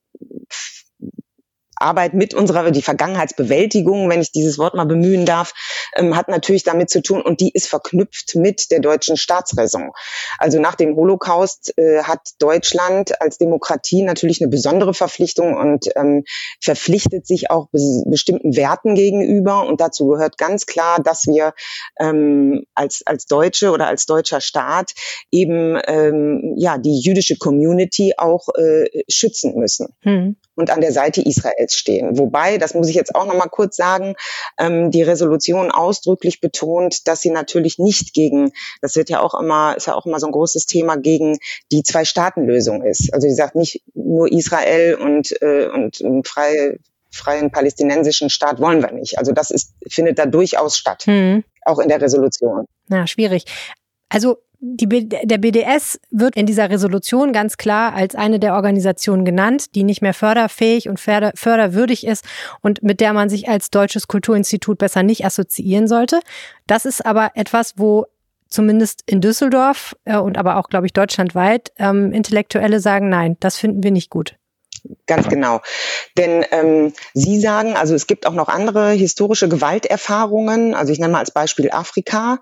Arbeit 1.81 2.15
mit 2.15 2.35
unserer, 2.35 2.71
die 2.71 2.83
Vergangenheitsbewältigung, 2.83 4.09
wenn 4.09 4.21
ich 4.21 4.33
dieses 4.33 4.59
Wort 4.59 4.75
mal 4.75 4.87
bemühen 4.87 5.27
darf, 5.27 5.53
ähm, 5.97 6.17
hat 6.17 6.29
natürlich 6.29 6.65
damit 6.65 6.91
zu 6.91 7.03
tun 7.03 7.23
und 7.23 7.41
die 7.41 7.51
ist 7.53 7.69
verknüpft 7.69 8.35
mit 8.35 8.71
der 8.71 8.81
deutschen 8.81 9.17
Staatsräson. 9.17 9.91
Also 10.39 10.61
nach 10.61 10.75
dem 10.75 10.97
Holocaust 10.97 11.73
äh, 11.77 12.03
hat 12.03 12.21
Deutschland 12.39 13.21
als 13.21 13.39
Demokratie 13.39 14.03
natürlich 14.03 14.41
eine 14.41 14.51
besondere 14.51 14.95
Verpflichtung 14.95 15.57
und 15.57 15.87
ähm, 15.97 16.25
verpflichtet 16.61 17.27
sich 17.27 17.51
auch 17.51 17.69
bes 17.71 18.03
bestimmten 18.07 18.57
Werten 18.57 18.95
gegenüber 18.95 19.67
und 19.67 19.81
dazu 19.81 20.09
gehört 20.09 20.39
ganz 20.39 20.67
klar, 20.67 21.03
dass 21.03 21.27
wir 21.27 21.53
ähm, 21.99 22.65
als, 22.75 23.03
als 23.07 23.27
Deutsche 23.27 23.71
oder 23.71 23.87
als 23.87 24.07
deutscher 24.07 24.41
Staat 24.41 24.93
eben 25.31 25.79
ähm, 25.87 26.55
ja 26.57 26.79
die 26.79 27.01
jüdische 27.01 27.37
Community 27.37 28.15
auch 28.17 28.49
äh, 28.57 28.89
schützen 29.09 29.55
müssen. 29.59 29.89
Hm 30.03 30.37
und 30.59 30.71
an 30.71 30.81
der 30.81 30.93
Seite 30.93 31.23
Israels 31.23 31.75
stehen. 31.75 32.19
Wobei, 32.19 32.59
das 32.59 32.75
muss 32.75 32.89
ich 32.89 32.97
jetzt 32.97 33.15
auch 33.15 33.27
noch 33.27 33.37
mal 33.37 33.47
kurz 33.47 33.77
sagen, 33.77 34.15
ähm, 34.59 34.91
die 34.91 35.03
Resolution 35.03 35.71
ausdrücklich 35.71 36.41
betont, 36.41 37.07
dass 37.07 37.21
sie 37.21 37.31
natürlich 37.31 37.79
nicht 37.79 38.13
gegen, 38.13 38.51
das 38.83 38.97
wird 38.97 39.09
ja 39.09 39.21
auch 39.21 39.39
immer, 39.41 39.77
ist 39.77 39.87
ja 39.87 39.95
auch 39.95 40.05
immer 40.05 40.19
so 40.19 40.27
ein 40.27 40.33
großes 40.33 40.67
Thema, 40.67 40.97
gegen 40.97 41.39
die 41.71 41.85
Zwei-Staaten-Lösung 41.85 42.83
ist. 42.83 43.15
Also 43.15 43.29
sie 43.29 43.35
sagt 43.37 43.55
nicht 43.55 43.83
nur 43.95 44.33
Israel 44.33 44.97
und, 44.97 45.41
äh, 45.41 45.69
und 45.69 46.01
ein 46.01 46.25
frei, 46.25 46.79
freien 47.13 47.53
palästinensischen 47.53 48.29
Staat 48.29 48.61
wollen 48.61 48.83
wir 48.83 48.91
nicht. 48.91 49.17
Also 49.17 49.31
das 49.31 49.53
ist, 49.53 49.75
findet 49.89 50.19
da 50.19 50.27
durchaus 50.27 50.77
statt. 50.77 51.05
Hm. 51.05 51.45
Auch 51.63 51.79
in 51.79 51.89
der 51.89 52.01
Resolution. 52.01 52.65
Ja, 52.91 53.07
schwierig. 53.07 53.45
Also 54.09 54.39
der 54.61 55.39
BDS 55.39 56.01
wird 56.11 56.37
in 56.37 56.47
dieser 56.47 56.69
Resolution 56.69 57.33
ganz 57.33 57.59
klar 57.59 57.95
als 57.95 58.17
eine 58.17 58.41
der 58.41 58.55
Organisationen 58.55 59.25
genannt, 59.25 59.75
die 59.77 59.85
nicht 59.85 60.03
mehr 60.03 60.15
förderfähig 60.15 60.89
und 60.89 60.99
förder, 60.99 61.33
förderwürdig 61.37 62.05
ist 62.05 62.25
und 62.61 62.83
mit 62.83 63.01
der 63.01 63.13
man 63.13 63.29
sich 63.29 63.49
als 63.49 63.71
deutsches 63.71 64.09
Kulturinstitut 64.09 64.79
besser 64.79 65.05
nicht 65.05 65.25
assoziieren 65.25 65.87
sollte. 65.87 66.21
Das 66.67 66.87
ist 66.87 67.07
aber 67.07 67.33
etwas, 67.35 67.75
wo 67.77 68.07
zumindest 68.49 69.03
in 69.07 69.21
Düsseldorf 69.21 69.95
äh, 70.05 70.17
und 70.17 70.39
aber 70.39 70.57
auch, 70.57 70.69
glaube 70.69 70.87
ich, 70.87 70.93
deutschlandweit 70.93 71.73
ähm, 71.77 72.13
Intellektuelle 72.13 72.81
sagen, 72.81 73.09
nein, 73.09 73.37
das 73.41 73.59
finden 73.59 73.83
wir 73.83 73.93
nicht 73.93 74.11
gut. 74.11 74.38
Ganz 75.07 75.29
genau. 75.29 75.61
Denn 76.17 76.45
ähm, 76.51 76.93
Sie 77.15 77.41
sagen, 77.41 77.75
also 77.77 77.95
es 77.95 78.07
gibt 78.07 78.27
auch 78.27 78.33
noch 78.33 78.49
andere 78.49 78.91
historische 78.93 79.49
Gewalterfahrungen. 79.49 80.75
Also 80.75 80.93
ich 80.93 80.99
nenne 80.99 81.13
mal 81.13 81.21
als 81.21 81.31
Beispiel 81.31 81.71
Afrika. 81.71 82.41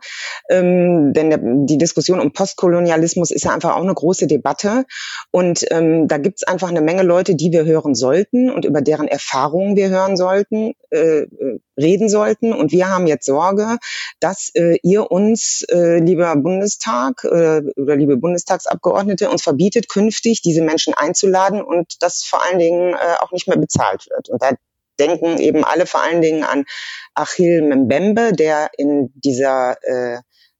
Ähm, 0.49 1.13
denn 1.13 1.31
der, 1.31 1.41
die 1.43 1.79
Diskussion 1.79 2.21
um 2.21 2.33
Postkolonialismus 2.33 3.31
ist 3.31 3.45
ja 3.45 3.53
einfach 3.53 3.77
auch 3.77 3.83
eine 3.83 3.95
große 3.95 4.27
Debatte. 4.27 4.85
Und 5.31 5.65
ähm, 5.71 6.09
da 6.09 6.19
gibt 6.19 6.39
es 6.39 6.49
einfach 6.49 6.69
eine 6.69 6.81
Menge 6.81 7.03
Leute, 7.03 7.35
die 7.35 7.53
wir 7.53 7.65
hören 7.65 7.95
sollten 7.95 8.51
und 8.51 8.65
über 8.65 8.81
deren 8.81 9.09
Erfahrungen 9.09 9.77
wir 9.77 9.89
hören 9.89 10.17
sollten, 10.17 10.75
äh, 10.91 11.23
äh 11.23 11.59
reden 11.79 12.09
sollten. 12.09 12.53
Und 12.53 12.73
wir 12.73 12.89
haben 12.89 13.07
jetzt 13.07 13.27
Sorge, 13.27 13.77
dass 14.21 14.51
äh, 14.55 14.79
ihr 14.83 15.11
uns, 15.11 15.63
äh, 15.71 15.99
lieber 15.99 16.35
Bundestag 16.37 17.25
äh, 17.25 17.63
oder 17.77 17.97
liebe 17.97 18.17
Bundestagsabgeordnete, 18.17 19.29
uns 19.29 19.43
verbietet, 19.43 19.89
künftig 19.89 20.43
diese 20.43 20.63
Menschen 20.63 20.95
einzuladen 20.95 21.61
und 21.61 22.03
das 22.03 22.25
vor 22.37 22.45
allen 22.45 22.59
Dingen 22.59 22.95
äh, 22.95 23.17
auch 23.21 23.33
nicht 23.33 23.49
mehr 23.49 23.57
bezahlt 23.57 24.07
wird. 24.11 24.29
Und 24.29 24.43
da 24.43 24.51
denken 24.99 25.39
eben 25.39 25.65
alle 25.65 25.87
vor 25.87 26.03
allen 26.03 26.21
Dingen 26.21 26.45
an 26.45 26.65
Achille 27.15 27.63
Mbembe, 27.63 28.33
der 28.33 28.71
in 28.77 29.13
dieser 29.15 29.77
äh, 29.83 30.19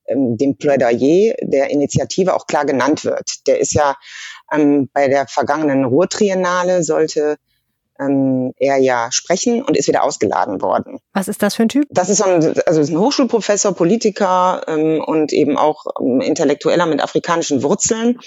dem 0.09 0.57
Plädoyer 0.57 1.35
der 1.43 1.71
Initiative 1.71 2.35
auch 2.35 2.47
klar 2.47 2.65
genannt 2.65 3.05
wird. 3.05 3.47
Der 3.49 3.59
ist 3.59 3.75
ja 3.75 3.97
ähm, 4.53 4.89
bei 4.93 5.09
der 5.09 5.27
vergangenen 5.27 5.85
Ruhrtriennale 5.85 6.85
sollte 6.85 7.37
ähm, 7.99 8.53
er 8.59 8.77
ja 8.77 9.09
sprechen 9.11 9.63
und 9.63 9.77
ist 9.77 9.89
wieder 9.89 10.05
ausgeladen 10.05 10.61
worden. 10.61 11.01
Was 11.13 11.29
ist 11.29 11.43
das 11.43 11.57
für 11.57 11.63
ein 11.63 11.69
Typ? 11.69 11.87
Das 11.91 12.09
ist, 12.09 12.23
ein, 12.23 12.55
also 12.67 12.81
ist 12.81 12.91
ein 12.91 12.99
Hochschulprofessor, 12.99 13.75
Politiker 13.75 14.63
ähm, 14.69 15.03
und 15.05 15.33
eben 15.33 15.57
auch 15.57 15.85
ähm, 16.01 16.21
Intellektueller 16.21 16.87
mit 16.87 17.03
afrikanischen 17.03 17.63
Wurzeln 17.63 18.21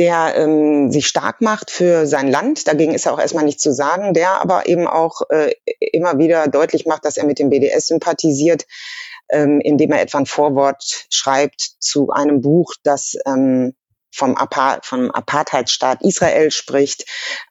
der 0.00 0.34
ähm, 0.34 0.90
sich 0.90 1.06
stark 1.06 1.42
macht 1.42 1.70
für 1.70 2.06
sein 2.06 2.26
Land. 2.26 2.66
Dagegen 2.66 2.94
ist 2.94 3.04
er 3.04 3.12
auch 3.12 3.20
erstmal 3.20 3.44
nicht 3.44 3.60
zu 3.60 3.70
sagen, 3.70 4.14
der 4.14 4.40
aber 4.40 4.66
eben 4.66 4.86
auch 4.86 5.20
äh, 5.28 5.52
immer 5.92 6.16
wieder 6.16 6.48
deutlich 6.48 6.86
macht, 6.86 7.04
dass 7.04 7.18
er 7.18 7.26
mit 7.26 7.38
dem 7.38 7.50
BDS 7.50 7.88
sympathisiert, 7.88 8.64
ähm, 9.28 9.60
indem 9.60 9.92
er 9.92 10.00
etwa 10.00 10.16
ein 10.16 10.26
Vorwort 10.26 11.06
schreibt 11.10 11.60
zu 11.80 12.08
einem 12.12 12.40
Buch, 12.40 12.72
das 12.82 13.14
ähm, 13.26 13.74
vom, 14.10 14.36
Apart 14.36 14.86
vom 14.86 15.10
Apartheidsstaat 15.10 16.00
Israel 16.00 16.50
spricht 16.50 17.04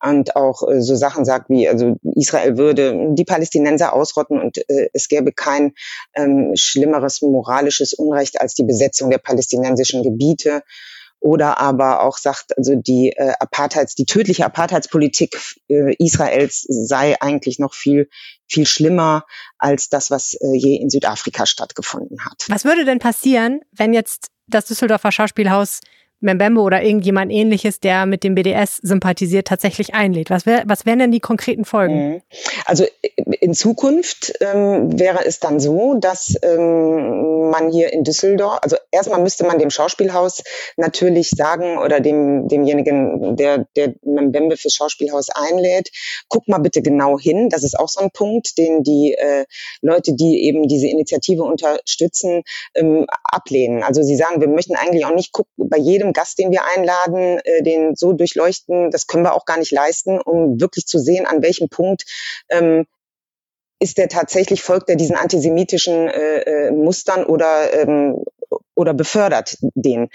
und 0.03 0.35
auch 0.35 0.67
äh, 0.67 0.81
so 0.81 0.95
Sachen 0.95 1.25
sagt 1.25 1.51
wie, 1.51 1.69
also 1.69 1.97
Israel 2.15 2.57
würde 2.57 3.09
die 3.11 3.25
Palästinenser 3.25 3.93
ausrotten 3.93 4.41
und 4.41 4.57
äh, 4.57 4.89
es 4.91 5.07
gäbe 5.07 5.33
kein 5.33 5.73
ähm, 6.15 6.53
schlimmeres 6.55 7.21
moralisches 7.21 7.93
Unrecht 7.93 8.41
als 8.41 8.55
die 8.55 8.63
Besetzung 8.63 9.11
der 9.11 9.19
palästinensischen 9.19 10.01
Gebiete 10.01 10.63
oder 11.19 11.59
aber 11.59 12.03
auch 12.03 12.17
sagt, 12.17 12.57
also 12.57 12.75
die 12.75 13.11
äh, 13.15 13.33
Apartheids, 13.39 13.95
die 13.95 14.05
tödliche 14.05 14.45
Apartheidspolitik 14.45 15.37
äh, 15.67 15.93
Israels 15.97 16.65
sei 16.67 17.19
eigentlich 17.21 17.59
noch 17.59 17.73
viel 17.73 18.09
viel 18.47 18.65
schlimmer 18.65 19.25
als 19.57 19.89
das, 19.89 20.09
was 20.09 20.33
äh, 20.33 20.55
je 20.55 20.75
in 20.75 20.89
Südafrika 20.89 21.45
stattgefunden 21.45 22.25
hat. 22.25 22.45
Was 22.47 22.65
würde 22.65 22.83
denn 22.83 22.99
passieren, 22.99 23.61
wenn 23.71 23.93
jetzt 23.93 24.29
das 24.47 24.65
Düsseldorfer 24.65 25.11
Schauspielhaus 25.11 25.81
Mbembe 26.21 26.61
oder 26.61 26.83
irgendjemand 26.83 27.31
ähnliches, 27.31 27.79
der 27.79 28.05
mit 28.05 28.23
dem 28.23 28.35
BDS 28.35 28.77
sympathisiert, 28.77 29.47
tatsächlich 29.47 29.93
einlädt? 29.93 30.29
Was, 30.29 30.45
wär, 30.45 30.63
was 30.65 30.85
wären 30.85 30.99
denn 30.99 31.11
die 31.11 31.19
konkreten 31.19 31.65
Folgen? 31.65 32.09
Mhm. 32.09 32.21
Also 32.65 32.85
in 33.39 33.53
Zukunft 33.53 34.33
ähm, 34.41 34.99
wäre 34.99 35.25
es 35.25 35.39
dann 35.39 35.59
so, 35.59 35.95
dass 35.95 36.35
ähm, 36.41 37.49
man 37.49 37.71
hier 37.71 37.93
in 37.93 38.03
Düsseldorf, 38.03 38.59
also 38.61 38.75
erstmal 38.91 39.21
müsste 39.21 39.45
man 39.45 39.59
dem 39.59 39.69
Schauspielhaus 39.69 40.43
natürlich 40.77 41.29
sagen 41.29 41.77
oder 41.77 41.99
dem, 41.99 42.47
demjenigen, 42.47 43.35
der, 43.35 43.65
der 43.75 43.93
Mbembe 44.03 44.57
fürs 44.57 44.73
Schauspielhaus 44.73 45.29
einlädt, 45.29 45.89
guck 46.27 46.47
mal 46.47 46.59
bitte 46.59 46.81
genau 46.81 47.17
hin. 47.17 47.49
Das 47.49 47.63
ist 47.63 47.79
auch 47.79 47.89
so 47.89 48.01
ein 48.01 48.11
Punkt, 48.11 48.57
den 48.57 48.83
die 48.83 49.15
äh, 49.17 49.45
Leute, 49.81 50.13
die 50.13 50.43
eben 50.43 50.67
diese 50.67 50.87
Initiative 50.87 51.43
unterstützen, 51.43 52.43
ähm, 52.75 53.05
ablehnen. 53.23 53.83
Also 53.83 54.03
sie 54.03 54.15
sagen, 54.15 54.41
wir 54.41 54.47
möchten 54.47 54.75
eigentlich 54.75 55.05
auch 55.05 55.15
nicht 55.15 55.31
gucken, 55.31 55.69
bei 55.69 55.77
jedem 55.77 56.08
jedem 56.09 56.13
Gast, 56.13 56.39
den 56.39 56.51
wir 56.51 56.65
einladen, 56.65 57.39
äh, 57.43 57.63
den 57.63 57.95
so 57.95 58.13
durchleuchten, 58.13 58.91
das 58.91 59.07
können 59.07 59.23
wir 59.23 59.33
auch 59.33 59.45
gar 59.45 59.57
nicht 59.57 59.71
leisten, 59.71 60.19
um 60.19 60.59
wirklich 60.59 60.85
zu 60.85 60.99
sehen, 60.99 61.25
an 61.25 61.41
welchem 61.41 61.69
Punkt 61.69 62.03
ähm, 62.49 62.85
ist 63.81 63.97
der 63.97 64.09
tatsächlich, 64.09 64.61
folgt 64.61 64.89
er 64.89 64.95
diesen 64.95 65.15
antisemitischen 65.15 66.09
äh, 66.09 66.67
äh, 66.67 66.71
Mustern 66.71 67.25
oder 67.25 67.73
ähm, 67.73 68.23
oder 68.79 68.93
befördert 68.93 69.57
den. 69.75 70.07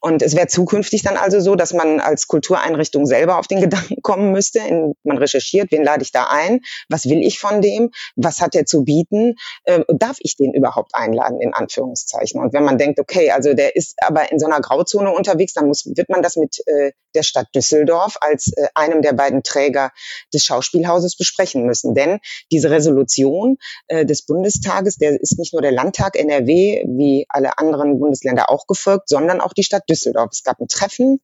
Und 0.00 0.22
es 0.22 0.34
wäre 0.34 0.48
zukünftig 0.48 1.02
dann 1.02 1.16
also 1.16 1.38
so, 1.38 1.54
dass 1.54 1.72
man 1.72 2.00
als 2.00 2.26
Kultureinrichtung 2.26 3.06
selber 3.06 3.38
auf 3.38 3.46
den 3.46 3.60
Gedanken 3.68 4.02
kommen 4.02 4.32
müsste. 4.32 4.58
In, 4.58 4.94
man 5.04 5.18
recherchiert, 5.18 5.70
wen 5.70 5.84
lade 5.84 6.02
ich 6.02 6.10
da 6.10 6.26
ein? 6.28 6.60
Was 6.88 7.08
will 7.08 7.22
ich 7.22 7.38
von 7.38 7.62
dem? 7.62 7.90
Was 8.16 8.40
hat 8.40 8.56
er 8.56 8.66
zu 8.66 8.82
bieten? 8.82 9.36
Ähm, 9.66 9.84
darf 9.88 10.16
ich 10.18 10.36
den 10.36 10.52
überhaupt 10.52 10.94
einladen, 10.94 11.40
in 11.40 11.54
Anführungszeichen? 11.54 12.40
Und 12.40 12.52
wenn 12.52 12.64
man 12.64 12.76
denkt, 12.76 12.98
okay, 12.98 13.30
also 13.30 13.54
der 13.54 13.76
ist 13.76 13.94
aber 14.04 14.32
in 14.32 14.40
so 14.40 14.46
einer 14.46 14.60
Grauzone 14.60 15.12
unterwegs, 15.12 15.52
dann 15.52 15.68
muss, 15.68 15.86
wird 15.86 16.08
man 16.08 16.20
das 16.22 16.34
mit 16.36 16.58
äh, 16.66 16.90
der 17.14 17.22
Stadt 17.22 17.46
Düsseldorf 17.54 18.16
als 18.20 18.52
äh, 18.56 18.66
einem 18.74 19.02
der 19.02 19.12
beiden 19.12 19.44
Träger 19.44 19.92
des 20.34 20.44
Schauspielhauses 20.44 21.16
besprechen 21.16 21.64
müssen. 21.64 21.94
Denn 21.94 22.18
diese 22.50 22.70
Resolution 22.70 23.58
äh, 23.86 24.04
des 24.04 24.26
Bundestages, 24.26 24.96
der 24.96 25.20
ist 25.20 25.38
nicht 25.38 25.52
nur 25.52 25.62
der 25.62 25.72
Landtag 25.72 26.16
NRW, 26.16 26.84
wie 26.86 27.26
alle 27.28 27.58
anderen 27.58 28.00
Bundesländer 28.08 28.50
auch 28.50 28.66
gefolgt, 28.66 29.08
sondern 29.08 29.40
auch 29.40 29.52
die 29.52 29.62
Stadt 29.62 29.84
Düsseldorf. 29.88 30.30
Es 30.32 30.42
gab 30.42 30.58
ein 30.60 30.68
Treffen 30.68 31.20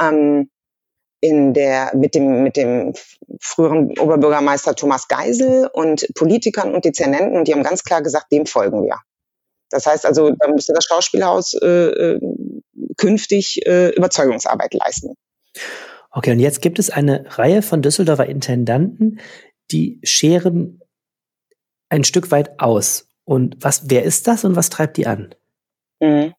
ähm, 0.00 0.50
in 1.20 1.54
der, 1.54 1.96
mit 1.96 2.14
dem, 2.14 2.42
mit 2.42 2.56
dem 2.56 2.92
früheren 3.40 3.98
Oberbürgermeister 3.98 4.74
Thomas 4.74 5.08
Geisel 5.08 5.68
und 5.72 6.06
Politikern 6.14 6.74
und 6.74 6.84
Dezernenten 6.84 7.36
und 7.36 7.48
die 7.48 7.54
haben 7.54 7.62
ganz 7.62 7.82
klar 7.82 8.02
gesagt, 8.02 8.30
dem 8.32 8.46
folgen 8.46 8.84
wir. 8.84 8.98
Das 9.70 9.86
heißt 9.86 10.06
also, 10.06 10.30
da 10.30 10.48
müsste 10.48 10.72
das 10.74 10.84
Schauspielhaus 10.84 11.54
äh, 11.54 11.66
äh, 11.66 12.20
künftig 12.96 13.66
äh, 13.66 13.88
Überzeugungsarbeit 13.90 14.74
leisten. 14.74 15.14
Okay, 16.10 16.32
und 16.32 16.38
jetzt 16.38 16.62
gibt 16.62 16.78
es 16.78 16.90
eine 16.90 17.24
Reihe 17.36 17.62
von 17.62 17.82
Düsseldorfer 17.82 18.26
Intendanten, 18.26 19.20
die 19.70 20.00
scheren 20.04 20.80
ein 21.88 22.04
Stück 22.04 22.30
weit 22.30 22.60
aus. 22.60 23.08
Und 23.24 23.56
was, 23.60 23.90
wer 23.90 24.04
ist 24.04 24.28
das 24.28 24.44
und 24.44 24.54
was 24.54 24.70
treibt 24.70 24.96
die 24.96 25.06
an? 25.06 25.34
Mhm. 26.00 26.34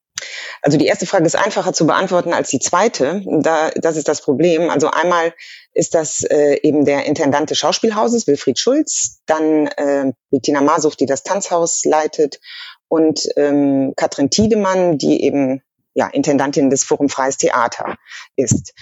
Also 0.61 0.77
die 0.77 0.87
erste 0.87 1.05
Frage 1.05 1.25
ist 1.25 1.35
einfacher 1.35 1.73
zu 1.73 1.85
beantworten 1.85 2.33
als 2.33 2.49
die 2.49 2.59
zweite. 2.59 3.21
Da, 3.25 3.69
das 3.75 3.95
ist 3.95 4.07
das 4.07 4.21
Problem. 4.21 4.69
Also 4.69 4.89
einmal 4.89 5.33
ist 5.73 5.93
das 5.93 6.23
äh, 6.23 6.59
eben 6.63 6.85
der 6.85 7.05
Intendant 7.05 7.49
des 7.49 7.59
Schauspielhauses, 7.59 8.25
Wilfried 8.27 8.57
Schulz, 8.57 9.21
dann 9.27 9.67
äh, 9.67 10.11
Bettina 10.31 10.61
Masuch, 10.61 10.95
die 10.95 11.05
das 11.05 11.23
Tanzhaus 11.23 11.85
leitet 11.85 12.39
und 12.87 13.27
ähm, 13.35 13.93
Katrin 13.95 14.29
Tiedemann, 14.29 14.97
die 14.97 15.23
eben 15.23 15.61
ja, 15.97 16.07
Intendantin 16.07 16.69
des 16.69 16.83
Forum 16.83 17.09
Freies 17.09 17.37
Theater 17.37 17.95
ist. 18.35 18.75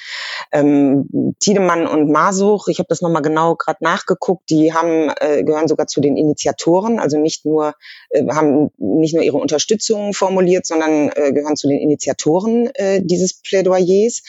Ähm, 0.52 1.08
Tiedemann 1.40 1.88
und 1.88 2.12
Masuch, 2.12 2.68
ich 2.68 2.80
habe 2.80 2.88
das 2.90 3.02
nochmal 3.02 3.22
genau 3.22 3.56
gerade 3.56 3.82
nachgeguckt, 3.82 4.50
die 4.50 4.74
haben 4.74 5.10
äh, 5.22 5.46
gehören 5.46 5.70
sogar 5.70 5.88
zu 5.88 6.02
den 6.02 6.18
Initiatoren, 6.18 7.00
also 7.00 7.18
nicht 7.18 7.46
nur 7.46 7.74
äh, 8.10 8.26
haben 8.28 8.70
nicht 8.78 9.16
nur 9.16 9.24
ihre 9.24 9.38
Unterstützung 9.38 10.14
formuliert, 10.14 10.66
sondern 10.66 11.10
äh, 11.16 11.32
gehören 11.32 11.56
zu 11.56 11.70
den 11.70 11.80
Initiatoren 11.80 12.70
äh, 12.76 13.00
dieses 13.02 13.42
Plädoyers. 13.42 14.22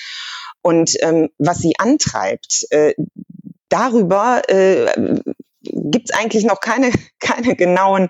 Und 0.62 0.92
ähm, 1.00 1.30
was 1.38 1.58
sie 1.58 1.74
antreibt, 1.78 2.66
äh, 2.70 2.94
darüber 3.68 4.42
äh, 4.48 5.20
gibt 5.72 6.10
es 6.10 6.16
eigentlich 6.16 6.44
noch 6.44 6.60
keine, 6.60 6.90
keine 7.20 7.56
genauen 7.56 8.08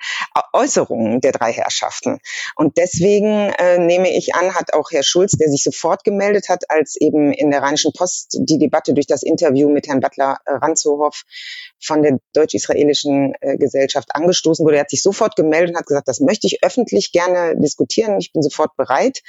Äußerungen 0.52 1.20
der 1.20 1.32
drei 1.32 1.52
Herrschaften. 1.52 2.18
Und 2.56 2.76
deswegen 2.76 3.50
äh, 3.58 3.78
nehme 3.78 4.10
ich 4.10 4.34
an, 4.34 4.54
hat 4.54 4.74
auch 4.74 4.90
Herr 4.90 5.02
Schulz, 5.02 5.32
der 5.32 5.48
sich 5.48 5.62
sofort 5.62 6.04
gemeldet 6.04 6.48
hat, 6.48 6.70
als 6.70 6.96
eben 7.00 7.32
in 7.32 7.50
der 7.50 7.62
Rheinischen 7.62 7.92
Post 7.92 8.38
die 8.40 8.58
Debatte 8.58 8.94
durch 8.94 9.06
das 9.06 9.22
Interview 9.22 9.70
mit 9.70 9.88
Herrn 9.88 10.00
Butler 10.00 10.38
äh, 10.44 10.52
Ranzohoff 10.52 11.22
von 11.80 12.02
der 12.02 12.18
deutsch-israelischen 12.32 13.34
äh, 13.40 13.56
Gesellschaft 13.56 14.08
angestoßen 14.12 14.64
wurde. 14.64 14.76
Er 14.76 14.82
hat 14.82 14.90
sich 14.90 15.02
sofort 15.02 15.36
gemeldet 15.36 15.70
und 15.70 15.78
hat 15.78 15.86
gesagt, 15.86 16.08
das 16.08 16.20
möchte 16.20 16.46
ich 16.46 16.62
öffentlich 16.62 17.12
gerne 17.12 17.54
diskutieren. 17.56 18.18
Ich 18.18 18.32
bin 18.32 18.42
sofort 18.42 18.76
bereit, 18.76 19.20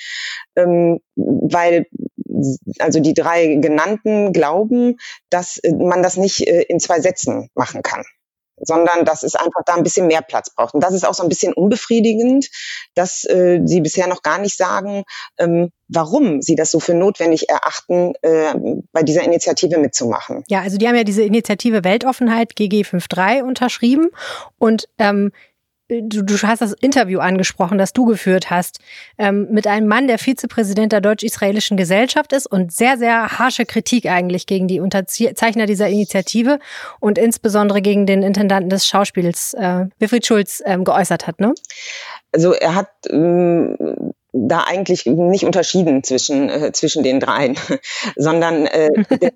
ähm, 0.55 0.99
weil 1.15 1.85
also 2.79 2.99
die 2.99 3.13
drei 3.13 3.55
genannten 3.55 4.33
glauben, 4.33 4.97
dass 5.29 5.57
äh, 5.57 5.73
man 5.73 6.03
das 6.03 6.17
nicht 6.17 6.47
äh, 6.47 6.63
in 6.63 6.79
zwei 6.79 6.99
Sätzen 6.99 7.49
machen 7.55 7.81
kann 7.81 8.03
sondern 8.59 9.05
dass 9.05 9.23
es 9.23 9.35
einfach 9.35 9.61
da 9.65 9.75
ein 9.75 9.83
bisschen 9.83 10.07
mehr 10.07 10.21
Platz 10.21 10.53
braucht. 10.53 10.73
Und 10.73 10.83
das 10.83 10.93
ist 10.93 11.07
auch 11.07 11.13
so 11.13 11.23
ein 11.23 11.29
bisschen 11.29 11.53
unbefriedigend, 11.53 12.49
dass 12.95 13.23
äh, 13.25 13.61
sie 13.65 13.81
bisher 13.81 14.07
noch 14.07 14.21
gar 14.21 14.39
nicht 14.39 14.57
sagen, 14.57 15.03
ähm, 15.37 15.71
warum 15.87 16.41
sie 16.41 16.55
das 16.55 16.71
so 16.71 16.79
für 16.79 16.93
notwendig 16.93 17.49
erachten, 17.49 18.13
äh, 18.21 18.53
bei 18.91 19.03
dieser 19.03 19.23
Initiative 19.23 19.77
mitzumachen. 19.77 20.43
Ja, 20.47 20.61
also 20.61 20.77
die 20.77 20.87
haben 20.87 20.95
ja 20.95 21.03
diese 21.03 21.23
Initiative 21.23 21.83
Weltoffenheit 21.83 22.53
GG53 22.53 23.43
unterschrieben 23.43 24.09
und 24.57 24.87
ähm, 24.97 25.31
du, 25.89 26.23
du 26.23 26.35
hast 26.43 26.61
das 26.61 26.73
Interview 26.73 27.19
angesprochen, 27.19 27.77
das 27.77 27.93
du 27.93 28.05
geführt 28.05 28.49
hast, 28.49 28.79
ähm, 29.17 29.47
mit 29.51 29.67
einem 29.67 29.87
Mann, 29.87 30.07
der 30.07 30.17
Vizepräsident 30.17 30.91
der 30.91 31.01
deutsch-israelischen 31.01 31.77
Gesellschaft 31.77 32.33
ist 32.33 32.45
und 32.47 32.71
sehr, 32.71 32.97
sehr 32.97 33.39
harsche 33.39 33.65
Kritik 33.65 34.07
eigentlich 34.07 34.45
gegen 34.45 34.67
die 34.67 34.79
Unterzeichner 34.79 35.65
dieser 35.65 35.87
Initiative 35.87 36.59
und 36.99 37.17
insbesondere 37.17 37.81
gegen 37.81 38.05
den 38.05 38.23
Intendanten 38.23 38.69
des 38.69 38.87
Schauspiels, 38.87 39.53
äh, 39.53 39.85
Wilfried 39.99 40.25
Schulz, 40.25 40.61
ähm, 40.65 40.83
geäußert 40.83 41.27
hat, 41.27 41.39
ne? 41.39 41.53
Also 42.33 42.53
er 42.53 42.75
hat 42.75 42.89
ähm, 43.09 44.13
da 44.33 44.65
eigentlich 44.67 45.05
nicht 45.05 45.45
unterschieden 45.45 46.03
zwischen, 46.03 46.49
äh, 46.49 46.71
zwischen 46.73 47.03
den 47.03 47.19
dreien, 47.19 47.57
sondern 48.15 48.65
äh, 48.65 48.89
der, 49.21 49.31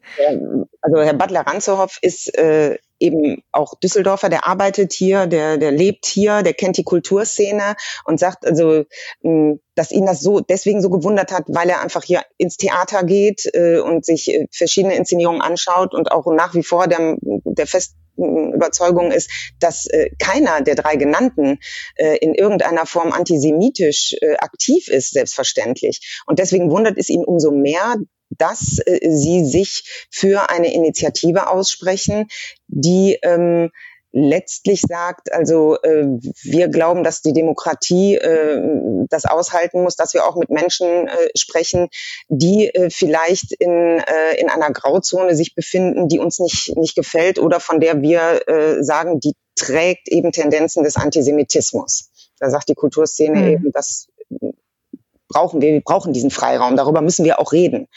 also 0.81 1.01
Herr 1.01 1.13
Butler-Ranzohoff 1.13 1.97
ist 2.01 2.37
äh, 2.37 2.77
eben 3.01 3.43
auch 3.51 3.75
Düsseldorfer, 3.75 4.29
der 4.29 4.47
arbeitet 4.47 4.93
hier, 4.93 5.27
der, 5.27 5.57
der 5.57 5.71
lebt 5.71 6.05
hier, 6.05 6.43
der 6.43 6.53
kennt 6.53 6.77
die 6.77 6.83
Kulturszene 6.83 7.75
und 8.05 8.19
sagt 8.19 8.45
also, 8.45 8.85
hm, 9.21 9.59
dass 9.75 9.91
ihn 9.91 10.05
das 10.05 10.21
so 10.21 10.39
deswegen 10.39 10.81
so 10.81 10.89
gewundert 10.89 11.31
hat, 11.31 11.45
weil 11.47 11.69
er 11.69 11.81
einfach 11.81 12.03
hier 12.03 12.23
ins 12.37 12.57
Theater 12.57 13.03
geht 13.03 13.49
äh, 13.53 13.79
und 13.79 14.05
sich 14.05 14.29
äh, 14.29 14.47
verschiedene 14.51 14.95
Inszenierungen 14.95 15.41
anschaut 15.41 15.93
und 15.93 16.11
auch 16.11 16.25
nach 16.31 16.53
wie 16.53 16.63
vor 16.63 16.87
der, 16.87 17.17
der 17.21 17.67
festen 17.67 17.95
Überzeugung 18.17 19.11
ist, 19.11 19.31
dass 19.59 19.87
äh, 19.87 20.09
keiner 20.19 20.61
der 20.61 20.75
drei 20.75 20.95
genannten 20.95 21.59
äh, 21.95 22.17
in 22.17 22.35
irgendeiner 22.35 22.85
Form 22.85 23.11
antisemitisch 23.11 24.15
äh, 24.21 24.35
aktiv 24.35 24.87
ist, 24.89 25.13
selbstverständlich. 25.13 26.21
Und 26.27 26.39
deswegen 26.39 26.69
wundert 26.69 26.97
es 26.97 27.09
ihn 27.09 27.23
umso 27.23 27.51
mehr, 27.51 27.95
dass 28.37 28.79
äh, 28.85 28.99
sie 29.09 29.45
sich 29.45 30.07
für 30.09 30.49
eine 30.49 30.73
Initiative 30.73 31.49
aussprechen, 31.49 32.27
die 32.67 33.17
ähm, 33.23 33.71
letztlich 34.13 34.81
sagt, 34.81 35.31
also 35.31 35.77
äh, 35.81 36.05
wir 36.43 36.67
glauben, 36.67 37.03
dass 37.03 37.21
die 37.21 37.33
Demokratie 37.33 38.15
äh, 38.15 38.61
das 39.09 39.25
aushalten 39.25 39.83
muss, 39.83 39.95
dass 39.95 40.13
wir 40.13 40.25
auch 40.25 40.35
mit 40.35 40.49
Menschen 40.49 41.07
äh, 41.07 41.11
sprechen, 41.35 41.87
die 42.27 42.67
äh, 42.67 42.89
vielleicht 42.89 43.53
in, 43.53 43.99
äh, 43.99 44.35
in 44.37 44.49
einer 44.49 44.71
Grauzone 44.71 45.35
sich 45.35 45.55
befinden, 45.55 46.09
die 46.09 46.19
uns 46.19 46.39
nicht, 46.39 46.75
nicht 46.75 46.95
gefällt 46.95 47.39
oder 47.39 47.59
von 47.59 47.79
der 47.79 48.01
wir 48.01 48.47
äh, 48.47 48.83
sagen, 48.83 49.19
die 49.19 49.33
trägt 49.55 50.09
eben 50.09 50.31
Tendenzen 50.31 50.83
des 50.83 50.97
Antisemitismus. 50.97 52.09
Da 52.39 52.49
sagt 52.49 52.67
die 52.69 52.75
Kulturszene 52.75 53.39
mhm. 53.39 53.47
eben, 53.47 53.71
das 53.71 54.07
brauchen 55.29 55.61
wir, 55.61 55.71
wir 55.71 55.81
brauchen 55.81 56.11
diesen 56.11 56.31
Freiraum, 56.31 56.75
darüber 56.75 57.01
müssen 57.01 57.23
wir 57.23 57.39
auch 57.39 57.53
reden 57.53 57.87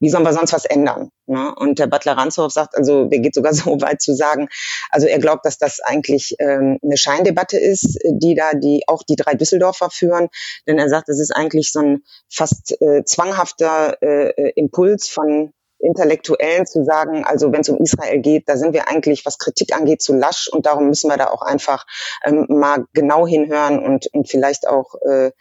wie 0.00 0.08
sollen 0.08 0.24
wir 0.24 0.32
sonst 0.32 0.52
was 0.52 0.64
ändern? 0.64 1.10
Ne? 1.26 1.54
Und 1.54 1.78
der 1.78 1.86
Butler 1.86 2.16
Ransdorf 2.16 2.52
sagt, 2.52 2.76
also 2.76 3.04
der 3.04 3.20
geht 3.20 3.34
sogar 3.34 3.54
so 3.54 3.80
weit 3.80 4.00
zu 4.00 4.14
sagen, 4.14 4.48
also 4.90 5.06
er 5.06 5.18
glaubt, 5.18 5.44
dass 5.46 5.58
das 5.58 5.80
eigentlich 5.80 6.34
ähm, 6.38 6.78
eine 6.82 6.96
Scheindebatte 6.96 7.58
ist, 7.58 7.98
die 8.04 8.34
da 8.34 8.52
die 8.54 8.82
auch 8.86 9.02
die 9.02 9.16
drei 9.16 9.34
Düsseldorfer 9.34 9.90
führen, 9.90 10.28
denn 10.66 10.78
er 10.78 10.88
sagt, 10.88 11.08
es 11.08 11.20
ist 11.20 11.30
eigentlich 11.30 11.70
so 11.72 11.80
ein 11.80 12.02
fast 12.28 12.80
äh, 12.80 13.04
zwanghafter 13.04 13.98
äh, 14.02 14.50
Impuls 14.56 15.08
von 15.08 15.52
Intellektuellen 15.82 16.66
zu 16.66 16.84
sagen, 16.84 17.24
also 17.24 17.52
wenn 17.52 17.62
es 17.62 17.68
um 17.70 17.78
Israel 17.78 18.18
geht, 18.18 18.48
da 18.48 18.56
sind 18.56 18.74
wir 18.74 18.88
eigentlich, 18.88 19.24
was 19.24 19.38
Kritik 19.38 19.74
angeht, 19.74 20.02
zu 20.02 20.14
lasch 20.14 20.48
und 20.48 20.66
darum 20.66 20.88
müssen 20.88 21.08
wir 21.08 21.16
da 21.16 21.28
auch 21.28 21.40
einfach 21.40 21.86
ähm, 22.22 22.46
mal 22.48 22.84
genau 22.92 23.26
hinhören 23.26 23.78
und, 23.78 24.06
und 24.12 24.28
vielleicht 24.28 24.68
auch 24.68 24.94
äh, 25.08 25.20
äh, 25.20 25.32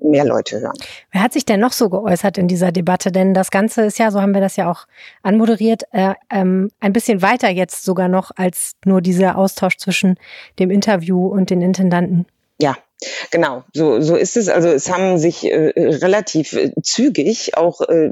mehr 0.00 0.24
Leute 0.24 0.60
hören. 0.60 0.76
Wer 1.10 1.22
hat 1.22 1.32
sich 1.32 1.44
denn 1.44 1.60
noch 1.60 1.72
so 1.72 1.88
geäußert 1.88 2.38
in 2.38 2.48
dieser 2.48 2.72
Debatte? 2.72 3.12
Denn 3.12 3.34
das 3.34 3.50
Ganze 3.50 3.82
ist 3.82 3.98
ja, 3.98 4.10
so 4.10 4.20
haben 4.20 4.34
wir 4.34 4.40
das 4.40 4.56
ja 4.56 4.70
auch 4.70 4.86
anmoderiert, 5.22 5.84
äh, 5.92 6.14
ähm, 6.30 6.70
ein 6.80 6.92
bisschen 6.92 7.22
weiter 7.22 7.48
jetzt 7.50 7.84
sogar 7.84 8.08
noch 8.08 8.30
als 8.36 8.74
nur 8.84 9.00
dieser 9.00 9.36
Austausch 9.36 9.76
zwischen 9.76 10.16
dem 10.58 10.70
Interview 10.70 11.26
und 11.26 11.50
den 11.50 11.62
Intendanten. 11.62 12.26
Ja, 12.62 12.76
Genau, 13.30 13.64
so, 13.72 14.00
so 14.00 14.14
ist 14.16 14.36
es. 14.36 14.48
Also 14.48 14.68
es 14.68 14.88
haben 14.90 15.18
sich 15.18 15.44
äh, 15.44 15.72
relativ 15.76 16.52
äh, 16.52 16.70
zügig 16.82 17.56
auch 17.56 17.80
äh, 17.80 18.10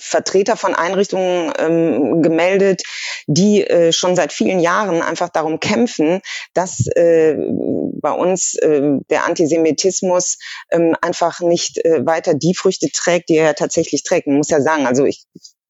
Vertreter 0.00 0.56
von 0.56 0.74
Einrichtungen 0.74 1.52
ähm, 1.58 2.22
gemeldet, 2.22 2.82
die 3.26 3.62
äh, 3.66 3.92
schon 3.92 4.16
seit 4.16 4.32
vielen 4.32 4.60
Jahren 4.60 5.02
einfach 5.02 5.28
darum 5.28 5.60
kämpfen, 5.60 6.20
dass 6.54 6.86
äh, 6.96 7.36
bei 8.00 8.12
uns 8.12 8.54
äh, 8.54 8.80
der 9.10 9.26
Antisemitismus 9.26 10.38
äh, 10.68 10.92
einfach 11.02 11.40
nicht 11.40 11.84
äh, 11.84 12.06
weiter 12.06 12.34
die 12.34 12.54
Früchte 12.54 12.88
trägt, 12.90 13.28
die 13.28 13.36
er 13.36 13.54
tatsächlich 13.54 14.04
trägt. 14.04 14.26
Man 14.26 14.38
muss 14.38 14.48
ja 14.50 14.62
sagen, 14.62 14.86
also 14.86 15.04
ich 15.04 15.26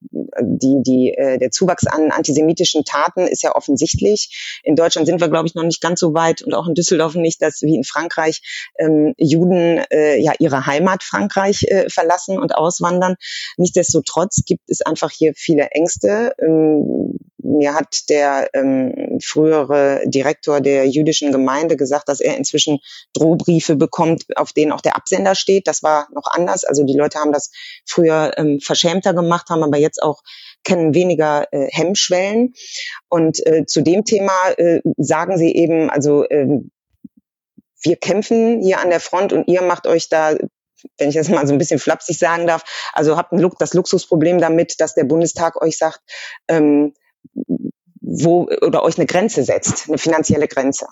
die, 0.09 0.81
die, 0.81 1.13
äh, 1.13 1.37
der 1.37 1.51
Zuwachs 1.51 1.85
an 1.85 2.11
antisemitischen 2.11 2.83
Taten 2.83 3.27
ist 3.27 3.43
ja 3.43 3.55
offensichtlich. 3.55 4.61
In 4.63 4.75
Deutschland 4.75 5.07
sind 5.07 5.21
wir, 5.21 5.29
glaube 5.29 5.47
ich, 5.47 5.55
noch 5.55 5.63
nicht 5.63 5.81
ganz 5.81 5.99
so 5.99 6.13
weit 6.13 6.41
und 6.41 6.53
auch 6.53 6.67
in 6.67 6.73
Düsseldorf 6.73 7.15
nicht, 7.15 7.41
dass 7.41 7.61
wie 7.61 7.75
in 7.75 7.83
Frankreich 7.83 8.69
ähm, 8.79 9.13
Juden 9.17 9.79
äh, 9.91 10.17
ja 10.17 10.33
ihre 10.39 10.65
Heimat 10.65 11.03
Frankreich 11.03 11.63
äh, 11.63 11.89
verlassen 11.89 12.39
und 12.39 12.55
auswandern. 12.55 13.15
Nichtsdestotrotz 13.57 14.43
gibt 14.45 14.69
es 14.69 14.81
einfach 14.81 15.11
hier 15.11 15.33
viele 15.35 15.67
Ängste. 15.71 16.33
Ähm, 16.41 17.17
mir 17.43 17.73
hat 17.73 18.09
der 18.09 18.49
ähm, 18.53 19.19
frühere 19.21 20.01
Direktor 20.05 20.61
der 20.61 20.87
jüdischen 20.87 21.31
Gemeinde 21.31 21.75
gesagt, 21.75 22.07
dass 22.09 22.19
er 22.19 22.37
inzwischen 22.37 22.79
Drohbriefe 23.13 23.75
bekommt, 23.75 24.25
auf 24.35 24.53
denen 24.53 24.71
auch 24.71 24.81
der 24.81 24.95
Absender 24.95 25.35
steht. 25.35 25.67
Das 25.67 25.83
war 25.83 26.07
noch 26.13 26.27
anders. 26.31 26.63
Also 26.63 26.83
die 26.83 26.97
Leute 26.97 27.19
haben 27.19 27.31
das 27.31 27.51
früher 27.85 28.31
ähm, 28.37 28.59
verschämter 28.61 29.13
gemacht, 29.13 29.49
haben 29.49 29.63
aber 29.63 29.77
jetzt 29.77 29.90
auch 29.99 30.21
kennen 30.63 30.93
weniger 30.93 31.47
äh, 31.51 31.67
Hemmschwellen. 31.71 32.53
Und 33.09 33.45
äh, 33.45 33.65
zu 33.65 33.81
dem 33.81 34.05
Thema 34.05 34.33
äh, 34.57 34.81
sagen 34.97 35.37
sie 35.37 35.55
eben, 35.55 35.89
also 35.89 36.23
äh, 36.25 36.47
wir 37.83 37.95
kämpfen 37.95 38.61
hier 38.61 38.79
an 38.79 38.89
der 38.89 38.99
Front 38.99 39.33
und 39.33 39.47
ihr 39.47 39.61
macht 39.61 39.87
euch 39.87 40.09
da 40.09 40.35
wenn 40.97 41.09
ich 41.09 41.15
das 41.15 41.29
mal 41.29 41.45
so 41.45 41.53
ein 41.53 41.59
bisschen 41.59 41.79
flapsig 41.79 42.17
sagen 42.17 42.47
darf, 42.47 42.63
also 42.93 43.17
habt 43.17 43.33
ein, 43.33 43.49
das 43.59 43.73
Luxusproblem 43.73 44.39
damit, 44.39 44.79
dass 44.79 44.95
der 44.95 45.03
Bundestag 45.03 45.61
euch 45.61 45.77
sagt, 45.77 45.99
ähm, 46.47 46.93
wo 48.01 48.49
oder 48.61 48.83
euch 48.83 48.97
eine 48.97 49.05
Grenze 49.05 49.43
setzt, 49.43 49.87
eine 49.87 49.97
finanzielle 49.97 50.47
Grenze. 50.47 50.87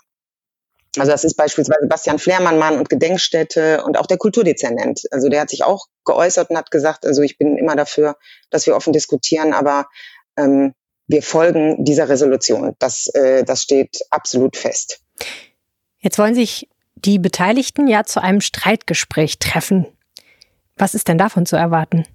Also 0.97 1.11
das 1.11 1.23
ist 1.23 1.35
beispielsweise 1.35 1.87
Bastian 1.87 2.17
Flehrmann 2.17 2.77
und 2.77 2.89
Gedenkstätte 2.89 3.83
und 3.83 3.97
auch 3.97 4.07
der 4.07 4.17
Kulturdezernent. 4.17 5.03
Also 5.11 5.29
der 5.29 5.41
hat 5.41 5.49
sich 5.49 5.63
auch 5.63 5.85
geäußert 6.03 6.49
und 6.49 6.57
hat 6.57 6.71
gesagt, 6.71 7.05
also 7.05 7.21
ich 7.21 7.37
bin 7.37 7.57
immer 7.57 7.75
dafür, 7.75 8.15
dass 8.49 8.65
wir 8.65 8.75
offen 8.75 8.93
diskutieren, 8.93 9.53
aber 9.53 9.87
ähm, 10.35 10.73
wir 11.07 11.21
folgen 11.21 11.83
dieser 11.83 12.09
Resolution. 12.09 12.75
Das, 12.79 13.07
äh, 13.13 13.43
das 13.43 13.61
steht 13.61 13.99
absolut 14.09 14.57
fest. 14.57 15.01
Jetzt 15.99 16.17
wollen 16.17 16.35
sich 16.35 16.69
die 16.95 17.19
Beteiligten 17.19 17.87
ja 17.87 18.03
zu 18.03 18.21
einem 18.21 18.41
Streitgespräch 18.41 19.39
treffen. 19.39 19.85
Was 20.77 20.95
ist 20.95 21.07
denn 21.07 21.17
davon 21.17 21.45
zu 21.45 21.55
erwarten? 21.55 22.05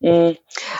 Mm, 0.00 0.32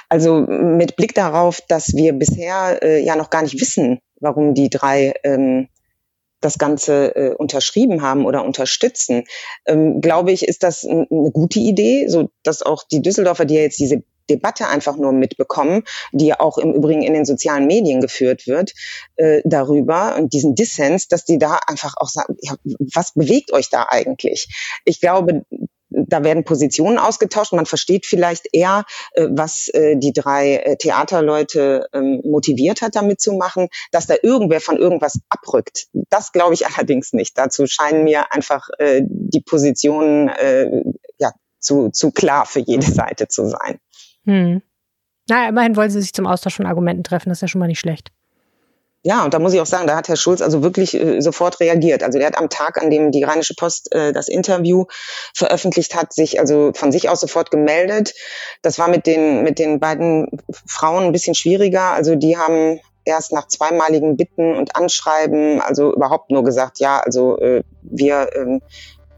also 0.09 0.41
mit 0.41 0.97
Blick 0.97 1.15
darauf, 1.15 1.61
dass 1.69 1.95
wir 1.95 2.13
bisher 2.13 2.83
äh, 2.83 3.03
ja 3.03 3.17
noch 3.17 3.31
gar 3.31 3.43
nicht 3.43 3.61
wissen, 3.61 4.01
warum 4.21 4.55
die 4.55 4.69
drei 4.69 5.15
ähm, 5.25 5.69
das 6.45 6.59
Ganze 6.59 7.15
äh, 7.17 7.35
unterschrieben 7.35 8.03
haben 8.03 8.27
oder 8.27 8.45
unterstützen, 8.45 9.25
ähm, 9.67 10.01
glaube 10.01 10.33
ich, 10.33 10.47
ist 10.47 10.63
das 10.63 10.85
eine 10.85 11.07
gute 11.33 11.61
Idee, 11.61 12.07
so 12.09 12.31
dass 12.43 12.63
auch 12.63 12.85
die 12.85 13.03
Düsseldorfer, 13.03 13.45
die 13.45 13.55
ja 13.55 13.63
jetzt 13.63 13.79
diese 13.79 14.03
Debatte 14.31 14.69
einfach 14.69 14.97
nur 14.97 15.13
mitbekommen, 15.13 15.83
die 16.13 16.27
ja 16.27 16.41
auch 16.41 16.59
im 16.59 16.73
Übrigen 16.73 17.03
in 17.03 17.13
den 17.13 17.25
sozialen 17.25 17.67
Medien 17.67 18.01
geführt 18.01 18.47
wird, 18.47 18.73
äh, 19.17 19.43
darüber 19.45 20.17
und 20.17 20.33
diesen 20.33 20.55
Dissens, 20.55 21.09
dass 21.09 21.25
die 21.25 21.39
da 21.39 21.59
einfach 21.67 21.95
auch 21.97 22.09
sagen, 22.09 22.37
ja, 22.41 22.55
was 22.95 23.13
bewegt 23.15 23.53
euch 23.53 23.69
da 23.71 23.87
eigentlich? 23.89 24.49
Ich 24.85 25.01
glaube, 25.01 25.45
da 25.95 26.25
werden 26.25 26.45
Positionen 26.45 26.99
ausgetauscht. 26.99 27.53
Man 27.53 27.67
versteht 27.67 28.07
vielleicht 28.07 28.49
eher, 28.53 28.85
äh, 29.13 29.29
was 29.31 29.69
äh, 29.69 29.97
die 29.97 30.13
drei 30.13 30.57
äh, 30.57 30.77
Theaterleute 30.77 31.89
ähm, 31.93 32.21
motiviert 32.25 32.83
hat, 32.83 32.97
damit 32.97 33.21
zu 33.21 33.33
machen. 33.33 33.69
Dass 33.93 34.07
da 34.07 34.15
irgendwer 34.23 34.61
von 34.61 34.77
irgendwas 34.77 35.21
abrückt, 35.29 35.87
das 36.11 36.33
glaube 36.33 36.55
ich 36.55 36.67
allerdings 36.77 37.13
nicht. 37.13 37.39
Dazu 37.39 37.67
scheinen 37.67 38.05
mir 38.05 38.33
einfach 38.33 38.69
die 38.79 39.41
Positionen 39.41 40.31
ja, 41.19 41.33
zu, 41.59 41.91
zu 41.91 42.11
klar 42.11 42.47
für 42.47 42.61
jede 42.61 42.87
Seite 42.91 43.29
zu 43.29 43.47
sein. 43.49 43.79
Hm. 44.25 44.63
Naja, 45.29 45.49
immerhin 45.49 45.77
wollen 45.77 45.91
sie 45.91 46.01
sich 46.01 46.13
zum 46.13 46.27
Austausch 46.27 46.57
von 46.57 46.67
Argumenten 46.67 47.05
treffen. 47.05 47.29
Das 47.29 47.39
ist 47.39 47.43
ja 47.43 47.49
schon 47.49 47.61
mal 47.61 47.67
nicht 47.67 47.81
schlecht. 47.81 48.11
Ja, 49.07 49.23
und 49.23 49.35
da 49.35 49.39
muss 49.39 49.53
ich 49.53 49.61
auch 49.61 49.67
sagen, 49.67 49.87
da 49.87 49.97
hat 49.97 50.09
Herr 50.09 50.17
Schulz 50.17 50.41
also 50.41 50.63
wirklich 50.63 50.95
äh, 50.95 51.21
sofort 51.21 51.61
reagiert. 51.61 52.03
Also 52.03 52.19
der 52.19 52.27
hat 52.27 52.39
am 52.39 52.49
Tag, 52.49 52.81
an 52.81 52.91
dem 52.91 53.11
die 53.11 53.23
Rheinische 53.23 53.55
Post 53.55 53.95
äh, 53.95 54.15
das 54.15 54.29
Interview 54.29 54.87
veröffentlicht 55.35 55.95
hat, 55.95 56.15
sich 56.15 56.41
also 56.41 56.73
von 56.75 56.91
sich 56.91 57.11
aus 57.11 57.21
sofort 57.21 57.51
gemeldet. 57.51 58.15
Das 58.63 58.79
war 58.79 58.89
mit 58.89 59.07
den 59.07 59.43
mit 59.43 59.59
den 59.59 59.79
beiden 59.79 60.41
Frauen 60.67 61.05
ein 61.05 61.13
bisschen 61.13 61.35
schwieriger. 61.35 61.91
Also 61.91 62.15
die 62.15 62.39
haben 62.39 62.81
erst 63.05 63.33
nach 63.33 63.47
zweimaligen 63.47 64.17
Bitten 64.17 64.57
und 64.57 64.75
Anschreiben 64.75 65.61
also 65.61 65.93
überhaupt 65.93 66.31
nur 66.31 66.43
gesagt, 66.43 66.81
ja, 66.81 66.99
also 67.01 67.39
äh, 67.41 67.63
wir 67.83 68.31
äh, 68.33 68.61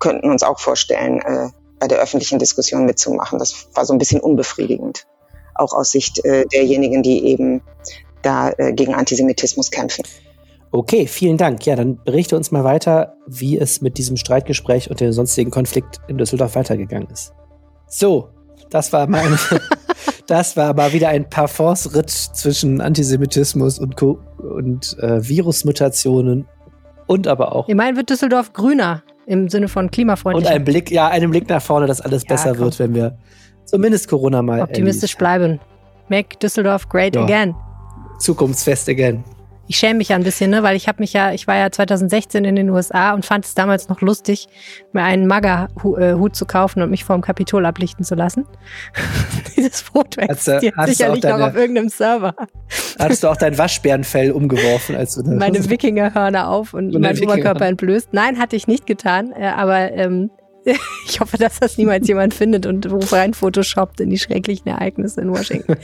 könnten 0.01 0.33
uns 0.33 0.43
auch 0.43 0.59
vorstellen, 0.59 1.21
äh, 1.21 1.51
bei 1.79 1.87
der 1.87 1.99
öffentlichen 1.99 2.41
Diskussion 2.41 2.87
mitzumachen. 2.87 3.39
Das 3.39 3.69
war 3.75 3.85
so 3.85 3.95
ein 3.95 3.99
bisschen 3.99 4.21
unbefriedigend, 4.21 5.07
auch 5.55 5.73
aus 5.73 5.93
Sicht 5.93 6.25
äh, 6.25 6.45
derjenigen, 6.47 7.05
die 7.05 7.29
eben 7.29 7.63
da 8.27 8.51
äh, 8.59 8.73
gegen 8.73 8.95
Antisemitismus 8.95 9.71
kämpfen. 9.71 10.05
Okay, 10.73 11.07
vielen 11.07 11.37
Dank. 11.37 11.65
Ja, 11.65 11.77
dann 11.77 12.03
berichte 12.05 12.37
uns 12.37 12.51
mal 12.51 12.65
weiter, 12.65 13.15
wie 13.27 13.59
es 13.59 13.81
mit 13.81 13.97
diesem 13.99 14.17
Streitgespräch 14.17 14.91
und 14.91 15.01
dem 15.01 15.13
sonstigen 15.13 15.51
Konflikt 15.51 16.01
in 16.09 16.19
Düsseldorf 16.19 16.55
weitergegangen 16.57 17.09
ist. 17.11 17.33
So, 17.87 18.29
das 18.69 18.93
war 18.93 19.07
meine, 19.07 19.39
das 20.27 20.57
war 20.57 20.75
mal 20.75 20.93
wieder 20.93 21.09
ein 21.09 21.31
Parforce-Ritt 21.31 22.11
zwischen 22.11 22.81
Antisemitismus 22.81 23.79
und, 23.79 24.03
und 24.03 24.99
äh, 24.99 25.27
Virusmutationen 25.27 26.47
und 27.07 27.29
aber 27.29 27.55
auch. 27.55 27.69
Immerhin 27.69 27.97
wird 27.97 28.11
Düsseldorf 28.11 28.53
grüner 28.53 29.05
im 29.27 29.49
Sinne 29.49 29.69
von 29.69 29.91
klimafreundlich. 29.91 30.47
Und 30.47 30.53
ein 30.53 30.65
Blick, 30.65 30.91
ja, 30.91 31.09
einen 31.09 31.31
Blick 31.31 31.49
nach 31.49 31.63
vorne, 31.63 31.87
dass 31.87 32.01
alles 32.01 32.25
ja, 32.25 32.35
besser 32.35 32.51
komm. 32.51 32.65
wird, 32.65 32.79
wenn 32.81 32.95
wir 32.95 33.17
zumindest 33.65 34.09
Corona 34.09 34.43
mal. 34.43 34.61
Optimistisch 34.61 35.15
erleben. 35.15 35.59
bleiben. 35.59 35.61
Make 36.09 36.37
Düsseldorf 36.39 36.89
great 36.89 37.15
ja. 37.15 37.23
again 37.23 37.55
zukunftsfest 38.19 38.89
again. 38.89 39.25
Ich 39.69 39.79
schäme 39.79 39.95
mich 39.95 40.11
ja 40.11 40.17
ein 40.17 40.23
bisschen, 40.23 40.51
ne, 40.51 40.63
weil 40.63 40.77
ich 40.77 40.87
habe 40.87 41.01
mich 41.01 41.13
ja, 41.13 41.33
ich 41.33 41.47
war 41.49 41.57
ja 41.57 41.71
2016 41.71 42.45
in 42.45 42.55
den 42.55 42.71
USA 42.71 43.15
und 43.15 43.27
fand 43.27 43.45
es 43.45 43.55
damals 43.55 43.89
noch 43.89 44.01
lustig, 44.01 44.47
mir 44.93 45.03
einen 45.03 45.27
MAGA-Hut 45.27 46.37
zu 46.37 46.47
kaufen 46.47 46.83
und 46.83 46.91
mich 46.91 47.05
vor 47.05 47.17
dem 47.17 47.23
Kapitol 47.23 47.67
ablichten 47.67 48.05
zu 48.05 48.15
lassen. 48.15 48.47
Dieses 49.57 49.81
Foto 49.81 50.21
existiert 50.21 50.75
sicherlich 50.87 51.21
deine, 51.21 51.39
noch 51.39 51.49
auf 51.49 51.57
irgendeinem 51.57 51.89
Server. 51.89 52.35
Hattest 52.99 53.25
du 53.25 53.29
auch 53.29 53.37
dein 53.37 53.59
Waschbärenfell 53.59 54.31
umgeworfen, 54.31 54.95
als 54.95 55.17
du 55.17 55.23
Meine 55.25 55.59
Wikingerhörner 55.69 56.49
auf 56.49 56.73
und, 56.73 56.95
und 56.95 57.03
meinen 57.03 57.21
Oberkörper 57.21 57.67
entblößt? 57.67 58.11
Nein, 58.13 58.39
hatte 58.39 58.55
ich 58.55 58.69
nicht 58.69 58.87
getan, 58.87 59.33
äh, 59.33 59.47
aber 59.47 59.93
ähm, 59.93 60.31
ich 61.07 61.21
hoffe, 61.21 61.39
dass 61.39 61.61
das 61.61 61.79
niemals 61.79 62.09
jemand 62.09 62.35
findet 62.35 62.67
und 62.67 62.89
rein 63.13 63.33
photoshoppt 63.35 64.01
in 64.01 64.11
die 64.11 64.19
schrecklichen 64.19 64.67
Ereignisse 64.69 65.21
in 65.21 65.31
Washington. 65.31 65.77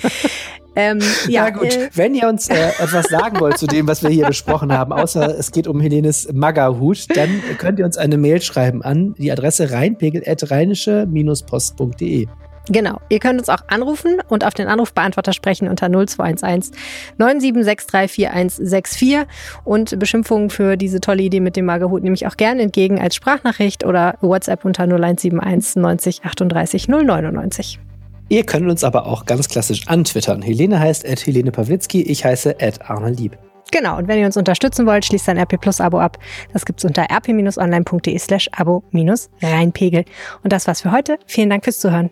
ähm, 0.77 0.99
ja, 1.29 1.45
Na 1.45 1.51
gut, 1.51 1.77
äh, 1.77 1.89
wenn 1.95 2.15
ihr 2.15 2.29
uns 2.29 2.49
äh, 2.49 2.71
etwas 2.81 3.09
sagen 3.09 3.39
wollt 3.41 3.59
zu 3.59 3.67
dem, 3.67 3.87
was 3.87 4.03
wir 4.03 4.09
hier 4.11 4.27
besprochen 4.27 4.73
haben, 4.73 4.93
außer 4.93 5.39
es 5.39 5.53
geht 5.53 5.69
um 5.69 5.81
Helenes 5.81 6.29
Maga-Hut, 6.33 7.17
dann 7.17 7.43
könnt 7.59 7.79
ihr 7.79 7.85
uns 7.85 7.97
eine 7.97 8.19
Mail 8.19 8.43
schreiben 8.43 8.83
an 8.83 9.15
die 9.19 9.31
Adresse 9.31 9.71
reinpegel.rheinische-post.de. 9.71 12.27
Genau. 12.69 13.01
Ihr 13.09 13.19
könnt 13.19 13.41
uns 13.41 13.49
auch 13.49 13.65
anrufen 13.69 14.21
und 14.29 14.45
auf 14.45 14.53
den 14.55 14.69
Anrufbeantworter 14.69 15.33
sprechen 15.33 15.67
unter 15.69 15.89
0211 15.89 16.71
97634164 17.19 19.27
und 19.65 19.99
Beschimpfungen 19.99 20.49
für 20.51 20.77
diese 20.77 21.01
tolle 21.01 21.23
Idee 21.23 21.41
mit 21.41 21.57
dem 21.57 21.65
Magerhut 21.65 22.05
nehme 22.05 22.15
ich 22.15 22.27
auch 22.27 22.37
gerne 22.37 22.61
entgegen 22.63 23.01
als 23.01 23.17
Sprachnachricht 23.17 23.85
oder 23.85 24.17
WhatsApp 24.21 24.65
unter 24.65 24.85
0171 24.85 25.75
90 25.77 26.25
38 26.25 26.89
099. 26.89 27.81
Ihr 28.29 28.47
könnt 28.47 28.71
uns 28.71 28.85
aber 28.85 29.07
auch 29.07 29.27
ganz 29.27 29.49
klassisch 29.49 29.89
antwittern. 29.89 30.41
Helene 30.41 30.79
heißt 30.79 31.05
at 31.07 31.27
Helene 31.27 31.51
Pawlitzki, 31.51 32.03
ich 32.03 32.25
heiße 32.25 32.57
at 32.61 32.89
Arne 32.89 33.11
Lieb. 33.11 33.37
Genau, 33.73 33.97
und 33.97 34.07
wenn 34.07 34.19
ihr 34.19 34.27
uns 34.27 34.37
unterstützen 34.37 34.87
wollt, 34.87 35.05
schließt 35.05 35.29
ein 35.29 35.39
RP 35.39 35.61
Plus 35.61 35.81
Abo 35.81 35.99
ab. 35.99 36.19
Das 36.53 36.65
gibt's 36.65 36.85
unter 36.85 37.07
rp-online.de 37.11 38.19
slash 38.19 38.49
abo-reinpegel. 38.53 40.05
Und 40.43 40.53
das 40.53 40.67
war's 40.67 40.83
für 40.83 40.93
heute. 40.93 41.19
Vielen 41.27 41.51
Dank 41.51 41.65
fürs 41.65 41.81
Zuhören. 41.81 42.11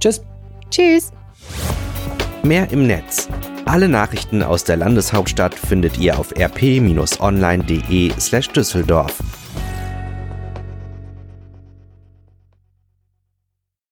Tschüss. 0.00 0.22
Tschüss. 0.70 1.12
Mehr 2.42 2.70
im 2.70 2.86
Netz. 2.86 3.28
Alle 3.64 3.88
Nachrichten 3.88 4.42
aus 4.42 4.64
der 4.64 4.76
Landeshauptstadt 4.76 5.54
findet 5.54 5.98
ihr 5.98 6.18
auf 6.18 6.32
rp-online.de 6.36 8.12
slash 8.18 8.48
Düsseldorf. 8.48 9.18